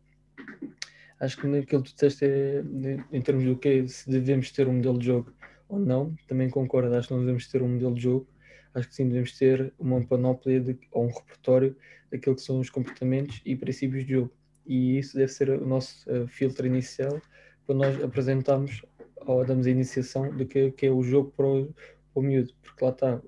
Acho 1.19 1.37
que 1.37 1.47
naquilo 1.47 1.83
que 1.83 1.91
tu 1.91 1.93
disseste 1.93 2.25
é, 2.25 2.63
em 3.11 3.21
termos 3.21 3.43
do 3.45 3.57
que 3.57 3.87
se 3.87 4.09
devemos 4.09 4.51
ter 4.51 4.67
um 4.67 4.73
modelo 4.73 4.99
de 4.99 5.05
jogo 5.07 5.33
ou 5.67 5.79
não, 5.79 6.15
também 6.27 6.49
concordo, 6.49 6.93
acho 6.95 7.07
que 7.07 7.13
não 7.13 7.21
devemos 7.21 7.47
ter 7.47 7.61
um 7.61 7.69
modelo 7.69 7.95
de 7.95 8.01
jogo, 8.01 8.27
acho 8.73 8.89
que 8.89 8.95
sim 8.95 9.07
devemos 9.07 9.37
ter 9.37 9.73
uma 9.79 10.01
panóplia 10.05 10.59
de, 10.59 10.77
ou 10.91 11.05
um 11.05 11.11
repertório 11.11 11.75
daquilo 12.11 12.35
que 12.35 12.41
são 12.41 12.59
os 12.59 12.69
comportamentos 12.69 13.41
e 13.45 13.55
princípios 13.55 14.05
de 14.05 14.13
jogo. 14.13 14.31
E 14.65 14.97
isso 14.97 15.15
deve 15.15 15.31
ser 15.31 15.49
o 15.49 15.65
nosso 15.65 16.09
uh, 16.09 16.27
filtro 16.27 16.65
inicial 16.65 17.21
para 17.65 17.75
nós 17.75 18.03
apresentarmos 18.03 18.81
ou 19.25 19.43
damos 19.43 19.65
a 19.65 19.71
iniciação 19.71 20.29
do 20.35 20.45
que, 20.45 20.71
que 20.71 20.85
é 20.85 20.91
o 20.91 21.01
jogo 21.01 21.31
para 21.35 21.45
o, 21.45 21.65
para 21.65 22.19
o 22.19 22.21
miúdo, 22.21 22.53
porque 22.61 22.83
lá 22.83 22.91
está, 22.91 23.21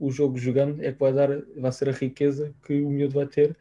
o 0.00 0.10
jogo 0.10 0.36
jogando 0.36 0.82
é 0.82 0.92
que 0.92 0.98
vai 0.98 1.12
dar, 1.12 1.28
vai 1.56 1.72
ser 1.72 1.88
a 1.88 1.92
riqueza 1.92 2.52
que 2.66 2.80
o 2.82 2.90
miúdo 2.90 3.14
vai 3.14 3.26
ter 3.26 3.56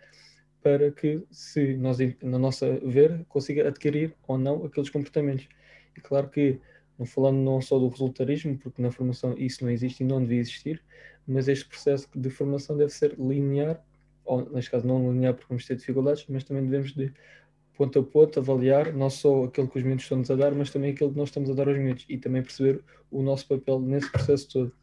para 0.63 0.91
que, 0.91 1.21
se 1.29 1.75
nós, 1.75 1.97
na 2.21 2.39
nossa 2.39 2.79
ver, 2.79 3.25
consiga 3.27 3.67
adquirir 3.67 4.15
ou 4.25 4.37
não 4.37 4.65
aqueles 4.65 4.89
comportamentos. 4.89 5.47
E 5.95 6.01
claro 6.01 6.29
que, 6.29 6.59
não 6.97 7.05
falando 7.05 7.37
não 7.37 7.61
só 7.61 7.77
do 7.77 7.89
resultarismo, 7.89 8.57
porque 8.57 8.81
na 8.81 8.89
formação 8.89 9.35
isso 9.37 9.63
não 9.63 9.69
existe 9.69 10.03
e 10.03 10.07
não 10.07 10.21
devia 10.21 10.39
existir, 10.39 10.81
mas 11.27 11.47
este 11.47 11.65
processo 11.65 12.07
de 12.15 12.29
formação 12.29 12.77
deve 12.77 12.91
ser 12.91 13.15
linear, 13.19 13.83
ou 14.23 14.49
neste 14.51 14.71
caso 14.71 14.87
não 14.87 15.11
linear 15.11 15.33
porque 15.33 15.49
vamos 15.49 15.65
ter 15.65 15.75
dificuldades, 15.75 16.25
mas 16.29 16.45
também 16.45 16.63
devemos 16.63 16.93
de 16.93 17.13
ponto 17.75 17.99
a 17.99 18.03
ponto 18.03 18.39
avaliar 18.39 18.93
não 18.93 19.09
só 19.09 19.45
aquilo 19.45 19.67
que 19.67 19.77
os 19.77 19.83
miúdos 19.83 20.05
estão-nos 20.05 20.31
a 20.31 20.35
dar, 20.35 20.53
mas 20.53 20.69
também 20.69 20.91
aquilo 20.91 21.11
que 21.11 21.17
nós 21.17 21.29
estamos 21.29 21.49
a 21.49 21.53
dar 21.53 21.67
aos 21.67 21.77
miúdos 21.77 22.05
e 22.07 22.17
também 22.17 22.41
perceber 22.41 22.81
o 23.11 23.21
nosso 23.21 23.47
papel 23.47 23.79
nesse 23.79 24.09
processo 24.11 24.49
todo. 24.49 24.82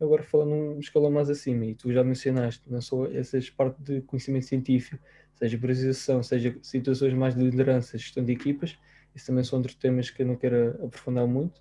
Agora 0.00 0.22
falando 0.22 0.50
num 0.50 0.78
escalão 0.78 1.10
mais 1.10 1.30
acima, 1.30 1.64
e 1.64 1.74
tu 1.74 1.90
já 1.90 2.04
mencionaste, 2.04 2.62
não 2.70 2.80
só 2.80 3.06
essas 3.06 3.48
partes 3.48 3.82
de 3.82 4.02
conhecimento 4.02 4.44
científico, 4.44 5.02
seja 5.34 5.56
priorização, 5.56 6.22
seja 6.22 6.56
situações 6.62 7.14
mais 7.14 7.34
de 7.34 7.42
liderança, 7.42 7.96
gestão 7.96 8.24
de 8.24 8.32
equipas, 8.32 8.78
isso 9.14 9.26
também 9.26 9.42
são 9.42 9.58
outros 9.58 9.74
temas 9.74 10.10
que 10.10 10.22
eu 10.22 10.26
não 10.26 10.36
quero 10.36 10.70
aprofundar 10.84 11.26
muito, 11.26 11.60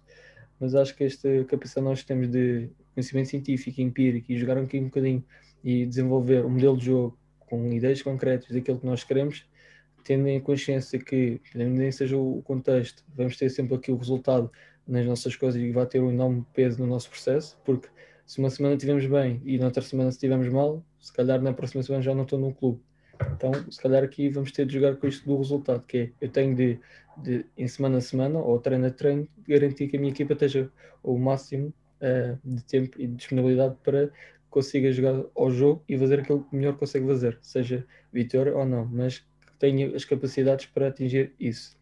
mas 0.60 0.76
acho 0.76 0.96
que 0.96 1.04
esta 1.06 1.30
capacidade 1.46 1.86
nós 1.86 2.04
temos 2.04 2.28
de 2.28 2.70
conhecimento 2.94 3.30
científico, 3.30 3.82
empírico 3.82 4.32
e 4.32 4.38
jogar 4.38 4.58
aqui 4.58 4.80
um 4.80 4.86
bocadinho 4.86 5.24
e 5.64 5.86
desenvolver 5.86 6.46
um 6.46 6.50
modelo 6.50 6.78
de 6.78 6.86
jogo 6.86 7.18
com 7.40 7.72
ideias 7.72 8.02
concretas 8.02 8.50
daquilo 8.50 8.80
que 8.80 8.86
nós 8.86 9.04
queremos, 9.04 9.46
tendo 10.04 10.28
em 10.28 10.40
consciência 10.40 11.00
que, 11.00 11.42
nem 11.54 11.92
seja 11.92 12.18
o 12.18 12.42
contexto, 12.44 13.04
vamos 13.16 13.38
ter 13.38 13.50
sempre 13.50 13.76
aqui 13.76 13.92
o 13.92 13.98
resultado 13.98 14.52
nas 14.88 15.06
nossas 15.06 15.36
coisas 15.36 15.62
e 15.62 15.72
vai 15.72 15.86
ter 15.86 16.00
um 16.00 16.12
enorme 16.12 16.46
peso 16.54 16.80
no 16.80 16.88
nosso 16.88 17.10
processo, 17.10 17.58
porque 17.66 17.88
se 18.26 18.40
uma 18.40 18.50
semana 18.50 18.76
estivermos 18.76 19.06
bem 19.06 19.42
e 19.46 19.58
na 19.58 19.66
outra 19.66 19.82
semana 19.82 20.10
estivermos 20.10 20.50
mal, 20.50 20.84
se 21.00 21.14
calhar 21.14 21.42
na 21.42 21.54
próxima 21.54 21.84
semana 21.84 22.04
já 22.04 22.14
não 22.14 22.24
estou 22.24 22.40
no 22.40 22.54
clube. 22.54 22.82
Então, 23.34 23.52
se 23.70 23.82
calhar 23.82 24.04
aqui 24.04 24.30
vamos 24.30 24.52
ter 24.52 24.66
de 24.66 24.74
jogar 24.74 24.96
com 24.96 25.08
isto 25.08 25.26
do 25.26 25.38
resultado, 25.38 25.84
que 25.88 25.98
é 25.98 26.12
eu 26.20 26.30
tenho 26.30 26.56
de, 26.56 26.80
de 27.18 27.46
em 27.58 27.68
semana 27.68 27.98
a 27.98 28.02
semana, 28.02 28.40
ou 28.40 28.60
treino 28.60 28.88
a 28.88 28.92
treino, 28.92 29.28
garantir 29.48 29.88
que 29.88 29.98
a 29.98 30.00
minha 30.00 30.12
equipa 30.12 30.34
esteja 30.34 30.70
o 31.04 31.18
máximo 31.18 31.74
uh, 32.02 32.38
de 32.44 32.64
tempo 32.64 33.00
e 33.00 33.08
de 33.08 33.16
disponibilidade 33.16 33.76
para 33.84 34.12
consiga 34.50 34.92
jogar 34.92 35.24
ao 35.36 35.52
jogo 35.52 35.84
e 35.88 35.98
fazer 35.98 36.22
aquilo 36.22 36.44
que 36.46 36.56
melhor 36.56 36.78
consegue 36.78 37.06
fazer, 37.06 37.38
seja 37.42 37.86
vitória 38.12 38.56
ou 38.56 38.66
não, 38.66 38.86
mas 38.86 39.20
que 39.20 39.54
tenha 39.60 39.94
as 39.94 40.06
capacidades 40.06 40.66
para 40.68 40.88
atingir 40.88 41.34
isso. 41.38 41.78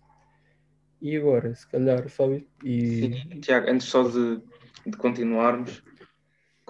E 1.00 1.16
agora, 1.16 1.54
se 1.54 1.68
calhar, 1.70 2.10
Fábio 2.10 2.44
e... 2.64 3.02
Sim, 3.02 3.40
Tiago, 3.42 3.70
antes 3.70 3.88
só 3.88 4.08
de, 4.08 4.42
de 4.88 4.98
continuarmos, 4.98 5.84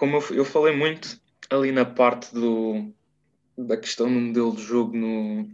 como 0.03 0.17
eu, 0.17 0.35
eu 0.35 0.43
falei 0.43 0.75
muito 0.75 1.17
ali 1.49 1.71
na 1.71 1.85
parte 1.85 2.33
do, 2.33 2.93
da 3.57 3.77
questão 3.77 4.13
do 4.13 4.19
modelo 4.19 4.53
de 4.53 4.61
jogo 4.61 4.97
no, 4.97 5.49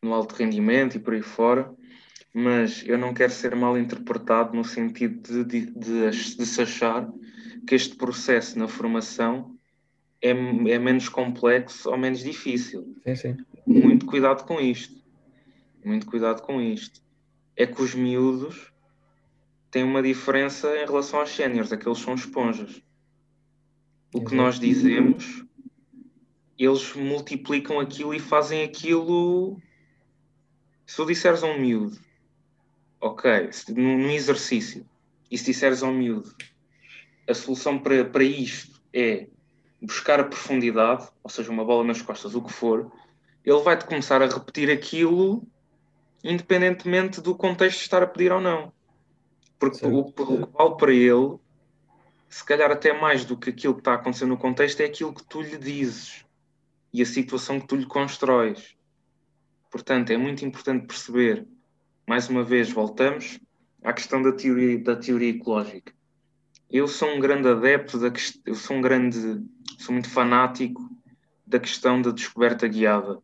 no 0.00 0.14
alto 0.14 0.34
rendimento 0.34 0.96
e 0.96 0.98
por 0.98 1.12
aí 1.12 1.20
fora, 1.20 1.70
mas 2.32 2.82
eu 2.86 2.96
não 2.96 3.12
quero 3.12 3.30
ser 3.30 3.54
mal 3.54 3.76
interpretado 3.76 4.56
no 4.56 4.64
sentido 4.64 5.20
de, 5.20 5.44
de, 5.44 5.70
de, 5.72 6.10
de 6.10 6.46
se 6.46 6.62
achar 6.62 7.06
que 7.66 7.74
este 7.74 7.94
processo 7.94 8.58
na 8.58 8.66
formação 8.66 9.54
é, 10.22 10.30
é 10.30 10.78
menos 10.78 11.10
complexo 11.10 11.90
ou 11.90 11.98
menos 11.98 12.20
difícil. 12.20 12.96
Sim, 13.04 13.14
sim. 13.14 13.36
Muito 13.66 14.06
cuidado 14.06 14.46
com 14.46 14.58
isto. 14.58 15.02
Muito 15.84 16.06
cuidado 16.06 16.40
com 16.40 16.62
isto. 16.62 17.02
É 17.54 17.66
que 17.66 17.82
os 17.82 17.94
miúdos 17.94 18.72
têm 19.70 19.84
uma 19.84 20.02
diferença 20.02 20.74
em 20.78 20.86
relação 20.86 21.20
aos 21.20 21.28
séniores, 21.28 21.70
aqueles 21.70 21.98
são 21.98 22.14
esponjas 22.14 22.82
o 24.14 24.24
que 24.24 24.34
nós 24.34 24.58
dizemos, 24.58 25.44
eles 26.58 26.94
multiplicam 26.94 27.80
aquilo 27.80 28.14
e 28.14 28.20
fazem 28.20 28.62
aquilo. 28.64 29.60
Se 30.86 30.96
tu 30.96 31.06
disseres 31.06 31.42
a 31.42 31.46
um 31.46 31.58
miúdo, 31.58 31.98
ok, 33.00 33.50
num 33.70 34.10
exercício, 34.10 34.86
e 35.30 35.38
se 35.38 35.46
disseres 35.46 35.82
ao 35.82 35.92
miúdo, 35.92 36.34
a 37.28 37.34
solução 37.34 37.78
para, 37.78 38.04
para 38.04 38.24
isto 38.24 38.80
é 38.92 39.26
buscar 39.80 40.20
a 40.20 40.24
profundidade, 40.24 41.08
ou 41.22 41.30
seja, 41.30 41.50
uma 41.50 41.64
bola 41.64 41.84
nas 41.84 42.02
costas, 42.02 42.34
o 42.34 42.42
que 42.42 42.52
for, 42.52 42.92
ele 43.44 43.60
vai-te 43.62 43.86
começar 43.86 44.22
a 44.22 44.26
repetir 44.26 44.70
aquilo 44.70 45.46
independentemente 46.22 47.20
do 47.20 47.34
contexto 47.34 47.78
de 47.78 47.84
estar 47.84 48.02
a 48.02 48.06
pedir 48.06 48.32
ou 48.32 48.40
não. 48.40 48.72
Porque 49.58 49.84
o, 49.84 49.98
o 49.98 50.12
que 50.12 50.52
vale 50.52 50.76
para 50.76 50.92
ele 50.92 51.38
se 52.32 52.42
calhar 52.42 52.70
até 52.70 52.98
mais 52.98 53.26
do 53.26 53.36
que 53.36 53.50
aquilo 53.50 53.74
que 53.74 53.82
está 53.82 53.92
acontecendo 53.92 54.30
no 54.30 54.38
contexto, 54.38 54.80
é 54.80 54.86
aquilo 54.86 55.12
que 55.12 55.22
tu 55.22 55.42
lhe 55.42 55.58
dizes 55.58 56.24
e 56.90 57.02
a 57.02 57.06
situação 57.06 57.60
que 57.60 57.66
tu 57.66 57.76
lhe 57.76 57.84
constróis. 57.84 58.74
Portanto, 59.70 60.08
é 60.10 60.16
muito 60.16 60.42
importante 60.42 60.86
perceber, 60.86 61.46
mais 62.08 62.30
uma 62.30 62.42
vez, 62.42 62.72
voltamos 62.72 63.38
à 63.84 63.92
questão 63.92 64.22
da 64.22 64.32
teoria, 64.32 64.78
da 64.78 64.96
teoria 64.96 65.28
ecológica. 65.28 65.92
Eu 66.70 66.88
sou 66.88 67.10
um 67.10 67.20
grande 67.20 67.48
adepto, 67.48 67.98
da, 67.98 68.10
eu 68.46 68.54
sou 68.54 68.78
um 68.78 68.80
grande, 68.80 69.44
sou 69.78 69.92
muito 69.92 70.08
fanático 70.08 70.90
da 71.46 71.60
questão 71.60 72.00
da 72.00 72.10
descoberta 72.10 72.66
guiada, 72.66 73.18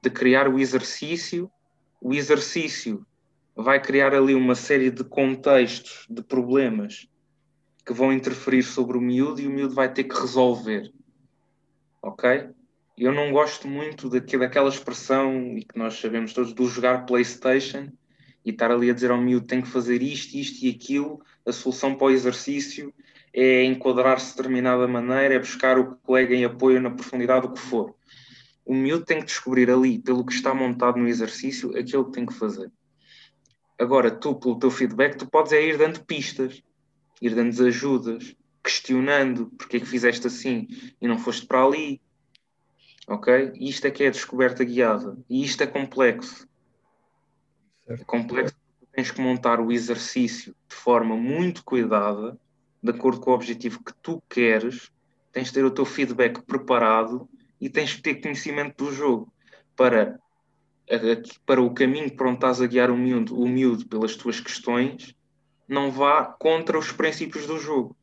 de 0.00 0.08
criar 0.08 0.46
o 0.48 0.56
exercício. 0.56 1.50
O 2.00 2.14
exercício 2.14 3.04
vai 3.56 3.82
criar 3.82 4.14
ali 4.14 4.36
uma 4.36 4.54
série 4.54 4.88
de 4.88 5.02
contextos, 5.02 6.06
de 6.08 6.22
problemas 6.22 7.09
que 7.90 7.96
vão 7.96 8.12
interferir 8.12 8.62
sobre 8.62 8.96
o 8.96 9.00
miúdo 9.00 9.40
e 9.40 9.48
o 9.48 9.50
miúdo 9.50 9.74
vai 9.74 9.92
ter 9.92 10.04
que 10.04 10.14
resolver. 10.14 10.92
Ok? 12.00 12.50
Eu 12.96 13.12
não 13.12 13.32
gosto 13.32 13.66
muito 13.66 14.08
daquela 14.08 14.68
expressão, 14.68 15.58
e 15.58 15.64
que 15.64 15.76
nós 15.76 15.98
sabemos 15.98 16.32
todos, 16.32 16.52
do 16.52 16.68
jogar 16.68 17.04
PlayStation 17.04 17.90
e 18.44 18.50
estar 18.50 18.70
ali 18.70 18.90
a 18.90 18.94
dizer 18.94 19.10
ao 19.10 19.20
miúdo 19.20 19.48
tem 19.48 19.60
que 19.60 19.66
fazer 19.66 20.02
isto, 20.02 20.36
isto 20.36 20.64
e 20.64 20.70
aquilo, 20.70 21.20
a 21.44 21.50
solução 21.50 21.96
para 21.96 22.06
o 22.06 22.10
exercício 22.10 22.94
é 23.34 23.64
enquadrar-se 23.64 24.30
de 24.30 24.36
determinada 24.36 24.86
maneira, 24.86 25.34
é 25.34 25.38
buscar 25.40 25.76
o 25.76 25.96
colega 25.96 26.32
em 26.32 26.44
apoio 26.44 26.80
na 26.80 26.90
profundidade, 26.90 27.46
o 27.46 27.52
que 27.52 27.58
for. 27.58 27.96
O 28.64 28.72
miúdo 28.72 29.04
tem 29.04 29.18
que 29.18 29.26
descobrir 29.26 29.68
ali, 29.68 29.98
pelo 29.98 30.24
que 30.24 30.32
está 30.32 30.54
montado 30.54 30.96
no 30.96 31.08
exercício, 31.08 31.76
aquilo 31.76 32.04
que 32.04 32.12
tem 32.12 32.24
que 32.24 32.34
fazer. 32.34 32.70
Agora, 33.76 34.12
tu, 34.12 34.36
pelo 34.36 34.60
teu 34.60 34.70
feedback, 34.70 35.16
tu 35.16 35.28
podes 35.28 35.50
é 35.50 35.60
ir 35.60 35.76
dando 35.76 36.04
pistas 36.04 36.62
ir 37.20 37.34
dando 37.34 37.66
ajudas, 37.66 38.34
questionando 38.62 39.46
porque 39.58 39.76
é 39.76 39.80
que 39.80 39.86
fizeste 39.86 40.26
assim 40.26 40.68
e 41.00 41.06
não 41.06 41.18
foste 41.18 41.46
para 41.46 41.64
ali. 41.64 42.00
Ok? 43.06 43.52
Isto 43.56 43.86
é 43.86 43.90
que 43.90 44.04
é 44.04 44.08
a 44.08 44.10
descoberta 44.10 44.64
guiada. 44.64 45.18
E 45.28 45.42
isto 45.42 45.62
é 45.62 45.66
complexo. 45.66 46.48
Certo. 47.86 48.02
É 48.02 48.04
complexo 48.04 48.54
porque 48.54 48.86
tens 48.94 49.10
que 49.10 49.20
montar 49.20 49.60
o 49.60 49.72
exercício 49.72 50.54
de 50.68 50.76
forma 50.76 51.16
muito 51.16 51.64
cuidada, 51.64 52.38
de 52.82 52.90
acordo 52.90 53.20
com 53.20 53.30
o 53.30 53.34
objetivo 53.34 53.82
que 53.82 53.92
tu 54.00 54.22
queres, 54.28 54.90
tens 55.32 55.48
de 55.48 55.54
ter 55.54 55.64
o 55.64 55.70
teu 55.70 55.84
feedback 55.84 56.40
preparado 56.42 57.28
e 57.60 57.68
tens 57.68 57.94
que 57.94 58.02
ter 58.02 58.16
conhecimento 58.16 58.84
do 58.84 58.92
jogo 58.92 59.32
para, 59.76 60.18
para 61.44 61.60
o 61.60 61.74
caminho 61.74 62.14
para 62.14 62.28
onde 62.28 62.36
estás 62.36 62.60
a 62.60 62.66
guiar 62.66 62.90
o 62.90 62.96
miúdo, 62.96 63.38
o 63.38 63.48
miúdo 63.48 63.86
pelas 63.86 64.16
tuas 64.16 64.40
questões 64.40 65.14
não 65.70 65.92
vá 65.92 66.24
contra 66.24 66.76
os 66.76 66.90
princípios 66.90 67.46
do 67.46 67.56
jogo. 67.56 67.96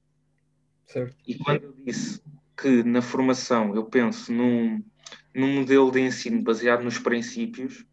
Certo. 0.85 1.17
E 1.27 1.35
quando 1.37 1.63
eu 1.63 1.73
disse 1.85 2.23
que 2.55 2.81
na 2.81 3.01
formação 3.01 3.75
eu 3.75 3.83
penso 3.83 4.31
num, 4.31 4.81
num 5.35 5.53
modelo 5.53 5.91
de 5.91 5.99
ensino 5.99 6.41
baseado 6.41 6.81
nos 6.81 6.97
princípios, 6.97 7.85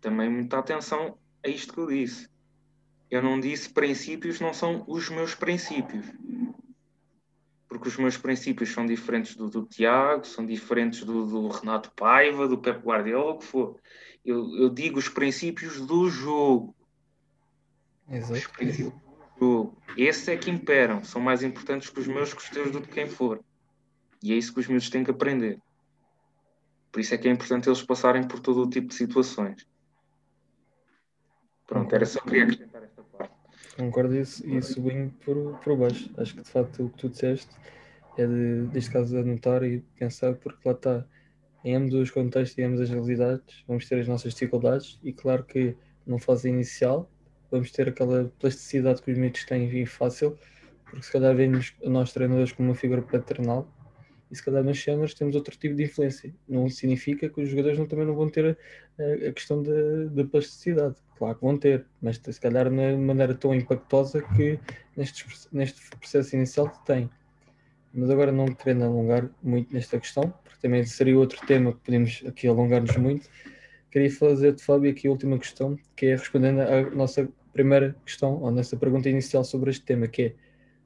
também 0.00 0.30
muita 0.30 0.58
atenção 0.58 1.18
a 1.44 1.48
isto 1.48 1.74
que 1.74 1.80
eu 1.80 1.88
disse. 1.88 2.26
Eu 3.10 3.22
não 3.22 3.38
disse 3.38 3.68
princípios 3.68 4.40
não 4.40 4.54
são 4.54 4.82
os 4.88 5.10
meus 5.10 5.34
princípios. 5.34 6.06
Porque 7.68 7.88
os 7.88 7.98
meus 7.98 8.16
princípios 8.16 8.72
são 8.72 8.86
diferentes 8.86 9.36
do, 9.36 9.50
do 9.50 9.66
Tiago, 9.66 10.26
são 10.26 10.46
diferentes 10.46 11.04
do, 11.04 11.26
do, 11.26 11.48
Renato 11.48 11.92
Paiva, 11.94 12.48
do 12.48 12.56
Pep 12.56 12.82
Guardiola, 12.82 13.32
o 13.32 13.38
que 13.38 13.44
for. 13.44 13.78
Eu, 14.24 14.56
eu 14.56 14.70
digo 14.70 14.98
os 14.98 15.08
princípios 15.10 15.80
do 15.80 16.08
jogo. 16.08 16.75
Exato. 18.08 18.96
Esses 19.96 20.28
é 20.28 20.36
que 20.36 20.50
imperam, 20.50 21.04
são 21.04 21.20
mais 21.20 21.42
importantes 21.42 21.90
que 21.90 22.00
os 22.00 22.06
meus, 22.06 22.32
que 22.32 22.42
os 22.42 22.48
teus, 22.48 22.70
do 22.70 22.80
que 22.80 22.88
quem 22.88 23.08
for. 23.08 23.40
E 24.22 24.32
é 24.32 24.36
isso 24.36 24.52
que 24.52 24.60
os 24.60 24.68
meus 24.68 24.88
têm 24.88 25.04
que 25.04 25.10
aprender. 25.10 25.60
Por 26.90 27.00
isso 27.00 27.14
é 27.14 27.18
que 27.18 27.28
é 27.28 27.30
importante 27.30 27.68
eles 27.68 27.82
passarem 27.82 28.26
por 28.26 28.40
todo 28.40 28.62
o 28.62 28.70
tipo 28.70 28.88
de 28.88 28.94
situações. 28.94 29.66
Pronto, 31.66 31.94
era 31.94 32.06
só 32.06 32.20
queria 32.20 32.44
acrescentar 32.44 32.82
esta 32.82 33.02
parte. 33.02 33.34
Concordo 33.76 34.16
isso 34.16 34.46
e 34.48 34.62
sublinho 34.62 35.10
por, 35.24 35.58
por 35.58 35.76
baixo. 35.76 36.10
Acho 36.16 36.34
que 36.34 36.42
de 36.42 36.48
facto 36.48 36.84
o 36.84 36.90
que 36.90 36.96
tu 36.96 37.08
disseste 37.10 37.54
é 38.16 38.26
de, 38.26 38.70
neste 38.72 38.90
caso, 38.90 39.18
anotar 39.18 39.62
e 39.64 39.80
pensar, 39.98 40.36
porque 40.36 40.66
lá 40.66 40.74
está, 40.74 41.04
em 41.62 41.74
ambos 41.74 41.92
os 41.94 42.10
contextos 42.10 42.56
e 42.56 42.62
ambas 42.62 42.80
as 42.80 42.88
realidades, 42.90 43.64
vamos 43.68 43.86
ter 43.86 44.00
as 44.00 44.08
nossas 44.08 44.32
dificuldades 44.32 44.98
e 45.02 45.12
claro 45.12 45.44
que 45.44 45.76
numa 46.06 46.18
fase 46.18 46.48
inicial 46.48 47.10
vamos 47.50 47.70
ter 47.70 47.88
aquela 47.88 48.30
plasticidade 48.38 49.02
que 49.02 49.10
os 49.10 49.18
miúdos 49.18 49.44
têm 49.44 49.68
e 49.68 49.86
fácil, 49.86 50.38
porque 50.84 51.02
se 51.02 51.12
calhar 51.12 51.34
vemos 51.34 51.74
nós 51.82 52.12
treinadores 52.12 52.52
como 52.52 52.68
uma 52.68 52.74
figura 52.74 53.02
paternal 53.02 53.68
e 54.30 54.36
se 54.36 54.44
calhar 54.44 54.64
nas 54.64 54.82
cenas 54.82 55.14
temos 55.14 55.34
outro 55.36 55.56
tipo 55.56 55.74
de 55.74 55.84
influência. 55.84 56.34
Não 56.48 56.68
significa 56.68 57.28
que 57.28 57.40
os 57.40 57.48
jogadores 57.48 57.78
não, 57.78 57.86
também 57.86 58.06
não 58.06 58.14
vão 58.14 58.28
ter 58.28 58.58
a, 58.98 59.28
a 59.28 59.32
questão 59.32 59.62
da 59.62 60.24
plasticidade. 60.24 60.96
Claro 61.16 61.36
que 61.36 61.40
vão 61.42 61.56
ter, 61.56 61.86
mas 62.02 62.20
se 62.22 62.40
calhar 62.40 62.70
não 62.70 62.82
é 62.82 62.92
de 62.92 62.98
maneira 62.98 63.34
tão 63.34 63.54
impactosa 63.54 64.22
que 64.34 64.58
neste, 64.96 65.24
neste 65.52 65.80
processo 65.96 66.34
inicial 66.34 66.68
tem. 66.84 67.08
Mas 67.94 68.10
agora 68.10 68.32
não 68.32 68.46
querendo 68.46 68.84
alongar 68.84 69.30
muito 69.42 69.72
nesta 69.72 69.98
questão, 69.98 70.34
porque 70.44 70.58
também 70.60 70.84
seria 70.84 71.18
outro 71.18 71.44
tema 71.46 71.72
que 71.72 71.78
podemos 71.78 72.22
aqui 72.26 72.46
alongar-nos 72.46 72.96
muito, 72.96 73.30
queria 73.96 74.10
fazer-te, 74.10 74.62
Fábio, 74.62 74.90
aqui 74.90 75.08
a 75.08 75.10
última 75.10 75.38
questão, 75.38 75.74
que 75.96 76.04
é 76.04 76.10
respondendo 76.10 76.60
à 76.60 76.82
nossa 76.90 77.26
primeira 77.50 77.96
questão, 78.04 78.42
ou 78.42 78.50
nessa 78.50 78.76
pergunta 78.76 79.08
inicial 79.08 79.42
sobre 79.42 79.70
este 79.70 79.86
tema, 79.86 80.06
que 80.06 80.22
é 80.22 80.34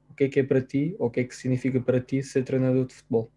o 0.09 0.13
que 0.13 0.23
é 0.23 0.29
que 0.29 0.39
é 0.39 0.43
para 0.43 0.61
ti, 0.61 0.95
ou 0.97 1.07
o 1.07 1.11
que 1.11 1.19
é 1.19 1.23
que 1.25 1.35
significa 1.35 1.81
para 1.81 1.99
ti 1.99 2.23
ser 2.23 2.45
treinador 2.45 2.85
de 2.85 2.93
futebol? 2.93 3.29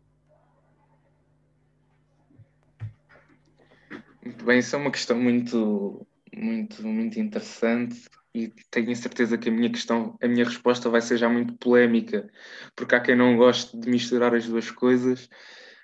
Muito 4.25 4.45
bem, 4.45 4.61
isso 4.61 4.77
é 4.77 4.79
uma 4.79 4.93
questão 4.93 5.19
muito, 5.19 6.07
muito, 6.33 6.87
muito 6.87 7.19
interessante 7.19 8.05
e 8.33 8.53
tenho 8.71 8.95
certeza 8.95 9.37
que 9.37 9.49
a 9.49 9.53
minha 9.53 9.71
questão, 9.71 10.17
a 10.23 10.29
minha 10.29 10.45
resposta 10.45 10.89
vai 10.89 11.01
ser 11.01 11.19
já 11.19 11.29
muito 11.29 11.53
polémica, 11.55 12.31
porque 12.77 12.95
há 12.95 13.01
quem 13.01 13.17
não 13.17 13.37
goste 13.37 13.77
de 13.77 13.91
misturar 13.91 14.37
as 14.37 14.47
duas 14.47 14.71
coisas, 14.71 15.29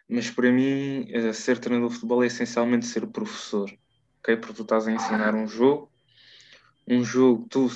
mas 0.08 0.30
para 0.30 0.52
mim 0.52 1.06
eh, 1.10 1.32
ser 1.32 1.58
treinador 1.58 1.88
de 1.88 1.94
futebol 1.96 2.22
é 2.22 2.26
essencialmente 2.26 2.86
ser 2.86 3.04
professor, 3.08 3.68
ok? 4.20 4.36
Porque 4.36 4.54
tu 4.54 4.62
estás 4.62 4.86
a 4.86 4.92
ensinar 4.92 5.34
um 5.34 5.48
jogo, 5.48 5.90
um 6.86 7.02
jogo, 7.04 7.46
tu 7.48 7.68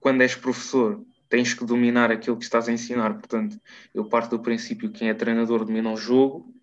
quando 0.00 0.20
és 0.22 0.34
professor 0.34 1.02
tens 1.28 1.54
que 1.54 1.64
dominar 1.64 2.12
aquilo 2.12 2.36
que 2.36 2.44
estás 2.44 2.68
a 2.68 2.72
ensinar, 2.72 3.14
portanto 3.14 3.58
eu 3.92 4.04
parto 4.04 4.36
do 4.36 4.42
princípio 4.42 4.90
que 4.90 5.00
quem 5.00 5.08
é 5.08 5.14
treinador 5.14 5.64
domina 5.64 5.90
o 5.90 5.96
jogo 5.96 6.54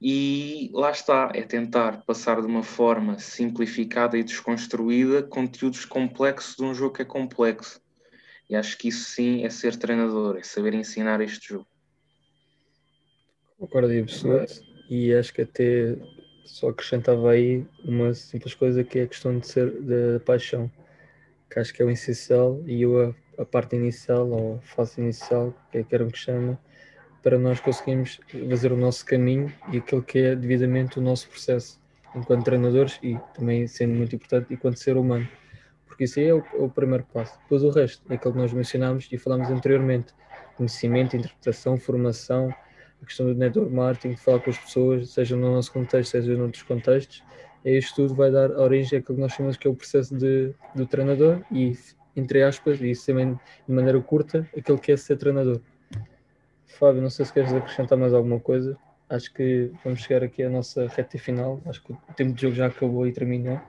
e 0.00 0.70
lá 0.72 0.92
está, 0.92 1.30
é 1.34 1.42
tentar 1.42 2.04
passar 2.04 2.40
de 2.40 2.46
uma 2.46 2.62
forma 2.62 3.18
simplificada 3.18 4.16
e 4.16 4.22
desconstruída 4.22 5.24
conteúdos 5.24 5.84
complexos 5.84 6.56
de 6.56 6.62
um 6.62 6.72
jogo 6.72 6.94
que 6.94 7.02
é 7.02 7.04
complexo. 7.04 7.80
E 8.48 8.54
acho 8.54 8.78
que 8.78 8.88
isso 8.88 9.10
sim 9.10 9.44
é 9.44 9.50
ser 9.50 9.76
treinador, 9.76 10.38
é 10.38 10.42
saber 10.42 10.72
ensinar 10.72 11.20
este 11.20 11.48
jogo. 11.48 11.66
Concordo 13.58 13.92
absoluto. 13.92 14.62
E 14.88 15.12
acho 15.12 15.34
que 15.34 15.42
até 15.42 15.98
só 16.48 16.70
acrescentava 16.70 17.30
aí 17.30 17.64
uma 17.84 18.14
simples 18.14 18.54
coisa 18.54 18.82
que 18.82 18.98
é 18.98 19.02
a 19.02 19.06
questão 19.06 19.38
de 19.38 19.46
ser 19.46 19.70
da 19.82 20.20
paixão, 20.20 20.70
que 21.50 21.58
acho 21.58 21.72
que 21.72 21.82
é 21.82 21.84
o 21.84 21.90
essencial 21.90 22.60
e 22.66 22.82
eu, 22.82 23.14
a, 23.38 23.42
a 23.42 23.44
parte 23.44 23.76
inicial 23.76 24.28
ou 24.28 24.60
fase 24.62 25.00
inicial, 25.00 25.54
que 25.70 25.78
é 25.78 25.82
que 25.82 25.98
que 26.06 26.18
chama, 26.18 26.58
para 27.22 27.38
nós 27.38 27.60
conseguirmos 27.60 28.20
fazer 28.48 28.72
o 28.72 28.76
nosso 28.76 29.04
caminho 29.04 29.52
e 29.72 29.78
aquilo 29.78 30.02
que 30.02 30.18
é 30.18 30.34
devidamente 30.34 30.98
o 30.98 31.02
nosso 31.02 31.28
processo 31.28 31.78
enquanto 32.14 32.44
treinadores 32.44 32.98
e 33.02 33.18
também 33.34 33.66
sendo 33.66 33.94
muito 33.94 34.16
importante 34.16 34.52
enquanto 34.52 34.78
ser 34.78 34.96
humano. 34.96 35.28
Porque 35.86 36.04
isso 36.04 36.18
aí 36.18 36.26
é 36.26 36.34
o, 36.34 36.38
é 36.38 36.62
o 36.62 36.70
primeiro 36.70 37.04
passo. 37.12 37.38
Depois 37.42 37.62
o 37.62 37.70
resto 37.70 38.02
é 38.10 38.14
aquilo 38.14 38.32
que 38.32 38.38
nós 38.38 38.52
mencionámos 38.52 39.08
e 39.12 39.18
falámos 39.18 39.50
anteriormente. 39.50 40.14
Conhecimento, 40.56 41.16
interpretação, 41.16 41.76
formação, 41.76 42.54
a 43.02 43.06
questão 43.06 43.26
do 43.26 43.34
network 43.34 43.72
marketing, 43.72 44.14
de 44.14 44.20
falar 44.20 44.40
com 44.40 44.50
as 44.50 44.58
pessoas, 44.58 45.10
seja 45.10 45.36
no 45.36 45.54
nosso 45.54 45.72
contexto, 45.72 46.10
seja 46.10 46.36
noutros 46.36 46.62
contextos, 46.62 47.22
é 47.64 47.72
isto 47.72 47.94
tudo 47.96 48.14
vai 48.14 48.30
dar 48.30 48.50
origem 48.52 48.98
àquilo 48.98 49.16
que 49.16 49.20
nós 49.20 49.32
chamamos 49.32 49.56
que 49.56 49.66
é 49.66 49.70
o 49.70 49.74
processo 49.74 50.16
de, 50.16 50.54
do 50.74 50.86
treinador 50.86 51.42
e, 51.50 51.76
entre 52.16 52.42
aspas, 52.42 52.80
e 52.80 52.90
isso 52.90 53.06
também 53.06 53.34
de 53.66 53.74
maneira 53.74 54.00
curta, 54.00 54.48
aquilo 54.56 54.78
que 54.78 54.92
é 54.92 54.96
ser 54.96 55.16
treinador. 55.16 55.60
Fábio, 56.66 57.02
não 57.02 57.10
sei 57.10 57.24
se 57.24 57.32
queres 57.32 57.52
acrescentar 57.52 57.98
mais 57.98 58.14
alguma 58.14 58.38
coisa. 58.38 58.78
Acho 59.08 59.32
que 59.32 59.72
vamos 59.82 60.00
chegar 60.00 60.22
aqui 60.22 60.42
à 60.42 60.50
nossa 60.50 60.86
reta 60.86 61.18
final. 61.18 61.60
Acho 61.66 61.82
que 61.82 61.92
o 61.92 61.98
tempo 62.14 62.34
de 62.34 62.42
jogo 62.42 62.54
já 62.54 62.66
acabou 62.66 63.06
e 63.06 63.12
terminou. 63.12 63.60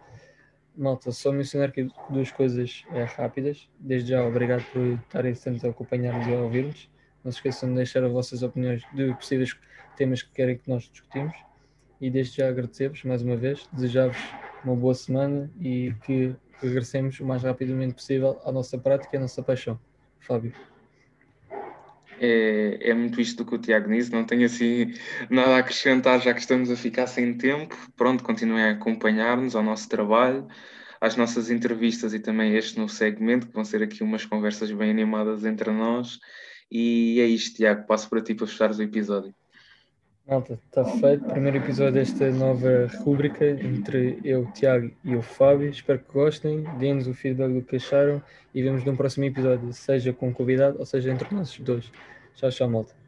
Malta, 0.75 1.11
só 1.11 1.31
mencionar 1.31 1.69
aqui 1.69 1.89
duas 2.09 2.31
coisas 2.31 2.83
é, 2.93 3.03
rápidas. 3.03 3.67
Desde 3.79 4.11
já, 4.11 4.25
obrigado 4.25 4.63
por 4.71 4.81
estarem 4.81 5.33
sempre 5.33 5.65
a 5.67 5.71
acompanhar-nos 5.71 6.27
e 6.27 6.33
a 6.33 6.39
ouvir-nos. 6.39 6.89
Não 7.23 7.31
se 7.31 7.37
esqueçam 7.37 7.69
de 7.69 7.75
deixar 7.75 8.03
as 8.03 8.11
vossas 8.11 8.43
opiniões 8.43 8.83
de 8.93 9.13
possíveis 9.13 9.55
temas 9.97 10.21
que 10.21 10.31
querem 10.31 10.57
que 10.57 10.69
nós 10.69 10.83
discutimos. 10.83 11.35
E 11.99 12.09
desde 12.09 12.37
já 12.37 12.49
agradecer-vos 12.49 13.03
mais 13.03 13.21
uma 13.21 13.35
vez, 13.35 13.67
desejar-vos 13.73 14.17
uma 14.63 14.75
boa 14.75 14.93
semana 14.93 15.51
e 15.59 15.93
que 16.05 16.33
regressemos 16.61 17.19
o 17.19 17.25
mais 17.25 17.43
rapidamente 17.43 17.93
possível 17.93 18.39
à 18.45 18.51
nossa 18.51 18.77
prática 18.77 19.15
e 19.15 19.17
à 19.17 19.21
nossa 19.21 19.43
paixão. 19.43 19.79
Fábio 20.19 20.53
é, 22.19 22.89
é 22.89 22.93
muito 22.93 23.19
isto 23.19 23.43
do 23.43 23.49
que 23.49 23.55
o 23.55 23.57
Tiago 23.57 23.89
disse, 23.89 24.11
não 24.11 24.25
tenho 24.25 24.45
assim 24.45 24.93
nada 25.29 25.55
a 25.55 25.59
acrescentar, 25.59 26.21
já 26.21 26.33
que 26.33 26.41
estamos 26.41 26.69
a 26.69 26.75
ficar 26.75 27.07
sem 27.07 27.33
tempo. 27.37 27.75
Pronto, 27.95 28.23
continuem 28.23 28.63
a 28.63 28.71
acompanhar-nos 28.71 29.55
ao 29.55 29.63
nosso 29.63 29.87
trabalho, 29.89 30.47
às 30.99 31.15
nossas 31.15 31.49
entrevistas 31.49 32.13
e 32.13 32.19
também 32.19 32.55
este 32.55 32.77
novo 32.77 32.91
segmento, 32.91 33.47
que 33.47 33.53
vão 33.53 33.63
ser 33.63 33.81
aqui 33.81 34.03
umas 34.03 34.25
conversas 34.25 34.71
bem 34.71 34.91
animadas 34.91 35.45
entre 35.45 35.71
nós. 35.71 36.19
E 36.71 37.19
é 37.19 37.25
isto, 37.25 37.57
Tiago, 37.57 37.85
passo 37.87 38.09
para 38.09 38.21
ti 38.21 38.33
para 38.33 38.47
fechares 38.47 38.77
o 38.77 38.83
episódio. 38.83 39.33
Malta, 40.27 40.59
está 40.63 40.85
feito. 40.85 41.25
Primeiro 41.25 41.57
episódio 41.57 41.93
desta 41.93 42.29
nova 42.31 42.87
rúbrica 43.03 43.43
entre 43.49 44.19
eu, 44.23 44.45
Tiago 44.53 44.91
e 45.03 45.15
o 45.15 45.23
Fábio. 45.23 45.69
Espero 45.69 45.97
que 45.97 46.13
gostem, 46.13 46.63
deem-nos 46.77 47.07
o 47.07 47.13
feedback 47.15 47.51
do 47.51 47.63
que 47.63 47.77
acharam 47.77 48.21
e 48.53 48.61
vemos 48.61 48.83
num 48.85 48.95
próximo 48.95 49.25
episódio, 49.25 49.73
seja 49.73 50.13
com 50.13 50.31
convidado 50.31 50.77
ou 50.77 50.85
seja 50.85 51.11
entre 51.11 51.33
nós 51.33 51.57
dois. 51.57 51.91
Tchau, 52.35 52.51
tchau, 52.51 52.69
malta. 52.69 52.98